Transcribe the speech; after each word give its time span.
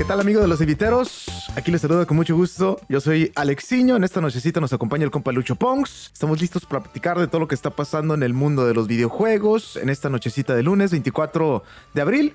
¿Qué 0.00 0.06
tal 0.06 0.18
amigos 0.18 0.40
de 0.40 0.48
los 0.48 0.62
inviteros? 0.62 1.26
Aquí 1.56 1.70
les 1.70 1.82
saludo 1.82 2.06
con 2.06 2.16
mucho 2.16 2.34
gusto. 2.34 2.80
Yo 2.88 3.02
soy 3.02 3.32
Alexiño. 3.34 3.96
En 3.96 4.02
esta 4.02 4.22
nochecita 4.22 4.58
nos 4.58 4.72
acompaña 4.72 5.04
el 5.04 5.10
compa 5.10 5.30
Lucho 5.30 5.56
Pongs. 5.56 6.10
Estamos 6.10 6.40
listos 6.40 6.64
para 6.64 6.82
platicar 6.82 7.18
de 7.18 7.26
todo 7.26 7.38
lo 7.38 7.48
que 7.48 7.54
está 7.54 7.68
pasando 7.68 8.14
en 8.14 8.22
el 8.22 8.32
mundo 8.32 8.66
de 8.66 8.72
los 8.72 8.88
videojuegos 8.88 9.76
en 9.76 9.90
esta 9.90 10.08
nochecita 10.08 10.54
de 10.54 10.62
lunes 10.62 10.90
24 10.92 11.62
de 11.92 12.00
abril. 12.00 12.32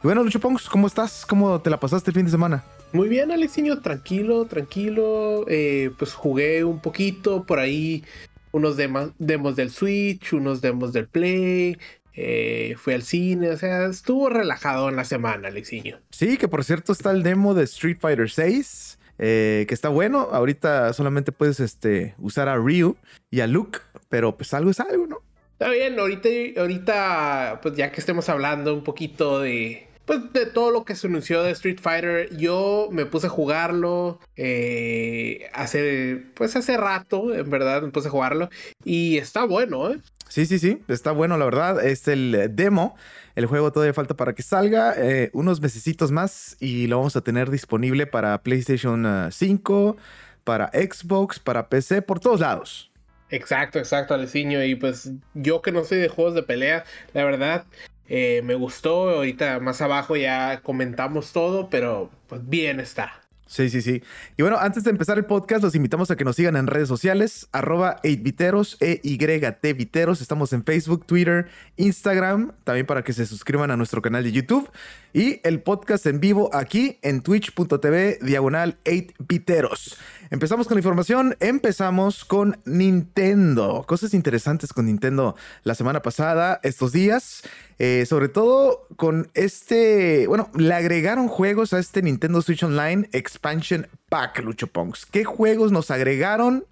Y 0.00 0.02
bueno, 0.02 0.22
Lucho 0.24 0.40
Pongs, 0.40 0.68
¿cómo 0.68 0.86
estás? 0.86 1.24
¿Cómo 1.24 1.58
te 1.62 1.70
la 1.70 1.80
pasaste 1.80 2.10
el 2.10 2.16
fin 2.16 2.26
de 2.26 2.32
semana? 2.32 2.64
Muy 2.92 3.08
bien, 3.08 3.32
Alexiño, 3.32 3.80
tranquilo, 3.80 4.44
tranquilo. 4.44 5.46
Eh, 5.48 5.92
pues 5.98 6.12
jugué 6.12 6.64
un 6.64 6.80
poquito 6.80 7.44
por 7.44 7.60
ahí, 7.60 8.04
unos 8.52 8.76
demos 8.76 9.56
del 9.56 9.70
Switch, 9.70 10.34
unos 10.34 10.60
demos 10.60 10.92
del 10.92 11.08
Play. 11.08 11.78
Eh, 12.16 12.74
fui 12.78 12.94
al 12.94 13.02
cine, 13.02 13.50
o 13.50 13.56
sea, 13.56 13.86
estuvo 13.86 14.28
relajado 14.28 14.88
en 14.88 14.96
la 14.96 15.04
semana, 15.04 15.48
Alexiño. 15.48 16.00
Sí, 16.10 16.38
que 16.38 16.48
por 16.48 16.64
cierto 16.64 16.92
está 16.92 17.10
el 17.10 17.22
demo 17.22 17.54
de 17.54 17.64
Street 17.64 17.98
Fighter 18.00 18.30
6. 18.30 18.98
Eh, 19.18 19.64
que 19.66 19.74
está 19.74 19.88
bueno. 19.88 20.28
Ahorita 20.32 20.92
solamente 20.92 21.32
puedes 21.32 21.60
este, 21.60 22.14
usar 22.18 22.48
a 22.48 22.56
Ryu 22.56 22.96
y 23.30 23.40
a 23.40 23.46
Luke, 23.46 23.78
pero 24.08 24.36
pues 24.36 24.52
algo 24.52 24.70
es 24.70 24.80
algo, 24.80 25.06
¿no? 25.06 25.22
Está 25.52 25.70
bien, 25.70 25.98
ahorita, 25.98 26.28
ahorita, 26.60 27.60
pues 27.62 27.76
ya 27.76 27.90
que 27.90 28.00
estemos 28.00 28.28
hablando 28.28 28.74
un 28.74 28.84
poquito 28.84 29.40
de, 29.40 29.88
pues 30.04 30.32
de 30.32 30.44
todo 30.44 30.70
lo 30.70 30.84
que 30.84 30.94
se 30.94 31.06
anunció 31.06 31.42
de 31.42 31.50
Street 31.52 31.78
Fighter, 31.80 32.36
yo 32.36 32.88
me 32.92 33.06
puse 33.06 33.26
a 33.28 33.30
jugarlo 33.30 34.20
eh, 34.36 35.48
hace, 35.54 36.22
pues 36.34 36.54
hace 36.56 36.76
rato, 36.76 37.34
en 37.34 37.48
verdad, 37.48 37.80
me 37.80 37.88
puse 37.88 38.08
a 38.08 38.10
jugarlo 38.10 38.50
y 38.84 39.16
está 39.16 39.44
bueno, 39.44 39.90
¿eh? 39.90 39.98
Sí, 40.28 40.44
sí, 40.46 40.58
sí, 40.58 40.82
está 40.88 41.12
bueno, 41.12 41.36
la 41.38 41.44
verdad. 41.44 41.84
Es 41.84 42.08
el 42.08 42.50
demo. 42.52 42.96
El 43.34 43.46
juego 43.46 43.70
todavía 43.72 43.94
falta 43.94 44.14
para 44.14 44.34
que 44.34 44.42
salga. 44.42 44.94
Eh, 44.96 45.30
unos 45.32 45.60
mesecitos 45.60 46.10
más 46.10 46.56
y 46.60 46.86
lo 46.86 46.98
vamos 46.98 47.16
a 47.16 47.20
tener 47.20 47.50
disponible 47.50 48.06
para 48.06 48.42
PlayStation 48.42 49.30
5, 49.30 49.96
ah, 49.98 50.02
para 50.44 50.68
Xbox, 50.68 51.38
para 51.38 51.68
PC, 51.68 52.02
por 52.02 52.20
todos 52.20 52.40
lados. 52.40 52.90
Exacto, 53.30 53.78
exacto, 53.78 54.14
Aleciño. 54.14 54.62
Y 54.64 54.74
pues 54.74 55.10
yo 55.34 55.62
que 55.62 55.72
no 55.72 55.84
soy 55.84 55.98
de 55.98 56.08
juegos 56.08 56.34
de 56.34 56.42
pelea, 56.42 56.84
la 57.12 57.24
verdad, 57.24 57.66
eh, 58.08 58.40
me 58.44 58.54
gustó. 58.54 59.10
Ahorita 59.10 59.60
más 59.60 59.80
abajo 59.82 60.16
ya 60.16 60.60
comentamos 60.62 61.32
todo, 61.32 61.68
pero 61.68 62.10
pues 62.28 62.48
bien 62.48 62.80
está. 62.80 63.25
Sí, 63.46 63.70
sí, 63.70 63.80
sí. 63.80 64.02
Y 64.36 64.42
bueno, 64.42 64.58
antes 64.58 64.82
de 64.82 64.90
empezar 64.90 65.18
el 65.18 65.24
podcast, 65.24 65.62
los 65.62 65.76
invitamos 65.76 66.10
a 66.10 66.16
que 66.16 66.24
nos 66.24 66.34
sigan 66.34 66.56
en 66.56 66.66
redes 66.66 66.88
sociales, 66.88 67.48
arroba 67.52 68.00
8viteros, 68.02 68.76
E-Y-T 68.80 69.72
Viteros. 69.72 70.20
Estamos 70.20 70.52
en 70.52 70.64
Facebook, 70.64 71.06
Twitter, 71.06 71.46
Instagram, 71.76 72.52
también 72.64 72.86
para 72.86 73.04
que 73.04 73.12
se 73.12 73.24
suscriban 73.24 73.70
a 73.70 73.76
nuestro 73.76 74.02
canal 74.02 74.24
de 74.24 74.32
YouTube. 74.32 74.68
Y 75.12 75.40
el 75.44 75.62
podcast 75.62 76.06
en 76.06 76.18
vivo 76.18 76.50
aquí 76.52 76.98
en 77.02 77.20
twitch.tv, 77.20 78.18
diagonal 78.20 78.78
8viteros. 78.84 79.96
Empezamos 80.30 80.66
con 80.66 80.74
la 80.74 80.80
información, 80.80 81.36
empezamos 81.38 82.24
con 82.24 82.58
Nintendo. 82.64 83.84
Cosas 83.86 84.12
interesantes 84.12 84.72
con 84.72 84.86
Nintendo 84.86 85.36
la 85.62 85.74
semana 85.76 86.02
pasada, 86.02 86.58
estos 86.64 86.92
días. 86.92 87.42
Eh, 87.78 88.06
sobre 88.06 88.28
todo 88.28 88.86
con 88.96 89.28
este, 89.34 90.26
bueno, 90.26 90.50
le 90.56 90.74
agregaron 90.74 91.28
juegos 91.28 91.72
a 91.72 91.78
este 91.78 92.02
Nintendo 92.02 92.42
Switch 92.42 92.64
Online 92.64 93.08
Expansion 93.12 93.86
Pack, 94.08 94.40
Lucho 94.42 94.66
Punks. 94.66 95.06
¿Qué 95.06 95.24
juegos 95.24 95.70
nos 95.70 95.90
agregaron 95.90 96.64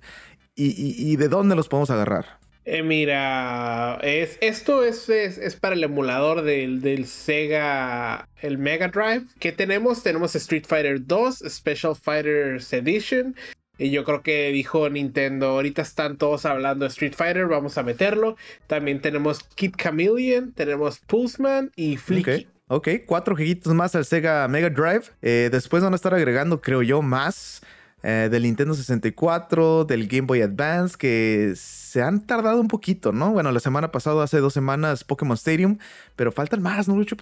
y, 0.56 1.16
de 1.16 1.28
dónde 1.28 1.56
los 1.56 1.68
podemos 1.68 1.90
agarrar? 1.90 2.43
Eh, 2.66 2.82
mira, 2.82 3.98
es, 4.02 4.38
esto 4.40 4.84
es, 4.84 5.08
es, 5.10 5.56
para 5.56 5.74
el 5.74 5.84
emulador 5.84 6.42
del, 6.42 6.80
del, 6.80 7.06
Sega, 7.06 8.28
el 8.40 8.56
Mega 8.56 8.88
Drive. 8.88 9.26
¿Qué 9.38 9.52
tenemos? 9.52 10.02
Tenemos 10.02 10.34
Street 10.34 10.64
Fighter 10.66 11.06
2, 11.06 11.44
Special 11.48 11.94
Fighters 11.94 12.72
Edition, 12.72 13.36
y 13.76 13.90
yo 13.90 14.04
creo 14.04 14.22
que 14.22 14.50
dijo 14.52 14.88
Nintendo, 14.88 15.48
ahorita 15.48 15.82
están 15.82 16.16
todos 16.16 16.46
hablando 16.46 16.84
de 16.84 16.88
Street 16.88 17.14
Fighter, 17.14 17.46
vamos 17.46 17.76
a 17.76 17.82
meterlo. 17.82 18.36
También 18.66 19.00
tenemos 19.00 19.42
Kid 19.56 19.74
Chameleon, 19.76 20.52
tenemos 20.52 21.00
Pulseman 21.00 21.70
y 21.74 21.96
Flicky. 21.96 22.48
Ok, 22.68 22.88
cuatro 23.04 23.34
jueguitos 23.34 23.74
más 23.74 23.94
al 23.94 24.04
Sega 24.04 24.46
Mega 24.48 24.70
Drive. 24.70 25.04
Eh, 25.22 25.48
después 25.50 25.82
van 25.82 25.92
a 25.92 25.96
estar 25.96 26.14
agregando, 26.14 26.60
creo 26.60 26.82
yo, 26.82 27.02
más 27.02 27.62
eh, 28.04 28.28
del 28.30 28.42
Nintendo 28.42 28.74
64, 28.74 29.86
del 29.86 30.06
Game 30.06 30.26
Boy 30.26 30.42
Advance, 30.42 30.96
que 30.98 31.54
se 31.56 32.02
han 32.02 32.26
tardado 32.26 32.60
un 32.60 32.68
poquito, 32.68 33.12
¿no? 33.12 33.32
Bueno, 33.32 33.50
la 33.50 33.60
semana 33.60 33.90
pasada, 33.90 34.22
hace 34.22 34.38
dos 34.38 34.52
semanas, 34.52 35.04
Pokémon 35.04 35.36
Stadium, 35.36 35.78
pero 36.14 36.30
faltan 36.30 36.60
más, 36.60 36.86
¿no, 36.86 36.96
Lucho 36.96 37.16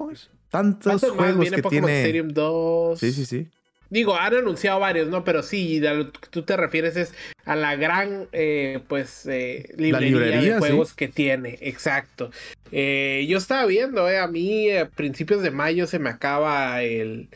Tantos 0.50 1.00
juegos 1.02 1.50
que 1.50 1.62
Pokémon 1.62 1.86
tiene. 1.86 2.02
Stadium 2.02 2.28
2. 2.28 2.98
Sí, 2.98 3.12
sí, 3.12 3.24
sí. 3.24 3.48
Digo, 3.90 4.16
han 4.16 4.34
anunciado 4.34 4.80
varios, 4.80 5.08
¿no? 5.08 5.22
Pero 5.22 5.42
sí, 5.42 5.86
a 5.86 5.92
lo 5.92 6.10
que 6.10 6.26
tú 6.30 6.42
te 6.42 6.56
refieres 6.56 6.96
es 6.96 7.14
a 7.44 7.54
la 7.54 7.76
gran, 7.76 8.26
eh, 8.32 8.80
pues, 8.88 9.26
eh, 9.26 9.72
librería, 9.76 10.54
de 10.54 10.58
juegos 10.58 10.94
que 10.94 11.08
tiene. 11.08 11.58
Exacto. 11.60 12.30
Eh, 12.72 13.26
yo 13.28 13.36
estaba 13.36 13.66
viendo, 13.66 14.08
eh, 14.08 14.18
a 14.18 14.26
mí 14.26 14.70
a 14.70 14.88
principios 14.88 15.42
de 15.42 15.50
mayo 15.50 15.86
se 15.86 15.98
me 15.98 16.08
acaba 16.08 16.82
el, 16.82 17.28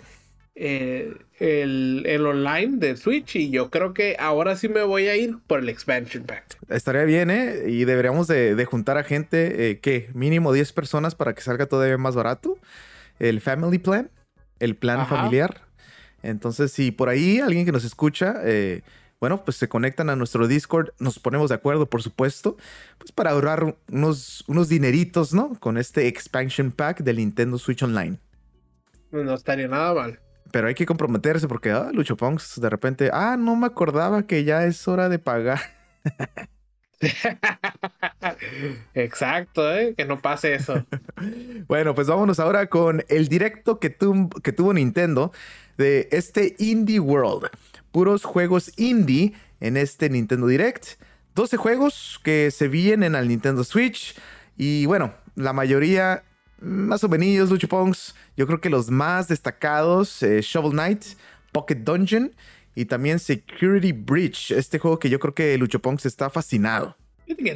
el, 1.38 2.04
el, 2.06 2.24
online 2.26 2.78
de 2.78 2.96
Switch 2.96 3.36
y 3.36 3.50
yo 3.50 3.70
creo 3.70 3.92
que 3.94 4.16
ahora 4.18 4.56
sí 4.56 4.68
me 4.68 4.82
voy 4.82 5.08
a 5.08 5.16
ir 5.16 5.36
por 5.46 5.60
el 5.60 5.68
expansion 5.68 6.24
pack. 6.24 6.58
Estaría 6.68 7.04
bien, 7.04 7.30
¿eh? 7.30 7.64
Y 7.66 7.84
deberíamos 7.84 8.26
de, 8.26 8.64
juntar 8.64 8.98
a 8.98 9.04
gente, 9.04 9.78
¿qué? 9.82 10.08
Mínimo 10.14 10.52
10 10.52 10.72
personas 10.72 11.14
para 11.14 11.34
que 11.34 11.42
salga 11.42 11.66
todavía 11.66 11.98
más 11.98 12.14
barato. 12.14 12.58
El 13.18 13.40
family 13.40 13.78
plan, 13.78 14.10
el 14.60 14.76
plan 14.76 15.06
familiar 15.06 15.66
entonces, 16.26 16.72
si 16.72 16.90
por 16.90 17.08
ahí 17.08 17.38
alguien 17.38 17.64
que 17.64 17.72
nos 17.72 17.84
escucha, 17.84 18.34
eh, 18.42 18.82
bueno, 19.20 19.44
pues 19.44 19.56
se 19.56 19.68
conectan 19.68 20.10
a 20.10 20.16
nuestro 20.16 20.48
Discord, 20.48 20.90
nos 20.98 21.20
ponemos 21.20 21.50
de 21.50 21.54
acuerdo, 21.54 21.86
por 21.86 22.02
supuesto, 22.02 22.56
pues 22.98 23.12
para 23.12 23.30
ahorrar 23.30 23.76
unos, 23.90 24.44
unos 24.48 24.68
dineritos, 24.68 25.32
¿no? 25.32 25.58
Con 25.60 25.78
este 25.78 26.08
expansion 26.08 26.72
pack 26.72 27.02
del 27.02 27.18
Nintendo 27.18 27.58
Switch 27.58 27.82
Online. 27.82 28.18
No 29.12 29.34
estaría 29.34 29.68
nada 29.68 29.94
mal. 29.94 30.20
Pero 30.50 30.68
hay 30.68 30.74
que 30.74 30.86
comprometerse 30.86 31.48
porque, 31.48 31.70
ah, 31.70 31.90
Lucho 31.92 32.16
Punks, 32.16 32.60
de 32.60 32.70
repente, 32.70 33.10
ah, 33.12 33.36
no 33.38 33.56
me 33.56 33.66
acordaba 33.66 34.26
que 34.26 34.44
ya 34.44 34.64
es 34.64 34.86
hora 34.88 35.08
de 35.08 35.18
pagar. 35.18 35.60
Exacto, 38.94 39.74
¿eh? 39.74 39.94
que 39.96 40.04
no 40.04 40.20
pase 40.20 40.54
eso. 40.54 40.86
bueno, 41.66 41.94
pues 41.94 42.06
vámonos 42.06 42.40
ahora 42.40 42.68
con 42.68 43.04
el 43.08 43.28
directo 43.28 43.78
que, 43.78 43.96
que 44.42 44.52
tuvo 44.52 44.72
Nintendo 44.72 45.32
de 45.76 46.08
este 46.10 46.54
Indie 46.58 47.00
World. 47.00 47.50
Puros 47.92 48.24
juegos 48.24 48.72
indie 48.76 49.34
en 49.60 49.76
este 49.76 50.08
Nintendo 50.10 50.46
Direct. 50.46 51.00
12 51.34 51.56
juegos 51.56 52.20
que 52.22 52.50
se 52.50 52.68
vienen 52.68 53.14
al 53.14 53.28
Nintendo 53.28 53.64
Switch. 53.64 54.16
Y 54.56 54.86
bueno, 54.86 55.14
la 55.34 55.52
mayoría 55.52 56.24
más 56.60 57.04
o 57.04 57.08
menos, 57.08 57.50
Lucho 57.50 57.68
Pongs. 57.68 58.14
Yo 58.36 58.46
creo 58.46 58.60
que 58.60 58.70
los 58.70 58.90
más 58.90 59.28
destacados, 59.28 60.22
eh, 60.22 60.40
Shovel 60.42 60.72
Knight, 60.72 61.04
Pocket 61.52 61.76
Dungeon 61.76 62.32
y 62.74 62.84
también 62.84 63.18
Security 63.18 63.92
Breach. 63.92 64.50
Este 64.50 64.78
juego 64.78 64.98
que 64.98 65.10
yo 65.10 65.18
creo 65.18 65.34
que 65.34 65.56
Lucho 65.58 65.80
Pongs 65.80 66.06
está 66.06 66.30
fascinado. 66.30 66.96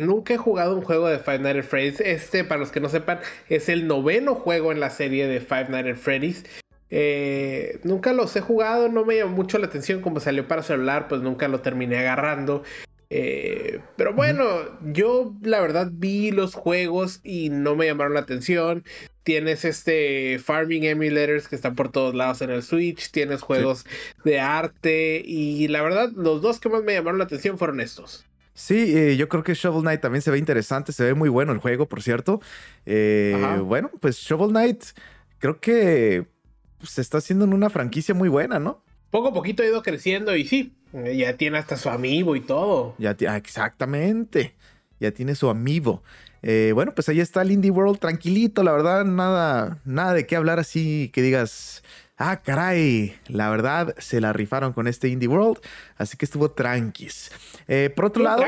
Nunca 0.01 0.35
he 0.35 0.37
jugado 0.37 0.75
un 0.75 0.83
juego 0.83 1.09
de 1.09 1.19
Five 1.19 1.41
Nights 1.41 1.59
at 1.61 1.65
Freddy's. 1.65 2.01
Este, 2.01 2.45
para 2.45 2.61
los 2.61 2.71
que 2.71 2.81
no 2.81 2.89
sepan, 2.89 3.21
es 3.49 3.69
el 3.69 3.87
noveno 3.87 4.35
juego 4.35 4.73
en 4.73 4.81
la 4.81 4.91
serie 4.91 5.27
de 5.27 5.41
Five 5.41 5.69
Nights 5.69 5.91
at 5.91 5.97
Freddy's. 5.97 6.45
Eh, 6.91 7.79
nunca 7.85 8.13
los 8.13 8.35
he 8.35 8.41
jugado, 8.41 8.89
no 8.89 9.05
me 9.05 9.17
llamó 9.17 9.37
mucho 9.37 9.59
la 9.59 9.67
atención 9.67 10.01
como 10.01 10.19
salió 10.19 10.49
para 10.49 10.65
celular, 10.65 11.07
pues 11.07 11.23
nunca 11.23 11.47
lo 11.47 11.61
terminé 11.61 11.99
agarrando. 11.99 12.65
Eh, 13.13 13.81
pero 13.97 14.15
bueno, 14.15 14.47
yo 14.83 15.35
la 15.43 15.61
verdad 15.61 15.89
vi 15.93 16.31
los 16.31 16.55
juegos 16.55 17.21
y 17.25 17.51
no 17.51 17.75
me 17.75 17.87
llamaron 17.87 18.15
la 18.15 18.21
atención. 18.21 18.85
Tienes 19.25 19.65
este 19.65 20.39
Farming 20.39 20.85
Emulators 20.85 21.49
que 21.49 21.57
están 21.57 21.75
por 21.75 21.91
todos 21.91 22.15
lados 22.15 22.41
en 22.41 22.51
el 22.51 22.63
Switch. 22.63 23.11
Tienes 23.11 23.43
juegos 23.43 23.85
de 24.25 24.39
arte. 24.39 25.23
Y 25.25 25.67
la 25.69 25.83
verdad, 25.83 26.11
los 26.15 26.41
dos 26.41 26.61
que 26.61 26.69
más 26.69 26.85
me 26.85 26.95
llamaron 26.95 27.19
la 27.19 27.25
atención 27.25 27.59
fueron 27.59 27.81
estos. 27.81 28.25
Sí, 28.55 28.97
eh, 28.97 29.17
yo 29.17 29.29
creo 29.29 29.43
que 29.43 29.55
Shovel 29.55 29.83
Knight 29.83 30.01
también 30.01 30.23
se 30.23 30.31
ve 30.31 30.39
interesante. 30.39 30.93
Se 30.93 31.05
ve 31.05 31.15
muy 31.15 31.29
bueno 31.29 31.53
el 31.53 31.59
juego, 31.59 31.89
por 31.89 32.03
cierto. 32.03 32.41
bueno, 32.87 33.91
pues 34.01 34.17
Shovel 34.19 34.51
Knight 34.51 34.85
creo 35.39 35.61
que 35.61 36.27
se 36.83 37.01
está 37.01 37.19
haciendo 37.19 37.45
en 37.45 37.53
una 37.53 37.71
franquicia 37.71 38.15
muy 38.15 38.29
buena, 38.29 38.59
¿no? 38.59 38.83
Poco 39.11 39.29
a 39.29 39.33
poquito 39.33 39.63
ha 39.63 39.67
ido 39.67 39.83
creciendo 39.83 40.37
y 40.37 40.47
sí, 40.47 40.73
ya 40.93 41.37
tiene 41.37 41.59
hasta 41.59 41.77
su 41.77 41.91
amigo 41.91 42.37
y 42.37 42.41
todo. 42.41 42.95
Ya 42.99 43.17
ah, 43.29 43.37
exactamente, 43.37 44.55
ya 45.01 45.11
tiene 45.11 45.35
su 45.35 45.49
amigo. 45.49 46.03
Eh, 46.43 46.73
bueno, 46.75 46.93
pues 46.95 47.09
ahí 47.09 47.21
está 47.21 47.43
el 47.43 47.51
Indie 47.51 47.71
World 47.71 47.99
tranquilito, 47.99 48.63
la 48.63 48.73
verdad, 48.73 49.05
nada, 49.05 49.79
nada 49.85 50.15
de 50.15 50.27
qué 50.27 50.37
hablar 50.37 50.59
así 50.59 51.11
que 51.13 51.23
digas, 51.23 51.83
Ah, 52.23 52.43
caray, 52.43 53.15
la 53.29 53.49
verdad 53.49 53.95
se 53.97 54.21
la 54.21 54.35
rifaron 54.35 54.75
con 54.75 54.87
este 54.87 55.09
Indie 55.09 55.27
World, 55.27 55.59
así 55.97 56.19
que 56.19 56.27
estuvo 56.27 56.51
tranquis. 56.51 57.33
Eh, 57.67 57.89
por 57.97 58.05
otro 58.05 58.23
lado, 58.23 58.45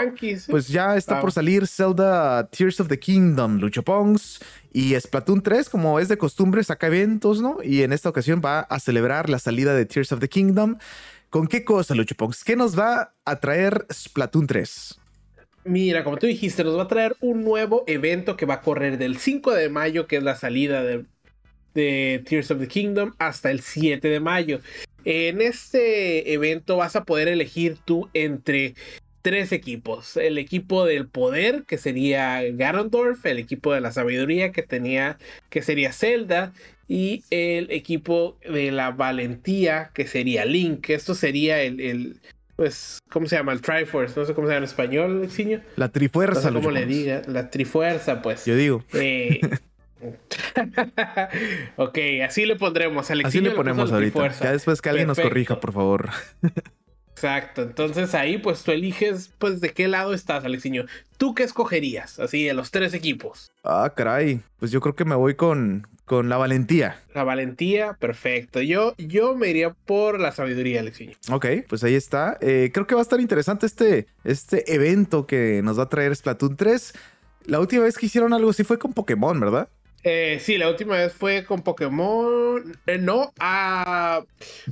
pues 0.50 0.68
ya 0.68 0.94
está 0.94 1.22
por 1.22 1.32
salir 1.32 1.66
Zelda 1.66 2.50
Tears 2.50 2.80
of 2.80 2.88
the 2.88 2.98
Kingdom, 2.98 3.56
Lucho 3.56 3.82
Pongs 3.82 4.40
y 4.74 4.94
Splatoon 5.00 5.42
3, 5.42 5.70
como 5.70 5.98
es 5.98 6.08
de 6.08 6.18
costumbre, 6.18 6.62
saca 6.62 6.88
eventos, 6.88 7.40
¿no? 7.40 7.62
Y 7.64 7.80
en 7.80 7.94
esta 7.94 8.10
ocasión 8.10 8.42
va 8.44 8.60
a 8.60 8.78
celebrar 8.78 9.30
la 9.30 9.38
salida 9.38 9.72
de 9.74 9.86
Tears 9.86 10.12
of 10.12 10.20
the 10.20 10.28
Kingdom. 10.28 10.76
¿Con 11.30 11.46
qué 11.46 11.64
cosa, 11.64 11.94
Lucho 11.94 12.14
Pongs? 12.14 12.44
¿Qué 12.44 12.56
nos 12.56 12.78
va 12.78 13.14
a 13.24 13.36
traer 13.40 13.86
Splatoon 13.90 14.48
3? 14.48 15.00
Mira, 15.64 16.04
como 16.04 16.18
tú 16.18 16.26
dijiste, 16.26 16.62
nos 16.62 16.76
va 16.76 16.82
a 16.82 16.88
traer 16.88 17.16
un 17.22 17.42
nuevo 17.42 17.84
evento 17.86 18.36
que 18.36 18.44
va 18.44 18.54
a 18.54 18.60
correr 18.60 18.98
del 18.98 19.16
5 19.16 19.52
de 19.52 19.70
mayo, 19.70 20.06
que 20.06 20.18
es 20.18 20.22
la 20.22 20.36
salida 20.36 20.82
de, 20.82 21.06
de 21.74 22.22
Tears 22.28 22.50
of 22.50 22.60
the 22.60 22.68
Kingdom, 22.68 23.14
hasta 23.18 23.50
el 23.50 23.60
7 23.60 24.06
de 24.08 24.20
mayo. 24.20 24.60
En 25.04 25.40
este 25.40 26.32
evento 26.32 26.76
vas 26.76 26.96
a 26.96 27.04
poder 27.04 27.28
elegir 27.28 27.76
tú 27.84 28.08
entre 28.14 28.74
tres 29.22 29.52
equipos. 29.52 30.16
El 30.16 30.38
equipo 30.38 30.84
del 30.84 31.08
poder, 31.08 31.64
que 31.64 31.78
sería 31.78 32.42
Ganondorf, 32.42 33.24
el 33.26 33.38
equipo 33.38 33.72
de 33.72 33.80
la 33.80 33.92
sabiduría, 33.92 34.52
que 34.52 34.62
tenía, 34.62 35.18
que 35.50 35.62
sería 35.62 35.92
Zelda, 35.92 36.52
y 36.88 37.24
el 37.30 37.70
equipo 37.70 38.36
de 38.48 38.70
la 38.70 38.90
valentía, 38.90 39.90
que 39.94 40.06
sería 40.06 40.44
Link. 40.44 40.90
Esto 40.90 41.14
sería 41.14 41.62
el 41.62 42.20
pues, 42.56 43.00
¿cómo 43.10 43.26
se 43.26 43.36
llama? 43.36 43.52
El 43.52 43.60
Triforce, 43.60 44.18
no 44.18 44.26
sé 44.26 44.34
cómo 44.34 44.46
se 44.46 44.52
llama 44.52 44.58
en 44.58 44.70
español, 44.70 45.28
Xiño. 45.28 45.60
La 45.76 45.88
Trifuerza. 45.88 46.50
No 46.50 46.58
sé 46.58 46.62
cómo 46.62 46.70
le 46.70 46.86
diga, 46.86 47.22
la 47.26 47.50
Trifuerza, 47.50 48.22
pues. 48.22 48.44
Yo 48.44 48.54
digo. 48.54 48.84
Eh... 48.92 49.40
ok, 51.76 51.98
así 52.24 52.46
le 52.46 52.56
pondremos. 52.56 53.10
así 53.10 53.40
le 53.40 53.50
ponemos 53.52 53.92
ahorita. 53.92 54.32
Ya 54.40 54.52
después 54.52 54.80
que 54.82 54.88
alguien 54.88 55.08
nos 55.08 55.18
corrija, 55.18 55.60
por 55.60 55.72
favor. 55.72 56.10
Exacto, 57.14 57.62
entonces 57.62 58.14
ahí 58.16 58.38
pues 58.38 58.64
tú 58.64 58.72
eliges 58.72 59.30
pues 59.38 59.60
de 59.60 59.72
qué 59.72 59.86
lado 59.86 60.12
estás, 60.12 60.44
Alexiño. 60.44 60.86
¿Tú 61.18 61.34
qué 61.34 61.44
escogerías? 61.44 62.18
Así 62.18 62.44
de 62.44 62.52
los 62.52 62.72
tres 62.72 62.94
equipos. 62.94 63.52
Ah, 63.62 63.92
caray. 63.94 64.40
Pues 64.58 64.72
yo 64.72 64.80
creo 64.80 64.96
que 64.96 65.04
me 65.04 65.14
voy 65.14 65.36
con, 65.36 65.86
con 66.04 66.28
la 66.28 66.36
valentía. 66.36 67.00
La 67.14 67.22
valentía, 67.22 67.92
perfecto. 67.92 68.60
Yo, 68.60 68.94
yo 68.98 69.36
me 69.36 69.48
iría 69.48 69.70
por 69.72 70.18
la 70.18 70.32
sabiduría, 70.32 70.80
Alexiño. 70.80 71.16
Ok, 71.30 71.46
pues 71.68 71.84
ahí 71.84 71.94
está. 71.94 72.38
Eh, 72.40 72.70
creo 72.74 72.88
que 72.88 72.96
va 72.96 73.02
a 73.02 73.02
estar 73.02 73.20
interesante 73.20 73.66
este, 73.66 74.08
este 74.24 74.74
evento 74.74 75.26
que 75.26 75.60
nos 75.62 75.78
va 75.78 75.84
a 75.84 75.88
traer 75.88 76.16
Splatoon 76.16 76.56
3. 76.56 76.92
La 77.44 77.60
última 77.60 77.84
vez 77.84 77.98
que 77.98 78.06
hicieron 78.06 78.32
algo 78.32 78.50
así 78.50 78.64
fue 78.64 78.78
con 78.78 78.94
Pokémon, 78.94 79.38
¿verdad? 79.38 79.68
Eh, 80.04 80.38
sí, 80.40 80.58
la 80.58 80.68
última 80.68 80.96
vez 80.96 81.12
fue 81.12 81.44
con 81.44 81.62
Pokémon. 81.62 82.76
Eh, 82.86 82.98
no, 82.98 83.32
ah, 83.38 84.24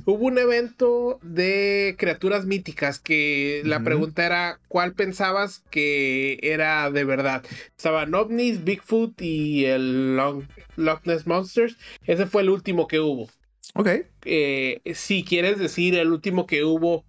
hubo 0.05 0.25
un 0.25 0.37
evento 0.37 1.19
de 1.21 1.95
criaturas 1.97 2.45
míticas 2.45 2.99
que 2.99 3.61
la 3.63 3.81
pregunta 3.81 4.25
era 4.25 4.59
cuál 4.67 4.93
pensabas 4.93 5.63
que 5.69 6.37
era 6.41 6.91
de 6.91 7.05
verdad. 7.05 7.43
Estaban 7.77 8.13
ovnis, 8.13 8.63
Bigfoot 8.63 9.21
y 9.21 9.65
el 9.65 10.17
Loch 10.17 11.05
Ness 11.05 11.25
Monsters. 11.25 11.77
Ese 12.05 12.25
fue 12.25 12.41
el 12.41 12.49
último 12.49 12.87
que 12.87 12.99
hubo. 12.99 13.29
Ok. 13.75 13.89
Eh, 14.25 14.81
si 14.93 15.23
quieres 15.23 15.57
decir 15.59 15.95
el 15.95 16.11
último 16.11 16.45
que 16.45 16.65
hubo 16.65 17.05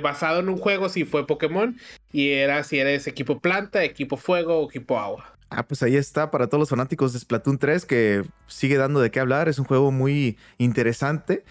basado 0.00 0.40
en 0.40 0.48
un 0.48 0.56
juego, 0.56 0.88
sí 0.88 1.04
fue 1.04 1.26
Pokémon. 1.26 1.76
Y 2.10 2.30
era 2.30 2.64
si 2.64 2.78
eres 2.78 3.06
equipo 3.06 3.40
planta, 3.40 3.84
equipo 3.84 4.16
fuego 4.16 4.60
o 4.60 4.70
equipo 4.70 4.98
agua. 4.98 5.35
Ah, 5.48 5.66
pues 5.66 5.82
ahí 5.82 5.96
está 5.96 6.30
para 6.30 6.48
todos 6.48 6.60
los 6.60 6.68
fanáticos 6.68 7.12
de 7.12 7.20
Splatoon 7.20 7.58
3 7.58 7.86
que 7.86 8.24
sigue 8.48 8.76
dando 8.76 9.00
de 9.00 9.10
qué 9.10 9.20
hablar. 9.20 9.48
Es 9.48 9.58
un 9.58 9.64
juego 9.64 9.92
muy 9.92 10.38
interesante, 10.58 11.44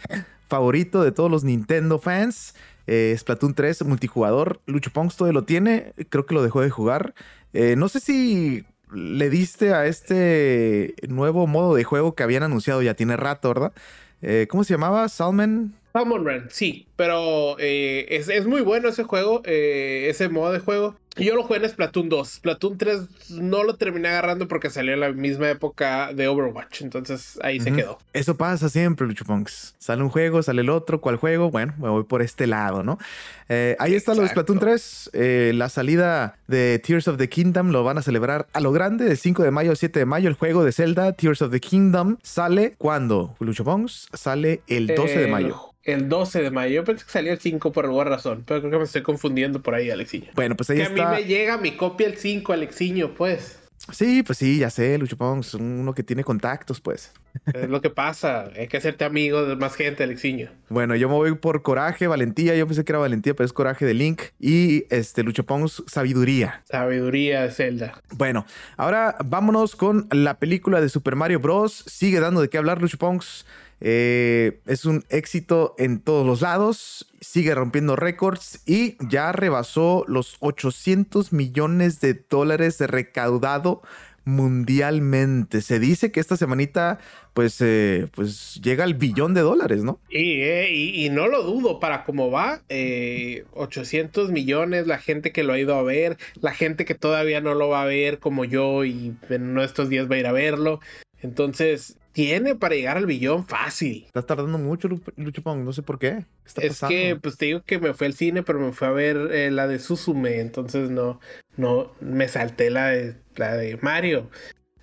favorito 0.47 1.01
de 1.01 1.11
todos 1.11 1.31
los 1.31 1.43
Nintendo 1.43 1.97
fans. 1.99 2.55
Eh, 2.87 3.15
Splatoon 3.17 3.53
3 3.53 3.85
multijugador. 3.85 4.59
Lucho 4.65 4.91
Pongs 4.91 5.15
todavía 5.15 5.39
lo 5.39 5.45
tiene, 5.45 5.93
creo 6.09 6.25
que 6.25 6.35
lo 6.35 6.43
dejó 6.43 6.61
de 6.61 6.69
jugar. 6.69 7.13
Eh, 7.53 7.75
no 7.77 7.87
sé 7.87 8.01
si 8.01 8.65
le 8.93 9.29
diste 9.29 9.73
a 9.73 9.85
este 9.87 10.93
nuevo 11.07 11.47
modo 11.47 11.73
de 11.73 11.85
juego 11.85 12.15
que 12.15 12.23
habían 12.23 12.43
anunciado 12.43 12.81
ya 12.81 12.95
tiene 12.95 13.15
rato, 13.15 13.47
¿verdad? 13.47 13.73
Eh, 14.21 14.47
¿Cómo 14.49 14.65
se 14.65 14.73
llamaba? 14.73 15.07
Salmon. 15.07 15.73
Salmon 15.93 16.25
Run, 16.25 16.47
sí, 16.49 16.87
pero 16.97 17.57
es, 17.57 18.27
es, 18.27 18.45
muy 18.45 18.59
bueno 18.59 18.89
ese 18.89 19.03
juego, 19.03 19.41
ese 19.45 20.27
modo 20.27 20.51
de 20.51 20.59
juego. 20.59 20.97
Yo 21.17 21.35
lo 21.35 21.43
jugué 21.43 21.59
en 21.59 21.69
Splatoon 21.69 22.09
2. 22.09 22.29
Splatoon 22.29 22.77
3 22.77 23.29
no 23.29 23.63
lo 23.63 23.75
terminé 23.75 24.09
agarrando 24.09 24.47
porque 24.47 24.69
salió 24.69 24.93
en 24.93 24.99
la 24.99 25.11
misma 25.11 25.49
época 25.49 26.11
de 26.13 26.27
Overwatch. 26.27 26.81
Entonces 26.81 27.39
ahí 27.41 27.59
se 27.59 27.71
quedó. 27.71 27.99
Eso 28.13 28.35
pasa 28.35 28.67
siempre, 28.69 29.07
Luchupunks. 29.07 29.75
Sale 29.77 30.03
un 30.03 30.09
juego, 30.09 30.43
sale 30.43 30.61
el 30.61 30.69
otro. 30.69 30.99
¿Cuál 30.99 31.15
juego? 31.15 31.51
Bueno, 31.51 31.73
me 31.79 31.89
voy 31.89 32.03
por 32.03 32.21
este 32.21 32.47
lado, 32.47 32.83
¿no? 32.83 32.97
Eh, 33.47 33.77
ahí 33.79 33.93
está 33.93 34.13
lo 34.13 34.23
de 34.23 34.29
Splatoon 34.29 34.59
3. 34.59 35.11
Eh, 35.13 35.51
la 35.55 35.69
salida 35.69 36.37
de 36.47 36.79
Tears 36.79 37.07
of 37.07 37.17
the 37.17 37.29
Kingdom 37.29 37.69
lo 37.69 37.83
van 37.83 37.97
a 37.97 38.01
celebrar 38.01 38.47
a 38.51 38.59
lo 38.59 38.71
grande 38.73 39.05
del 39.05 39.17
5 39.17 39.43
de 39.43 39.51
mayo 39.51 39.71
al 39.71 39.77
7 39.77 39.99
de 39.99 40.05
mayo. 40.05 40.27
El 40.27 40.35
juego 40.35 40.63
de 40.65 40.73
Zelda, 40.73 41.13
Tears 41.13 41.41
of 41.41 41.51
the 41.51 41.61
Kingdom, 41.61 42.17
sale 42.23 42.75
cuando, 42.77 43.35
Luchupunks, 43.39 44.09
sale 44.13 44.61
el 44.67 44.87
12 44.87 45.19
de 45.19 45.27
mayo 45.27 45.75
el 45.85 46.09
12 46.09 46.41
de 46.41 46.51
mayo. 46.51 46.73
Yo 46.73 46.83
pensé 46.83 47.05
que 47.05 47.11
salía 47.11 47.31
el 47.31 47.39
5 47.39 47.71
por 47.71 47.85
alguna 47.85 48.05
razón, 48.05 48.43
pero 48.45 48.59
creo 48.59 48.71
que 48.71 48.77
me 48.79 48.83
estoy 48.83 49.03
confundiendo 49.03 49.61
por 49.61 49.75
ahí, 49.75 49.89
Alexiño. 49.89 50.31
Bueno, 50.33 50.55
pues 50.55 50.69
ahí 50.71 50.81
está. 50.81 51.04
Me 51.11 51.23
llega 51.23 51.57
mi 51.57 51.71
copia 51.71 52.07
el 52.07 52.17
5, 52.17 52.53
Alexiño, 52.53 53.13
pues. 53.13 53.59
Sí, 53.91 54.23
pues 54.23 54.39
sí, 54.39 54.57
ya 54.57 54.69
sé, 54.69 54.97
Lucho 54.97 55.15
Pons, 55.15 55.53
uno 55.53 55.93
que 55.93 56.03
tiene 56.03 56.23
contactos, 56.23 56.81
pues. 56.81 57.13
Es 57.53 57.69
lo 57.69 57.81
que 57.81 57.89
pasa, 57.89 58.49
hay 58.55 58.67
que 58.67 58.77
hacerte 58.77 59.05
amigo 59.05 59.45
de 59.45 59.55
más 59.55 59.75
gente, 59.75 60.03
Alexiño. 60.03 60.49
Bueno, 60.69 60.95
yo 60.95 61.07
me 61.07 61.15
voy 61.15 61.35
por 61.35 61.61
coraje, 61.61 62.07
valentía, 62.07 62.55
yo 62.55 62.65
pensé 62.65 62.83
que 62.83 62.93
era 62.93 62.99
valentía, 62.99 63.35
pero 63.35 63.45
es 63.45 63.53
coraje 63.53 63.85
de 63.85 63.93
Link. 63.93 64.21
Y 64.39 64.85
este, 64.89 65.21
Lucho 65.21 65.45
Pons, 65.45 65.83
sabiduría. 65.85 66.63
Sabiduría 66.65 67.43
de 67.43 67.51
Zelda. 67.51 68.01
Bueno, 68.11 68.45
ahora 68.77 69.17
vámonos 69.23 69.75
con 69.75 70.07
la 70.11 70.39
película 70.39 70.81
de 70.81 70.89
Super 70.89 71.15
Mario 71.15 71.39
Bros. 71.39 71.83
Sigue 71.87 72.19
dando 72.19 72.41
de 72.41 72.49
qué 72.49 72.57
hablar, 72.57 72.81
Lucho 72.81 72.97
Pons. 72.97 73.45
Eh, 73.81 74.59
es 74.65 74.85
un 74.85 75.03
éxito 75.09 75.75
en 75.77 75.99
todos 75.99 76.25
los 76.25 76.41
lados, 76.41 77.07
sigue 77.19 77.53
rompiendo 77.53 77.95
récords 77.95 78.61
y 78.65 78.95
ya 79.07 79.31
rebasó 79.31 80.05
los 80.07 80.37
800 80.39 81.33
millones 81.33 81.99
de 81.99 82.13
dólares 82.13 82.77
de 82.77 82.87
recaudado 82.87 83.81
mundialmente. 84.23 85.61
Se 85.61 85.77
dice 85.77 86.11
que 86.11 86.19
esta 86.19 86.35
semanita 86.35 86.99
pues, 87.33 87.61
eh, 87.61 88.07
pues 88.15 88.59
llega 88.63 88.85
al 88.85 88.95
billón 88.95 89.35
de 89.35 89.41
dólares, 89.41 89.83
¿no? 89.83 89.99
Eh, 90.09 90.69
y, 90.71 91.05
y, 91.05 91.09
no 91.09 91.27
lo 91.27 91.43
dudo, 91.43 91.79
para 91.79 92.05
cómo 92.05 92.31
va, 92.31 92.63
800 93.53 94.31
millones, 94.31 94.87
la 94.87 94.97
gente 94.97 95.31
que 95.31 95.43
lo 95.43 95.53
ha 95.53 95.59
ido 95.59 95.75
a 95.75 95.83
ver, 95.83 96.17
la 96.41 96.53
gente 96.53 96.85
que 96.85 96.95
todavía 96.95 97.39
no 97.41 97.53
lo 97.53 97.67
va 97.67 97.83
a 97.83 97.85
ver 97.85 98.17
como 98.17 98.45
yo 98.45 98.83
y 98.83 99.13
en 99.29 99.59
estos 99.59 99.89
días 99.89 100.09
va 100.09 100.15
a 100.15 100.19
ir 100.19 100.27
a 100.27 100.31
verlo. 100.31 100.79
Entonces, 101.21 101.97
tiene 102.15 102.55
para 102.55 102.75
llegar 102.75 102.95
al 102.95 103.05
billón 103.05 103.45
fácil. 103.45 104.05
Estás 104.05 104.25
tardando 104.25 104.57
mucho, 104.57 104.87
Luchapong, 105.17 105.65
no 105.65 105.73
sé 105.73 105.83
por 105.83 105.99
qué. 105.99 106.25
es 106.45 106.79
que, 106.79 107.19
pues 107.21 107.37
te 107.37 107.47
digo 107.47 107.61
que 107.65 107.77
me 107.77 107.93
fue 107.93 108.07
al 108.07 108.13
cine, 108.13 108.41
pero 108.41 108.57
me 108.57 108.71
fue 108.71 108.87
a 108.87 108.91
ver 108.91 109.17
eh, 109.33 109.51
la 109.51 109.67
de 109.67 109.79
Suzume, 109.79 110.39
entonces 110.39 110.89
no, 110.89 111.19
no, 111.57 111.91
me 111.99 112.29
salté 112.29 112.69
la 112.69 112.87
de, 112.87 113.17
la 113.35 113.57
de 113.57 113.77
Mario. 113.81 114.29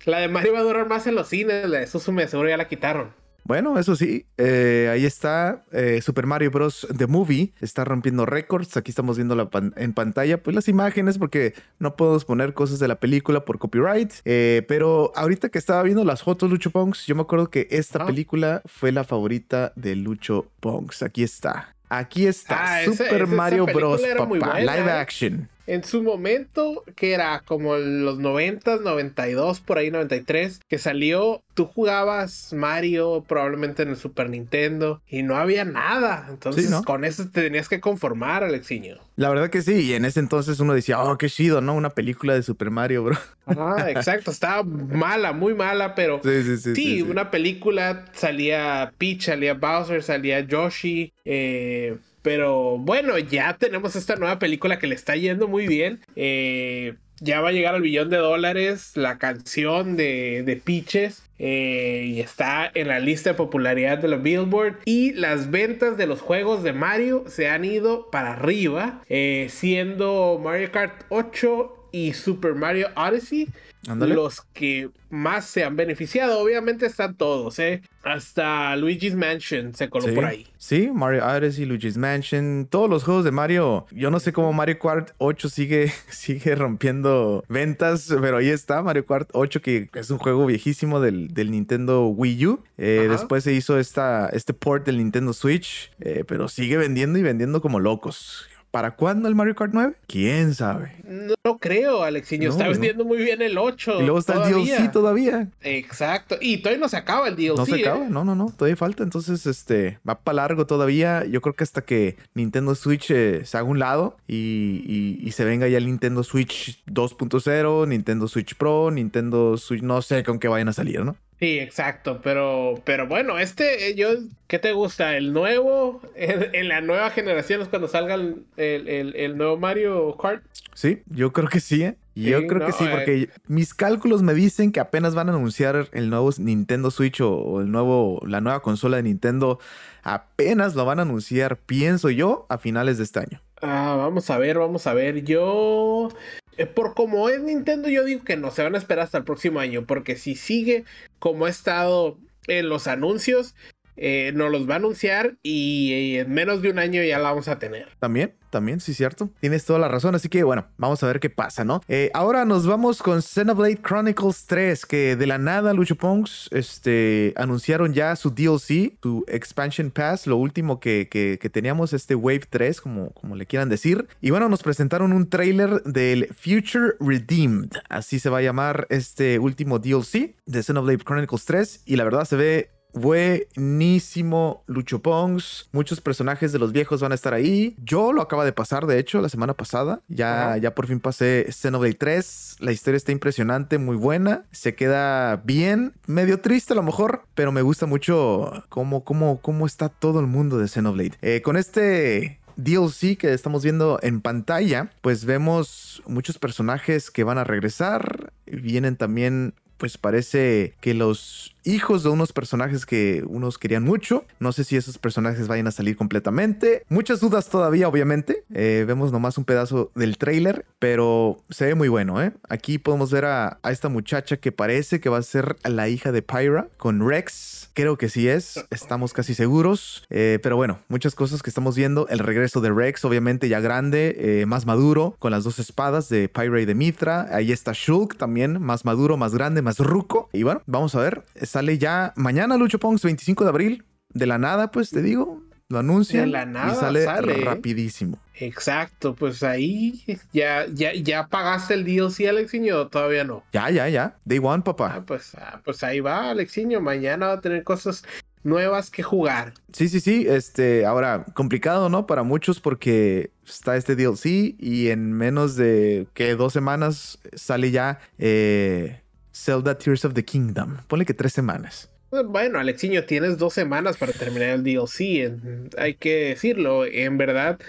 La 0.05 0.19
de 0.19 0.27
Mario 0.27 0.53
va 0.53 0.59
a 0.59 0.63
durar 0.63 0.87
más 0.87 1.07
en 1.07 1.15
los 1.15 1.27
cines, 1.27 1.67
la 1.67 1.79
de 1.79 1.87
Suzume 1.87 2.27
seguro 2.27 2.49
ya 2.49 2.57
la 2.57 2.67
quitaron. 2.67 3.15
Bueno, 3.45 3.77
eso 3.77 3.95
sí, 3.95 4.25
eh, 4.37 4.89
ahí 4.91 5.05
está 5.05 5.63
eh, 5.71 6.01
Super 6.01 6.25
Mario 6.25 6.49
Bros. 6.51 6.87
The 6.95 7.07
Movie, 7.07 7.53
está 7.59 7.83
rompiendo 7.83 8.25
récords. 8.25 8.77
Aquí 8.77 8.91
estamos 8.91 9.17
viendo 9.17 9.35
la 9.35 9.49
en 9.75 9.93
pantalla, 9.93 10.41
pues 10.41 10.55
las 10.55 10.67
imágenes, 10.69 11.17
porque 11.17 11.53
no 11.79 11.95
podemos 11.95 12.23
poner 12.23 12.53
cosas 12.53 12.79
de 12.79 12.87
la 12.87 12.99
película 12.99 13.43
por 13.43 13.59
copyright. 13.59 14.13
Eh, 14.25 14.63
pero 14.67 15.11
ahorita 15.15 15.49
que 15.49 15.57
estaba 15.57 15.83
viendo 15.83 16.05
las 16.05 16.23
fotos 16.23 16.49
Lucho 16.49 16.71
Ponks, 16.71 17.05
yo 17.05 17.15
me 17.15 17.21
acuerdo 17.21 17.49
que 17.49 17.67
esta 17.69 18.05
película 18.05 18.61
fue 18.65 18.91
la 18.91 19.03
favorita 19.03 19.73
de 19.75 19.95
Lucho 19.95 20.47
Ponks. 20.59 21.03
Aquí 21.03 21.23
está. 21.23 21.75
Aquí 21.89 22.25
está 22.25 22.77
ah, 22.77 22.85
Super 22.85 23.27
Mario 23.27 23.65
Bros. 23.65 24.01
Papá, 24.17 24.59
live 24.59 24.91
action 24.91 25.49
en 25.65 25.83
su 25.83 26.03
momento, 26.03 26.83
que 26.95 27.13
era 27.13 27.41
como 27.45 27.75
los 27.77 28.19
90, 28.19 28.77
92, 28.77 29.61
por 29.61 29.77
ahí 29.77 29.91
93, 29.91 30.59
que 30.67 30.77
salió, 30.77 31.41
tú 31.53 31.65
jugabas 31.65 32.53
Mario 32.53 33.23
probablemente 33.27 33.83
en 33.83 33.89
el 33.89 33.97
Super 33.97 34.29
Nintendo 34.29 35.01
y 35.07 35.23
no 35.23 35.37
había 35.37 35.65
nada. 35.65 36.27
Entonces 36.29 36.73
con 36.85 37.05
eso 37.05 37.25
te 37.29 37.41
tenías 37.43 37.69
que 37.69 37.79
conformar, 37.79 38.43
Alexiño. 38.43 38.97
La 39.15 39.29
verdad 39.29 39.49
que 39.49 39.61
sí, 39.61 39.73
y 39.73 39.93
en 39.93 40.05
ese 40.05 40.19
entonces 40.19 40.59
uno 40.59 40.73
decía, 40.73 41.01
oh, 41.01 41.17
qué 41.17 41.29
chido, 41.29 41.61
¿no? 41.61 41.75
Una 41.75 41.91
película 41.91 42.33
de 42.33 42.43
Super 42.43 42.71
Mario, 42.71 43.03
bro. 43.03 43.17
Ah, 43.45 43.85
exacto, 43.89 44.31
estaba 44.31 44.63
mala, 44.63 45.33
muy 45.33 45.53
mala, 45.53 45.95
pero 45.95 46.19
sí, 46.23 46.43
sí, 46.43 46.57
sí, 46.57 46.75
sí, 46.75 47.01
una 47.01 47.31
película 47.31 48.05
salía 48.13 48.91
Peach, 48.97 49.25
salía 49.25 49.53
Bowser, 49.53 50.03
salía 50.03 50.41
Yoshi, 50.41 51.13
eh 51.25 51.97
pero 52.23 52.77
bueno, 52.79 53.19
ya 53.19 53.57
tenemos 53.57 53.95
esta 53.95 54.15
nueva 54.15 54.39
película 54.39 54.79
que 54.79 54.87
le 54.87 54.95
está 54.95 55.15
yendo 55.15 55.47
muy 55.47 55.67
bien. 55.67 55.99
Eh, 56.15 56.95
ya 57.19 57.41
va 57.41 57.49
a 57.49 57.51
llegar 57.51 57.75
al 57.75 57.81
billón 57.81 58.09
de 58.09 58.17
dólares 58.17 58.93
la 58.95 59.17
canción 59.17 59.95
de, 59.95 60.43
de 60.43 60.55
Peaches. 60.55 61.21
Eh, 61.39 62.05
y 62.07 62.21
está 62.21 62.71
en 62.73 62.87
la 62.87 62.99
lista 62.99 63.31
de 63.31 63.35
popularidad 63.35 63.97
de 63.97 64.07
los 64.07 64.23
Billboard. 64.23 64.79
Y 64.85 65.11
las 65.11 65.51
ventas 65.51 65.97
de 65.97 66.07
los 66.07 66.21
juegos 66.21 66.63
de 66.63 66.71
Mario 66.71 67.25
se 67.27 67.49
han 67.49 67.65
ido 67.65 68.09
para 68.11 68.33
arriba, 68.33 69.01
eh, 69.09 69.47
siendo 69.49 70.39
Mario 70.41 70.71
Kart 70.71 71.03
8 71.09 71.82
y 71.93 72.11
Super 72.11 72.55
Mario 72.55 72.89
Odyssey 72.97 73.47
los 73.85 74.41
que 74.53 74.89
más 75.09 75.45
se 75.45 75.63
han 75.63 75.75
beneficiado. 75.75 76.39
Obviamente 76.39 76.85
están 76.85 77.15
todos, 77.15 77.59
¿eh? 77.59 77.81
Hasta 78.03 78.75
Luigi's 78.75 79.15
Mansion 79.15 79.75
se 79.75 79.89
coló 79.89 80.13
por 80.13 80.25
ahí. 80.25 80.47
Sí, 80.57 80.89
Mario 80.93 81.25
Odyssey, 81.25 81.65
Luigi's 81.65 81.97
Mansion, 81.97 82.67
todos 82.69 82.89
los 82.89 83.03
juegos 83.03 83.23
de 83.25 83.31
Mario. 83.31 83.85
Yo 83.91 84.09
no 84.09 84.19
sé 84.19 84.31
cómo 84.33 84.53
Mario 84.53 84.79
Kart 84.79 85.11
8 85.17 85.49
sigue, 85.49 85.91
sigue 86.09 86.55
rompiendo 86.55 87.43
ventas, 87.47 88.13
pero 88.21 88.37
ahí 88.37 88.49
está 88.49 88.81
Mario 88.81 89.05
Kart 89.05 89.29
8, 89.33 89.61
que 89.61 89.89
es 89.93 90.09
un 90.09 90.17
juego 90.17 90.45
viejísimo 90.45 90.99
del, 90.99 91.33
del 91.33 91.51
Nintendo 91.51 92.07
Wii 92.07 92.47
U. 92.47 92.63
Eh, 92.77 93.07
después 93.09 93.43
se 93.43 93.53
hizo 93.53 93.77
esta, 93.79 94.29
este 94.29 94.53
port 94.53 94.85
del 94.85 94.97
Nintendo 94.97 95.33
Switch, 95.33 95.91
eh, 95.99 96.23
pero 96.27 96.47
sigue 96.47 96.77
vendiendo 96.77 97.19
y 97.19 97.21
vendiendo 97.21 97.61
como 97.61 97.79
locos. 97.79 98.47
¿Para 98.73 98.95
cuándo 98.95 99.27
el 99.29 99.35
Mario 99.35 99.53
Kart 99.53 99.71
9? 99.71 99.93
¿Quién 100.07 100.55
sabe? 100.55 100.95
No 101.43 101.59
creo, 101.59 102.01
Alexiño. 102.01 102.49
está 102.49 102.67
vendiendo 102.67 103.05
muy 103.05 103.19
bien 103.19 103.43
el 103.43 103.59
8. 103.59 103.99
Y 103.99 104.01
luego 104.01 104.17
está 104.17 104.47
el 104.47 104.51
DLC 104.51 104.91
todavía. 104.91 105.47
Exacto. 105.61 106.37
Y 106.41 106.57
todavía 106.57 106.79
no 106.79 106.89
se 106.89 106.97
acaba 106.97 107.27
el 107.27 107.35
DLC. 107.35 107.55
No 107.55 107.65
se 107.67 107.81
acaba, 107.81 108.03
¿eh? 108.03 108.09
no, 108.09 108.25
no, 108.25 108.33
no. 108.33 108.51
Todavía 108.57 108.75
falta. 108.75 109.03
Entonces, 109.03 109.45
este, 109.45 109.99
va 110.09 110.15
para 110.15 110.37
largo 110.37 110.65
todavía. 110.65 111.23
Yo 111.23 111.39
creo 111.41 111.53
que 111.53 111.63
hasta 111.63 111.83
que 111.83 112.17
Nintendo 112.33 112.73
Switch 112.73 113.11
eh, 113.11 113.45
se 113.45 113.57
haga 113.59 113.67
un 113.67 113.77
lado 113.77 114.17
y, 114.27 115.19
y, 115.21 115.31
se 115.33 115.45
venga 115.45 115.67
ya 115.67 115.77
el 115.77 115.85
Nintendo 115.85 116.23
Switch 116.23 116.83
2.0, 116.87 117.87
Nintendo 117.87 118.27
Switch 118.27 118.55
Pro, 118.55 118.89
Nintendo 118.89 119.55
Switch, 119.57 119.83
no 119.83 120.01
sé 120.01 120.23
con 120.23 120.39
qué 120.39 120.47
vayan 120.47 120.69
a 120.69 120.73
salir, 120.73 121.05
¿no? 121.05 121.15
Sí, 121.39 121.59
exacto, 121.59 122.21
pero, 122.23 122.81
pero 122.85 123.07
bueno, 123.07 123.37
este, 123.37 123.89
eh, 123.89 123.95
yo, 123.95 124.09
¿qué 124.47 124.59
te 124.59 124.71
gusta? 124.71 125.17
¿El 125.17 125.33
nuevo? 125.33 126.01
¿En, 126.15 126.67
la 126.67 126.81
nueva 126.81 127.09
generación 127.09 127.61
es 127.61 127.67
cuando 127.67 127.87
salga 127.87 128.15
el, 128.15 128.45
el, 128.55 129.37
nuevo 129.37 129.57
Mario 129.57 130.15
Kart? 130.17 130.43
Sí, 130.73 131.03
yo 131.07 131.33
creo 131.33 131.49
que 131.49 131.59
sí, 131.59 131.83
¿eh? 131.83 131.95
Yo 132.15 132.45
creo 132.45 132.67
que 132.67 132.71
sí, 132.73 132.85
porque 132.89 133.29
mis 133.47 133.73
cálculos 133.73 134.21
me 134.21 134.35
dicen 134.35 134.71
que 134.71 134.79
apenas 134.79 135.15
van 135.15 135.29
a 135.29 135.33
anunciar 135.33 135.89
el 135.93 136.09
nuevo 136.11 136.29
Nintendo 136.37 136.91
Switch 136.91 137.21
o, 137.21 137.61
el 137.61 137.71
nuevo, 137.71 138.21
la 138.27 138.39
nueva 138.39 138.61
consola 138.61 138.97
de 138.97 139.03
Nintendo, 139.03 139.59
apenas 140.03 140.75
lo 140.75 140.85
van 140.85 140.99
a 140.99 141.01
anunciar, 141.01 141.57
pienso 141.57 142.11
yo, 142.11 142.45
a 142.49 142.59
finales 142.59 142.99
de 142.99 143.05
este 143.05 143.19
año. 143.19 143.41
Ah, 143.61 143.95
vamos 143.97 144.29
a 144.29 144.37
ver, 144.37 144.59
vamos 144.59 144.85
a 144.85 144.93
ver. 144.93 145.23
Yo 145.23 146.09
eh, 146.09 146.42
por 146.75 146.93
como 146.93 147.29
es 147.29 147.41
Nintendo, 147.41 147.89
yo 147.89 148.03
digo 148.03 148.23
que 148.23 148.37
no, 148.37 148.51
se 148.51 148.63
van 148.63 148.75
a 148.75 148.77
esperar 148.77 149.05
hasta 149.05 149.17
el 149.17 149.23
próximo 149.23 149.59
año, 149.59 149.85
porque 149.85 150.15
si 150.15 150.35
sigue 150.35 150.85
como 151.19 151.45
ha 151.45 151.49
estado 151.49 152.17
en 152.47 152.69
los 152.69 152.87
anuncios, 152.87 153.55
eh, 153.95 154.31
nos 154.33 154.51
los 154.51 154.69
va 154.69 154.75
a 154.75 154.77
anunciar 154.77 155.37
y, 155.43 156.17
en 156.17 156.31
menos 156.33 156.61
de 156.61 156.69
un 156.71 156.79
año 156.79 157.03
ya 157.03 157.19
la 157.19 157.29
vamos 157.29 157.47
a 157.47 157.59
tener. 157.59 157.89
También, 157.99 158.33
también, 158.49 158.79
sí, 158.79 158.93
cierto. 158.93 159.29
Tienes 159.39 159.65
toda 159.65 159.79
la 159.79 159.87
razón. 159.87 160.15
Así 160.15 160.29
que 160.29 160.43
bueno, 160.43 160.67
vamos 160.77 161.03
a 161.03 161.07
ver 161.07 161.19
qué 161.19 161.29
pasa, 161.29 161.63
¿no? 161.63 161.81
Eh, 161.87 162.09
ahora 162.13 162.45
nos 162.45 162.65
vamos 162.65 163.01
con 163.01 163.21
Xenoblade 163.21 163.81
Chronicles 163.81 164.45
3, 164.45 164.85
que 164.85 165.15
de 165.15 165.27
la 165.27 165.37
nada, 165.37 165.73
Lucho 165.73 165.95
Pongs, 165.95 166.49
este, 166.51 167.33
anunciaron 167.35 167.93
ya 167.93 168.15
su 168.15 168.29
DLC, 168.29 168.97
su 169.01 169.23
Expansion 169.27 169.91
Pass, 169.91 170.27
lo 170.27 170.37
último 170.37 170.79
que, 170.79 171.07
que, 171.09 171.49
teníamos, 171.49 171.93
este 171.93 172.15
Wave 172.15 172.43
3, 172.49 172.81
como, 172.81 173.11
como 173.11 173.35
le 173.35 173.45
quieran 173.45 173.69
decir. 173.69 174.07
Y 174.21 174.31
bueno, 174.31 174.49
nos 174.49 174.63
presentaron 174.63 175.13
un 175.13 175.29
trailer 175.29 175.83
del 175.83 176.29
Future 176.33 176.93
Redeemed, 176.99 177.71
así 177.89 178.19
se 178.19 178.29
va 178.29 178.39
a 178.39 178.41
llamar 178.41 178.87
este 178.89 179.39
último 179.39 179.79
DLC 179.79 180.35
de 180.45 180.63
Xenoblade 180.63 181.03
Chronicles 181.03 181.45
3. 181.45 181.83
Y 181.85 181.95
la 181.95 182.03
verdad 182.03 182.25
se 182.25 182.35
ve 182.35 182.69
Buenísimo 182.93 184.63
Lucho 184.67 185.01
Pongs. 185.01 185.67
Muchos 185.71 185.99
personajes 185.99 186.51
de 186.51 186.59
los 186.59 186.71
viejos 186.71 187.01
van 187.01 187.11
a 187.11 187.15
estar 187.15 187.33
ahí. 187.33 187.75
Yo 187.83 188.13
lo 188.13 188.21
acaba 188.21 188.45
de 188.45 188.53
pasar, 188.53 188.85
de 188.85 188.99
hecho, 188.99 189.19
la 189.21 189.29
semana 189.29 189.55
pasada. 189.55 190.01
Ya, 190.07 190.57
ya 190.57 190.75
por 190.75 190.87
fin 190.87 190.99
pasé 190.99 191.47
Xenoblade 191.49 191.95
3. 191.95 192.57
La 192.59 192.71
historia 192.71 192.97
está 192.97 193.11
impresionante, 193.11 193.79
muy 193.79 193.95
buena. 193.95 194.45
Se 194.51 194.75
queda 194.75 195.37
bien, 195.37 195.93
medio 196.05 196.39
triste 196.39 196.73
a 196.73 196.75
lo 196.75 196.83
mejor, 196.83 197.25
pero 197.33 197.51
me 197.51 197.63
gusta 197.63 197.87
mucho 197.87 198.63
cómo, 198.69 199.03
cómo, 199.03 199.41
cómo 199.41 199.65
está 199.65 199.89
todo 199.89 200.19
el 200.19 200.27
mundo 200.27 200.57
de 200.59 200.67
Xenoblade. 200.67 201.17
Eh, 201.21 201.41
con 201.41 201.57
este 201.57 202.39
DLC 202.57 203.17
que 203.17 203.33
estamos 203.33 203.63
viendo 203.63 203.99
en 204.01 204.21
pantalla, 204.21 204.91
pues 205.01 205.25
vemos 205.25 206.03
muchos 206.05 206.37
personajes 206.37 207.09
que 207.09 207.23
van 207.23 207.37
a 207.37 207.43
regresar. 207.43 208.33
Vienen 208.45 208.95
también 208.95 209.55
pues 209.83 209.97
parece 209.97 210.75
que 210.79 210.93
los 210.93 211.53
hijos 211.65 212.03
de 212.03 212.09
unos 212.09 212.31
personajes 212.31 212.85
que 212.85 213.21
unos 213.27 213.57
querían 213.57 213.83
mucho, 213.83 214.23
no 214.39 214.53
sé 214.53 214.63
si 214.63 214.77
esos 214.77 214.97
personajes 214.97 215.49
vayan 215.49 215.67
a 215.67 215.71
salir 215.71 215.97
completamente. 215.97 216.85
Muchas 216.87 217.19
dudas 217.19 217.49
todavía, 217.49 217.89
obviamente. 217.89 218.45
Eh, 218.53 218.85
vemos 218.87 219.11
nomás 219.11 219.37
un 219.37 219.43
pedazo 219.43 219.91
del 219.93 220.17
trailer, 220.17 220.65
pero 220.79 221.43
se 221.49 221.65
ve 221.65 221.75
muy 221.75 221.89
bueno, 221.89 222.23
¿eh? 222.23 222.31
Aquí 222.47 222.77
podemos 222.77 223.11
ver 223.11 223.25
a, 223.25 223.59
esta 223.69 223.89
muchacha 223.89 224.37
que 224.37 224.53
parece 224.53 225.01
que 225.01 225.09
va 225.09 225.17
a 225.17 225.21
ser 225.21 225.57
la 225.65 225.89
hija 225.89 226.13
de 226.13 226.21
Pyra 226.21 226.69
con 226.77 227.05
Rex. 227.05 227.62
Creo 227.73 227.97
que 227.97 228.09
sí 228.09 228.27
es, 228.27 228.63
estamos 228.69 229.13
casi 229.13 229.33
seguros. 229.33 230.05
Eh, 230.09 230.39
pero 230.41 230.55
bueno, 230.55 230.79
muchas 230.87 231.15
cosas 231.15 231.41
que 231.41 231.49
estamos 231.49 231.75
viendo. 231.75 232.07
El 232.07 232.19
regreso 232.19 232.61
de 232.61 232.71
Rex, 232.71 233.03
obviamente 233.05 233.49
ya 233.49 233.59
grande, 233.59 234.15
eh, 234.17 234.45
más 234.45 234.65
maduro, 234.65 235.15
con 235.19 235.31
las 235.31 235.43
dos 235.43 235.59
espadas 235.59 236.09
de 236.09 236.29
Pyra 236.29 236.61
y 236.61 236.65
de 236.65 236.75
Mitra. 236.75 237.27
Ahí 237.31 237.51
está 237.51 237.71
Shulk 237.73 238.17
también, 238.17 238.61
más 238.61 238.85
maduro, 238.85 239.17
más 239.17 239.33
grande, 239.33 239.61
más 239.61 239.79
ruco. 239.79 240.29
Y 240.33 240.43
bueno, 240.43 240.61
vamos 240.65 240.95
a 240.95 240.99
ver. 240.99 241.23
Sale 241.41 241.77
ya 241.77 242.13
mañana 242.15 242.57
Lucho 242.57 242.79
Pongs, 242.79 243.03
25 243.03 243.43
de 243.43 243.49
abril. 243.49 243.85
De 244.09 244.27
la 244.27 244.37
nada, 244.37 244.69
pues 244.69 244.91
te 244.91 245.01
digo, 245.01 245.41
lo 245.73 245.79
anuncian 245.79 246.31
la 246.31 246.45
nada, 246.45 246.71
y 246.71 247.03
sale, 247.03 247.41
rapidísimo. 247.43 248.17
Exacto, 248.35 249.15
pues 249.15 249.43
ahí 249.43 250.03
ya, 250.31 250.65
ya, 250.71 250.93
ya 250.93 251.27
pagaste 251.27 251.73
el 251.73 251.83
DLC, 251.83 252.27
Alexiño, 252.29 252.87
todavía 252.87 253.23
no. 253.23 253.43
Ya, 253.51 253.69
ya, 253.69 253.89
ya. 253.89 254.15
Day 254.23 254.39
one, 254.41 254.63
papá. 254.63 254.93
Ah, 254.95 255.03
pues, 255.05 255.35
ah, 255.35 255.61
pues 255.65 255.83
ahí 255.83 255.99
va, 255.99 256.29
Alexiño. 256.29 256.79
Mañana 256.79 257.27
va 257.27 257.33
a 257.33 257.41
tener 257.41 257.63
cosas 257.63 258.03
nuevas 258.43 258.89
que 258.89 259.03
jugar. 259.03 259.53
Sí, 259.71 259.87
sí, 259.89 259.99
sí. 259.99 260.25
Este, 260.27 260.85
ahora, 260.85 261.25
complicado, 261.33 261.89
¿no? 261.89 262.05
Para 262.05 262.23
muchos 262.23 262.59
porque 262.59 263.31
está 263.45 263.75
este 263.75 263.95
DLC 263.95 264.55
y 264.59 264.89
en 264.89 265.13
menos 265.13 265.55
de 265.55 266.07
que 266.13 266.35
dos 266.35 266.53
semanas 266.53 267.19
sale 267.33 267.71
ya 267.71 267.99
eh, 268.19 269.01
Zelda 269.33 269.77
Tears 269.77 270.05
of 270.05 270.13
the 270.13 270.23
Kingdom. 270.23 270.77
Ponle 270.87 271.05
que 271.05 271.13
tres 271.13 271.33
semanas. 271.33 271.89
Bueno, 272.21 272.59
Alexiño, 272.59 273.03
tienes 273.05 273.37
dos 273.37 273.53
semanas 273.53 273.97
para 273.97 274.13
terminar 274.13 274.49
el 274.49 274.63
DLC. 274.63 275.33
Hay 275.77 275.95
que 275.95 276.29
decirlo. 276.29 276.85
En 276.85 277.17
verdad, 277.17 277.59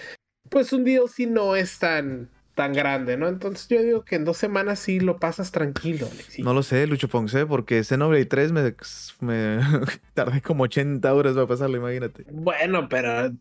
pues 0.51 0.73
un 0.73 0.85
DLC 0.85 1.21
no 1.29 1.57
es 1.57 1.79
tan 1.79 2.29
tan 2.55 2.73
grande, 2.73 3.17
¿no? 3.17 3.29
Entonces 3.29 3.67
yo 3.69 3.83
digo 3.83 4.05
que 4.05 4.15
en 4.15 4.25
dos 4.25 4.37
semanas 4.37 4.79
sí 4.79 5.01
lo 5.01 5.19
pasas 5.19 5.51
tranquilo, 5.51 6.07
Alex. 6.11 6.39
No 6.39 6.55
lo 6.55 6.63
sé, 6.63 6.87
Lucho 6.87 7.09
Ponce, 7.09 7.47
porque 7.47 7.83
Xenoblade 7.83 8.27
3 8.27 8.53
me, 8.53 8.75
me 9.21 9.59
tardé 10.15 10.41
como 10.41 10.65
80 10.65 11.13
horas 11.13 11.35
para 11.35 11.47
pasarlo, 11.49 11.77
imagínate. 11.79 12.25
Bueno, 12.31 12.89
pero 12.89 13.33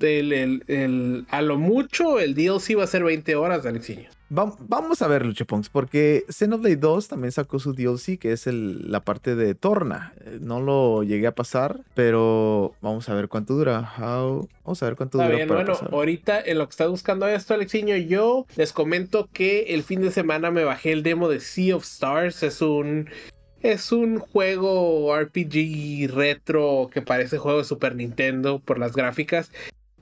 el, 0.00 1.26
a 1.30 1.42
lo 1.42 1.58
mucho 1.58 2.20
el 2.20 2.34
DLC 2.34 2.76
va 2.78 2.84
a 2.84 2.88
ser 2.88 3.04
20 3.04 3.34
horas, 3.36 3.64
Alexiño 3.64 4.10
vamos 4.28 5.02
a 5.02 5.08
ver, 5.08 5.24
Lucho 5.24 5.46
Punks, 5.46 5.68
porque 5.68 6.24
Xenoblade 6.28 6.76
2 6.76 7.08
también 7.08 7.32
sacó 7.32 7.58
su 7.58 7.72
DLC, 7.72 8.18
que 8.18 8.32
es 8.32 8.46
la 8.46 9.00
parte 9.00 9.36
de 9.36 9.54
Torna. 9.54 10.12
Eh, 10.24 10.38
no 10.40 10.60
lo 10.60 11.02
llegué 11.02 11.26
a 11.26 11.34
pasar, 11.34 11.80
pero 11.94 12.74
vamos 12.80 13.08
a 13.08 13.14
ver 13.14 13.28
cuánto 13.28 13.54
dura. 13.54 13.92
Vamos 13.98 14.82
a 14.82 14.86
ver 14.86 14.96
cuánto 14.96 15.18
dura. 15.18 15.34
Bien, 15.34 15.48
bueno, 15.48 15.74
ahorita 15.92 16.40
en 16.40 16.58
lo 16.58 16.66
que 16.66 16.70
está 16.70 16.86
buscando 16.86 17.26
esto, 17.26 17.54
Alexiño, 17.54 17.96
yo 17.96 18.46
les 18.56 18.72
comento 18.72 19.28
que 19.32 19.74
el 19.74 19.82
fin 19.82 20.00
de 20.02 20.10
semana 20.10 20.50
me 20.50 20.64
bajé 20.64 20.92
el 20.92 21.02
demo 21.02 21.28
de 21.28 21.40
Sea 21.40 21.76
of 21.76 21.84
Stars. 21.84 22.42
Es 22.42 22.60
un 22.62 23.08
es 23.64 23.92
un 23.92 24.18
juego 24.18 25.16
RPG 25.18 26.10
retro 26.14 26.90
que 26.92 27.00
parece 27.00 27.38
juego 27.38 27.58
de 27.58 27.64
Super 27.64 27.96
Nintendo 27.96 28.58
por 28.58 28.78
las 28.78 28.94
gráficas. 28.94 29.50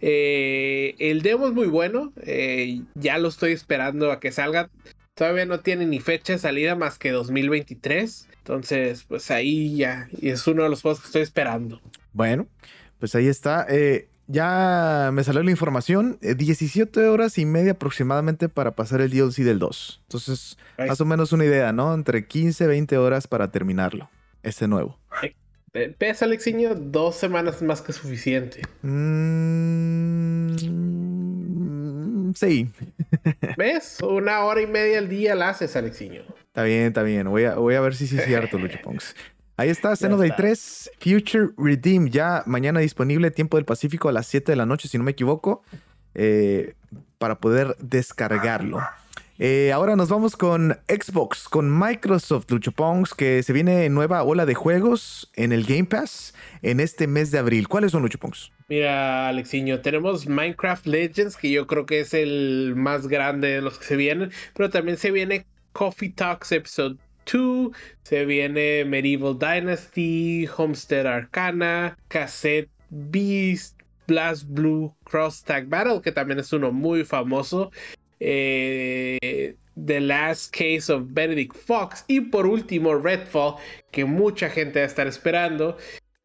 Eh, 0.02 0.96
el 0.98 1.22
demo 1.22 1.46
es 1.46 1.54
muy 1.54 1.68
bueno. 1.68 2.12
Eh, 2.26 2.82
ya 2.94 3.18
lo 3.18 3.28
estoy 3.28 3.52
esperando 3.52 4.10
a 4.10 4.20
que 4.20 4.32
salga. 4.32 4.68
Todavía 5.14 5.46
no 5.46 5.60
tiene 5.60 5.86
ni 5.86 6.00
fecha 6.00 6.34
de 6.34 6.38
salida 6.40 6.74
más 6.74 6.98
que 6.98 7.12
2023. 7.12 8.28
Entonces, 8.38 9.04
pues 9.04 9.30
ahí 9.30 9.76
ya 9.76 10.08
es 10.20 10.46
uno 10.46 10.64
de 10.64 10.68
los 10.68 10.82
juegos 10.82 11.00
que 11.00 11.06
estoy 11.06 11.22
esperando. 11.22 11.80
Bueno, 12.12 12.48
pues 12.98 13.14
ahí 13.14 13.28
está. 13.28 13.64
Eh, 13.68 14.08
ya 14.26 15.10
me 15.12 15.22
salió 15.22 15.44
la 15.44 15.50
información. 15.52 16.18
17 16.20 17.06
horas 17.06 17.38
y 17.38 17.46
media 17.46 17.72
aproximadamente 17.72 18.48
para 18.48 18.72
pasar 18.72 19.00
el 19.00 19.10
DLC 19.10 19.44
del 19.44 19.60
2. 19.60 20.00
Entonces, 20.02 20.58
más 20.78 21.00
o 21.00 21.04
menos 21.04 21.32
una 21.32 21.44
idea, 21.44 21.72
¿no? 21.72 21.94
Entre 21.94 22.26
15 22.26 22.64
y 22.64 22.66
20 22.66 22.98
horas 22.98 23.28
para 23.28 23.52
terminarlo. 23.52 24.10
Este 24.42 24.66
nuevo. 24.66 24.98
Pesa, 25.96 26.26
Alexiño, 26.26 26.74
dos 26.74 27.16
semanas 27.16 27.62
más 27.62 27.80
que 27.80 27.94
suficiente. 27.94 28.60
Mm, 28.82 29.71
sí. 32.34 32.70
¿Ves? 33.56 33.98
Una 34.02 34.40
hora 34.40 34.60
y 34.60 34.66
media 34.66 34.98
al 34.98 35.08
día 35.08 35.34
la 35.34 35.50
haces, 35.50 35.74
Alexiño. 35.76 36.22
Está 36.46 36.64
bien, 36.64 36.86
está 36.86 37.02
bien. 37.02 37.28
Voy 37.28 37.44
a, 37.44 37.54
voy 37.54 37.74
a 37.74 37.80
ver 37.80 37.94
si 37.94 38.06
sí 38.06 38.18
es 38.18 38.24
cierto, 38.24 38.58
Lucho 38.58 38.78
Ponks. 38.82 39.14
Ahí 39.56 39.68
está, 39.68 39.94
Xenoblade 39.94 40.34
3, 40.36 40.90
Future 40.98 41.50
Redeem, 41.56 42.08
ya 42.08 42.42
mañana 42.46 42.80
disponible, 42.80 43.30
tiempo 43.30 43.58
del 43.58 43.64
Pacífico 43.64 44.08
a 44.08 44.12
las 44.12 44.26
7 44.26 44.52
de 44.52 44.56
la 44.56 44.66
noche, 44.66 44.88
si 44.88 44.98
no 44.98 45.04
me 45.04 45.10
equivoco, 45.10 45.62
eh, 46.14 46.74
para 47.18 47.38
poder 47.38 47.76
descargarlo. 47.78 48.80
Eh, 49.44 49.72
ahora 49.72 49.96
nos 49.96 50.08
vamos 50.08 50.36
con 50.36 50.78
Xbox, 50.88 51.48
con 51.48 51.76
Microsoft, 51.76 52.48
Lucho 52.48 52.70
Pongs, 52.70 53.12
que 53.12 53.42
se 53.42 53.52
viene 53.52 53.88
nueva 53.88 54.22
ola 54.22 54.46
de 54.46 54.54
juegos 54.54 55.32
en 55.34 55.50
el 55.50 55.64
Game 55.64 55.86
Pass 55.86 56.32
en 56.62 56.78
este 56.78 57.08
mes 57.08 57.32
de 57.32 57.40
abril. 57.40 57.66
¿Cuáles 57.66 57.90
son, 57.90 58.02
Lucho 58.02 58.18
Pongs? 58.18 58.52
Mira, 58.68 59.26
Alexiño, 59.26 59.80
tenemos 59.80 60.28
Minecraft 60.28 60.86
Legends, 60.86 61.36
que 61.36 61.50
yo 61.50 61.66
creo 61.66 61.86
que 61.86 61.98
es 61.98 62.14
el 62.14 62.74
más 62.76 63.08
grande 63.08 63.48
de 63.48 63.62
los 63.62 63.80
que 63.80 63.84
se 63.84 63.96
vienen, 63.96 64.30
pero 64.54 64.70
también 64.70 64.96
se 64.96 65.10
viene 65.10 65.44
Coffee 65.72 66.10
Talks 66.10 66.52
Episode 66.52 66.98
2, 67.24 67.72
se 68.04 68.24
viene 68.24 68.84
Medieval 68.84 69.36
Dynasty, 69.40 70.48
Homestead 70.56 71.04
Arcana, 71.04 71.98
Cassette 72.06 72.70
Beast, 72.90 73.76
Blast 74.06 74.44
Blue 74.46 74.94
Cross 75.02 75.42
Tag 75.42 75.66
Battle, 75.66 76.00
que 76.00 76.12
también 76.12 76.38
es 76.38 76.52
uno 76.52 76.70
muy 76.70 77.04
famoso. 77.04 77.72
Eh, 78.24 79.56
The 79.74 80.00
Last 80.00 80.54
Case 80.54 80.92
of 80.92 81.06
Benedict 81.08 81.56
Fox. 81.56 82.04
Y 82.06 82.20
por 82.20 82.46
último 82.46 82.94
Redfall 82.94 83.56
que 83.90 84.04
mucha 84.04 84.48
gente 84.50 84.78
va 84.78 84.84
a 84.84 84.88
estar 84.88 85.06
esperando 85.06 85.76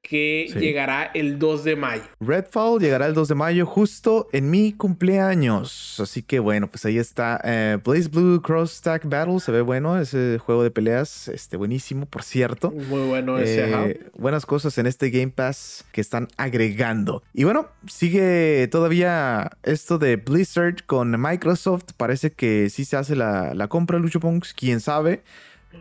que 0.08 0.48
llegará 0.58 1.12
el 1.14 1.38
2 1.38 1.64
de 1.66 1.76
mayo. 1.76 2.04
Redfall 2.22 2.80
llegará 2.80 3.08
el 3.08 3.14
2 3.14 3.28
de 3.28 3.36
mayo 3.36 3.66
justo 3.66 4.30
en 4.32 4.50
mi 4.50 4.72
cumpleaños. 4.72 6.00
Así 6.00 6.22
que 6.22 6.40
bueno, 6.40 6.68
pues 6.68 6.86
ahí 6.86 6.98
está. 6.98 7.42
Eh, 7.44 7.78
Blaze 7.84 8.08
Blue 8.08 8.42
Cross 8.42 8.76
Stack 8.76 9.10
Battle. 9.10 9.42
Se 9.42 9.52
ve 9.52 9.62
bueno 9.62 10.00
ese 10.00 10.38
juego 10.38 10.64
de 10.64 10.72
peleas. 10.72 11.28
Este, 11.28 11.58
buenísimo, 11.58 12.06
por 12.06 12.24
cierto. 12.24 12.72
Muy 12.72 13.08
bueno 13.08 13.38
ese. 13.38 13.70
Eh, 13.70 14.10
buenas 14.18 14.46
cosas 14.46 14.78
en 14.78 14.88
este 14.88 15.10
Game 15.10 15.32
Pass 15.32 15.84
que 15.92 16.00
están 16.00 16.30
agregando. 16.38 17.22
Y 17.34 17.44
bueno, 17.44 17.68
sigue 17.88 18.70
todavía 18.72 19.52
esto 19.64 19.98
de 19.98 20.16
Blizzard 20.16 20.86
con 20.86 21.22
Microsoft. 21.22 21.92
Parece 21.98 22.32
que 22.32 22.70
sí 22.70 22.86
se 22.86 22.96
hace 22.96 23.18
la, 23.18 23.54
la 23.54 23.68
compra, 23.68 24.00
Lucho 24.00 24.22
Punks. 24.22 24.54
Quién 24.54 24.80
sabe. 24.80 25.22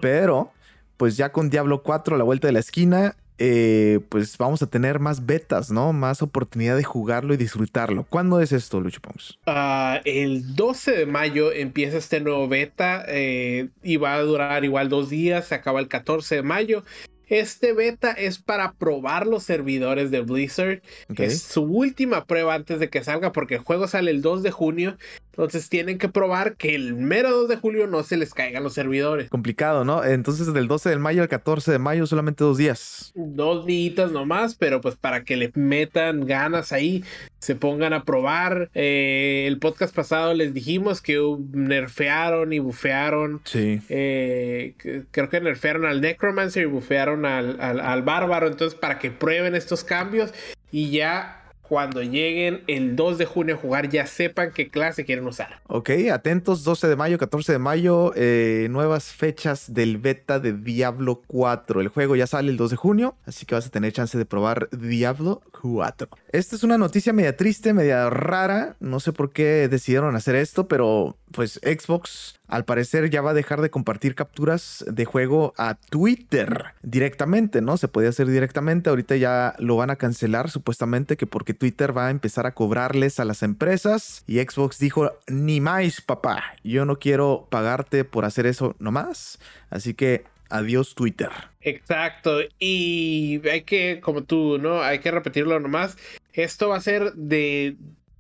Pero 0.00 0.50
pues 0.97 1.16
ya 1.16 1.30
con 1.30 1.49
Diablo 1.49 1.83
4 1.83 2.16
a 2.16 2.18
la 2.18 2.25
vuelta 2.25 2.49
de 2.49 2.52
la 2.52 2.61
esquina 2.61 3.14
eh, 3.38 4.00
pues 4.09 4.38
vamos 4.38 4.62
a 4.62 4.66
tener 4.66 4.99
más 4.99 5.26
betas, 5.26 5.71
¿no? 5.71 5.93
Más 5.93 6.23
oportunidad 6.23 6.76
de 6.76 6.85
jugarlo 6.85 7.35
y 7.35 7.37
disfrutarlo. 7.37 8.05
¿Cuándo 8.09 8.40
es 8.40 8.52
esto, 8.52 8.81
Lucho 8.81 9.00
Pons? 9.00 9.38
Ah, 9.47 10.00
el 10.05 10.55
12 10.55 10.93
de 10.93 11.07
mayo 11.07 11.52
empieza 11.52 11.99
este 11.99 12.21
nuevo 12.21 12.49
beta 12.49 13.05
eh, 13.09 13.69
y 13.83 13.97
va 13.97 14.14
a 14.14 14.21
durar 14.21 14.64
igual 14.64 14.88
dos 14.88 15.11
días, 15.11 15.49
se 15.49 15.55
acaba 15.55 15.81
el 15.81 15.88
14 15.88 16.37
de 16.37 16.43
mayo. 16.43 16.85
Este 17.28 17.73
beta 17.73 18.12
es 18.12 18.38
para 18.38 18.75
probar 18.75 19.26
los 19.26 19.43
servidores 19.43 20.12
de 20.12 20.21
Blizzard. 20.21 20.81
Es 21.16 21.43
su 21.43 21.62
última 21.62 22.25
prueba 22.25 22.55
antes 22.55 22.78
de 22.78 22.88
que 22.88 23.02
salga 23.02 23.33
porque 23.33 23.57
el 23.57 23.61
juego 23.61 23.88
sale 23.88 24.12
el 24.12 24.23
2 24.23 24.45
de 24.45 24.52
junio 24.52 24.97
entonces 25.37 25.69
tienen 25.69 25.99
que 25.99 26.09
probar 26.09 26.57
que 26.57 26.75
el 26.75 26.95
mero 26.95 27.31
2 27.31 27.49
de 27.49 27.57
julio 27.57 27.87
no 27.87 28.02
se 28.02 28.16
les 28.16 28.33
caigan 28.33 28.62
los 28.62 28.73
servidores. 28.73 29.28
Complicado, 29.28 29.85
¿no? 29.85 30.02
Entonces 30.02 30.52
del 30.52 30.66
12 30.66 30.88
de 30.88 30.97
mayo 30.97 31.21
al 31.21 31.28
14 31.28 31.73
de 31.73 31.78
mayo 31.78 32.07
solamente 32.07 32.43
dos 32.43 32.57
días. 32.57 33.12
Dos 33.14 33.66
días 33.66 34.11
nomás, 34.11 34.55
pero 34.55 34.81
pues 34.81 34.97
para 34.97 35.25
que 35.25 35.37
le 35.37 35.52
metan 35.55 36.25
ganas 36.25 36.73
ahí, 36.73 37.05
se 37.38 37.55
pongan 37.55 37.93
a 37.93 38.05
probar. 38.05 38.71
Eh, 38.75 39.45
el 39.47 39.59
podcast 39.59 39.95
pasado 39.95 40.33
les 40.33 40.55
dijimos 40.55 41.02
que 41.02 41.21
nerfearon 41.52 42.55
y 42.55 42.59
bufearon. 42.59 43.43
Sí. 43.45 43.83
Eh, 43.90 44.75
creo 45.11 45.28
que 45.28 45.40
nerfearon 45.43 45.85
al 45.85 46.00
Necromancer 46.00 46.62
y 46.62 46.66
bufearon 46.66 47.26
al, 47.26 47.61
al, 47.61 47.81
al 47.81 48.02
Bárbaro. 48.02 48.47
Entonces 48.47 48.78
para 48.78 48.99
que 48.99 49.11
prueben 49.11 49.55
estos 49.55 49.85
cambios 49.85 50.33
y 50.73 50.90
ya 50.90 51.46
cuando 51.69 52.03
lleguen 52.03 52.63
el 52.67 52.97
2 52.97 53.19
de 53.19 53.25
junio 53.27 53.57
a 53.57 53.59
jugar 53.59 53.89
ya 53.89 54.07
sepan 54.07 54.53
qué 54.53 54.69
clase 54.69 55.05
quieren 55.05 55.27
usar. 55.27 55.61
Ok, 55.67 55.91
atentos, 56.13 56.65
12 56.65 56.89
de 56.89 56.97
mayo, 56.97 57.19
14 57.19 57.53
de 57.53 57.59
mayo, 57.59 58.13
eh, 58.15 58.69
nuevas 58.71 59.13
fechas 59.13 59.73
del 59.75 59.99
beta 59.99 60.39
de 60.39 60.53
Diablo 60.53 61.23
4. 61.27 61.81
El 61.81 61.89
juego 61.89 62.17
ya 62.17 62.27
sale 62.27 62.51
el 62.51 62.57
2 62.57 62.71
de 62.71 62.77
junio, 62.77 63.17
así 63.25 63.47
que 63.47 63.55
vas 63.55 63.67
a 63.67 63.71
tener 63.71 63.93
chance 63.93 64.17
de 64.17 64.25
probar 64.25 64.69
Diablo 64.71 65.43
4. 65.61 66.09
Esta 66.31 66.57
es 66.57 66.63
una 66.63 66.79
noticia 66.79 67.13
media 67.13 67.37
triste, 67.37 67.73
media 67.73 68.11
rara, 68.11 68.76
no 68.81 69.00
sé 69.00 69.13
por 69.13 69.33
qué 69.33 69.69
decidieron 69.69 70.15
hacer 70.17 70.37
esto, 70.37 70.69
pero 70.69 71.17
pues 71.37 71.61
Xbox 71.63 72.41
al 72.49 72.65
parecer 72.65 73.11
ya 73.11 73.21
va 73.21 73.33
a 73.33 73.35
dejar 73.35 73.61
de 73.61 73.69
compartir 73.69 74.15
capturas 74.15 74.83
de 74.89 75.05
juego 75.05 75.53
a 75.59 75.75
Twitter 75.75 76.65
directamente, 76.83 77.61
¿no? 77.61 77.77
Se 77.77 77.89
podía 77.89 78.09
hacer 78.09 78.29
directamente, 78.29 78.89
ahorita 78.89 79.17
ya 79.17 79.55
lo 79.59 79.77
van 79.77 79.91
a 79.91 79.97
cancelar 79.97 80.51
supuestamente 80.51 81.19
que 81.19 81.27
porque 81.27 81.53
Twitter 81.53 81.95
va 81.95 82.07
a 82.07 82.11
empezar 82.11 82.47
a 82.47 82.55
cobrarles 82.55 83.21
a 83.21 83.27
las 83.27 83.43
empresas 83.43 84.25
y 84.27 84.39
Xbox 84.39 84.79
dijo, 84.79 85.13
ni 85.27 85.61
más, 85.61 86.01
papá, 86.01 86.43
yo 86.65 86.87
no 86.87 86.99
quiero 86.99 87.47
pagarte 87.51 88.05
por 88.05 88.25
hacer 88.25 88.47
eso 88.47 88.75
nomás, 88.79 89.39
así 89.69 89.93
que 89.93 90.25
adiós 90.49 90.95
Twitter. 90.95 91.31
Exacto, 91.61 92.39
y 92.59 93.47
hay 93.47 93.63
que, 93.63 94.01
como 94.03 94.23
tú, 94.23 94.57
¿no? 94.59 94.81
Hay 94.81 95.01
que 95.01 95.11
repetirlo 95.11 95.61
nomás, 95.61 95.99
esto 96.33 96.71
va 96.71 96.77
a 96.77 96.81
ser 96.81 97.13
de 97.13 97.77